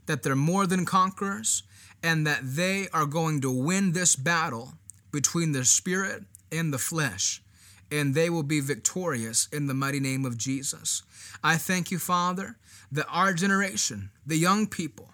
that 0.06 0.22
they're 0.22 0.36
more 0.36 0.66
than 0.66 0.84
conquerors 0.84 1.62
and 2.02 2.26
that 2.26 2.40
they 2.42 2.88
are 2.92 3.06
going 3.06 3.40
to 3.40 3.50
win 3.50 3.92
this 3.92 4.16
battle 4.16 4.74
between 5.12 5.52
the 5.52 5.64
spirit 5.64 6.24
and 6.52 6.72
the 6.72 6.78
flesh 6.78 7.42
and 7.90 8.14
they 8.14 8.30
will 8.30 8.42
be 8.42 8.60
victorious 8.60 9.48
in 9.52 9.66
the 9.66 9.74
mighty 9.74 10.00
name 10.00 10.24
of 10.24 10.36
Jesus. 10.36 11.02
I 11.42 11.56
thank 11.56 11.90
you, 11.90 11.98
Father, 11.98 12.56
that 12.90 13.06
our 13.08 13.32
generation, 13.32 14.10
the 14.26 14.36
young 14.36 14.66
people, 14.66 15.10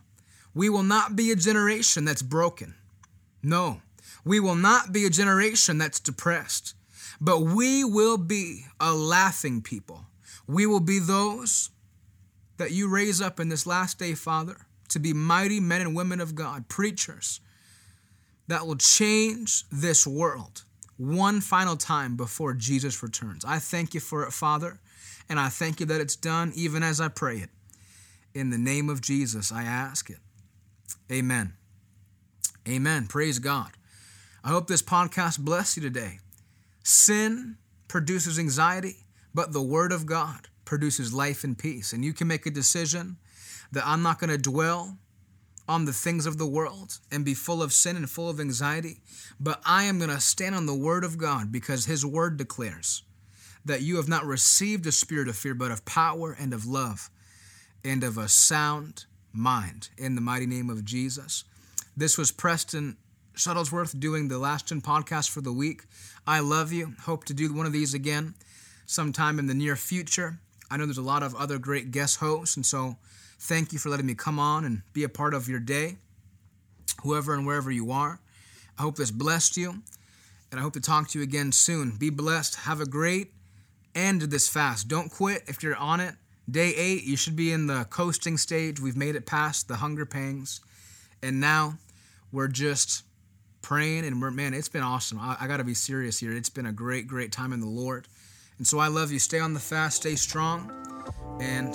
we 0.54 0.68
will 0.68 0.82
not 0.82 1.16
be 1.16 1.30
a 1.30 1.36
generation 1.36 2.04
that's 2.04 2.22
broken. 2.22 2.74
No, 3.42 3.82
we 4.24 4.40
will 4.40 4.54
not 4.54 4.92
be 4.92 5.04
a 5.04 5.10
generation 5.10 5.78
that's 5.78 6.00
depressed, 6.00 6.74
but 7.20 7.40
we 7.40 7.84
will 7.84 8.18
be 8.18 8.66
a 8.80 8.94
laughing 8.94 9.62
people. 9.62 10.06
We 10.46 10.66
will 10.66 10.80
be 10.80 10.98
those 10.98 11.70
that 12.58 12.72
you 12.72 12.88
raise 12.88 13.20
up 13.20 13.40
in 13.40 13.48
this 13.48 13.66
last 13.66 13.98
day, 13.98 14.14
Father, 14.14 14.56
to 14.92 14.98
be 14.98 15.12
mighty 15.12 15.60
men 15.60 15.80
and 15.80 15.94
women 15.94 16.20
of 16.20 16.34
God, 16.34 16.68
preachers 16.68 17.40
that 18.48 18.66
will 18.66 18.76
change 18.76 19.64
this 19.70 20.06
world 20.06 20.64
one 20.96 21.40
final 21.40 21.76
time 21.76 22.16
before 22.16 22.54
Jesus 22.54 23.02
returns. 23.02 23.44
I 23.44 23.58
thank 23.58 23.94
you 23.94 24.00
for 24.00 24.24
it, 24.24 24.32
Father, 24.32 24.78
and 25.28 25.40
I 25.40 25.48
thank 25.48 25.80
you 25.80 25.86
that 25.86 26.00
it's 26.00 26.16
done 26.16 26.52
even 26.54 26.82
as 26.82 27.00
I 27.00 27.08
pray 27.08 27.38
it. 27.38 27.50
In 28.34 28.50
the 28.50 28.58
name 28.58 28.88
of 28.88 29.00
Jesus, 29.00 29.52
I 29.52 29.62
ask 29.62 30.10
it. 30.10 30.18
Amen. 31.10 31.54
Amen. 32.68 33.06
Praise 33.06 33.38
God. 33.38 33.70
I 34.44 34.48
hope 34.48 34.66
this 34.66 34.82
podcast 34.82 35.38
bless 35.38 35.76
you 35.76 35.82
today. 35.82 36.18
Sin 36.82 37.56
produces 37.88 38.38
anxiety, 38.38 38.96
but 39.34 39.52
the 39.52 39.62
Word 39.62 39.92
of 39.92 40.06
God 40.06 40.48
produces 40.64 41.12
life 41.12 41.44
and 41.44 41.56
peace. 41.58 41.92
And 41.92 42.04
you 42.04 42.12
can 42.12 42.26
make 42.26 42.46
a 42.46 42.50
decision 42.50 43.18
that 43.72 43.86
I'm 43.86 44.02
not 44.02 44.18
going 44.18 44.30
to 44.30 44.38
dwell 44.38 44.98
on 45.68 45.84
the 45.84 45.92
things 45.92 46.26
of 46.26 46.38
the 46.38 46.46
world 46.46 46.98
and 47.10 47.24
be 47.24 47.34
full 47.34 47.62
of 47.62 47.72
sin 47.72 47.96
and 47.96 48.08
full 48.08 48.28
of 48.28 48.40
anxiety, 48.40 49.00
but 49.40 49.60
I 49.64 49.84
am 49.84 49.98
going 49.98 50.10
to 50.10 50.20
stand 50.20 50.54
on 50.54 50.66
the 50.66 50.74
Word 50.74 51.04
of 51.04 51.18
God 51.18 51.50
because 51.50 51.86
His 51.86 52.04
Word 52.04 52.36
declares 52.36 53.02
that 53.64 53.82
you 53.82 53.96
have 53.96 54.08
not 54.08 54.24
received 54.24 54.86
a 54.86 54.92
spirit 54.92 55.28
of 55.28 55.36
fear, 55.36 55.54
but 55.54 55.70
of 55.70 55.84
power 55.84 56.36
and 56.38 56.52
of 56.52 56.66
love 56.66 57.10
and 57.84 58.04
of 58.04 58.18
a 58.18 58.28
sound 58.28 59.06
mind 59.32 59.88
in 59.96 60.14
the 60.14 60.20
mighty 60.20 60.46
name 60.46 60.68
of 60.68 60.84
Jesus. 60.84 61.44
This 61.96 62.18
was 62.18 62.32
Preston 62.32 62.96
Shuttlesworth 63.34 63.98
doing 63.98 64.28
the 64.28 64.38
Last 64.38 64.68
Gen 64.68 64.82
podcast 64.82 65.30
for 65.30 65.40
the 65.40 65.52
week. 65.52 65.84
I 66.26 66.40
love 66.40 66.72
you. 66.72 66.94
Hope 67.02 67.24
to 67.24 67.34
do 67.34 67.52
one 67.52 67.66
of 67.66 67.72
these 67.72 67.94
again 67.94 68.34
sometime 68.84 69.38
in 69.38 69.46
the 69.46 69.54
near 69.54 69.76
future. 69.76 70.38
I 70.70 70.76
know 70.76 70.86
there's 70.86 70.98
a 70.98 71.02
lot 71.02 71.22
of 71.22 71.34
other 71.34 71.58
great 71.58 71.90
guest 71.90 72.18
hosts, 72.18 72.56
and 72.56 72.66
so 72.66 72.96
thank 73.42 73.72
you 73.72 73.78
for 73.78 73.88
letting 73.88 74.06
me 74.06 74.14
come 74.14 74.38
on 74.38 74.64
and 74.64 74.82
be 74.92 75.02
a 75.02 75.08
part 75.08 75.34
of 75.34 75.48
your 75.48 75.58
day, 75.58 75.96
whoever 77.02 77.34
and 77.34 77.44
wherever 77.44 77.70
you 77.70 77.90
are. 77.90 78.20
I 78.78 78.82
hope 78.82 78.96
this 78.96 79.10
blessed 79.10 79.56
you, 79.56 79.82
and 80.50 80.60
I 80.60 80.62
hope 80.62 80.74
to 80.74 80.80
talk 80.80 81.08
to 81.08 81.18
you 81.18 81.24
again 81.24 81.50
soon. 81.50 81.96
Be 81.98 82.08
blessed. 82.08 82.54
Have 82.56 82.80
a 82.80 82.86
great 82.86 83.32
end 83.94 84.20
to 84.20 84.26
this 84.26 84.48
fast. 84.48 84.88
Don't 84.88 85.10
quit 85.10 85.42
if 85.48 85.62
you're 85.62 85.76
on 85.76 86.00
it. 86.00 86.14
Day 86.48 86.72
eight, 86.76 87.04
you 87.04 87.16
should 87.16 87.36
be 87.36 87.52
in 87.52 87.66
the 87.66 87.84
coasting 87.90 88.36
stage. 88.36 88.80
We've 88.80 88.96
made 88.96 89.16
it 89.16 89.26
past 89.26 89.68
the 89.68 89.76
hunger 89.76 90.06
pangs. 90.06 90.60
And 91.22 91.40
now 91.40 91.78
we're 92.30 92.48
just 92.48 93.04
praying 93.60 94.04
and 94.04 94.20
we're, 94.20 94.30
man, 94.30 94.54
it's 94.54 94.68
been 94.68 94.82
awesome. 94.82 95.18
I, 95.20 95.36
I 95.40 95.46
got 95.46 95.58
to 95.58 95.64
be 95.64 95.74
serious 95.74 96.18
here. 96.18 96.32
It's 96.32 96.48
been 96.48 96.66
a 96.66 96.72
great, 96.72 97.06
great 97.06 97.32
time 97.32 97.52
in 97.52 97.60
the 97.60 97.68
Lord. 97.68 98.08
And 98.58 98.66
so 98.66 98.78
I 98.78 98.88
love 98.88 99.12
you. 99.12 99.18
Stay 99.18 99.38
on 99.38 99.54
the 99.54 99.60
fast, 99.60 99.98
stay 99.98 100.16
strong, 100.16 100.70
and 101.40 101.74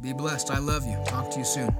be 0.00 0.12
blessed. 0.12 0.50
I 0.50 0.58
love 0.58 0.86
you. 0.86 0.96
Talk 1.06 1.30
to 1.30 1.38
you 1.38 1.44
soon. 1.44 1.70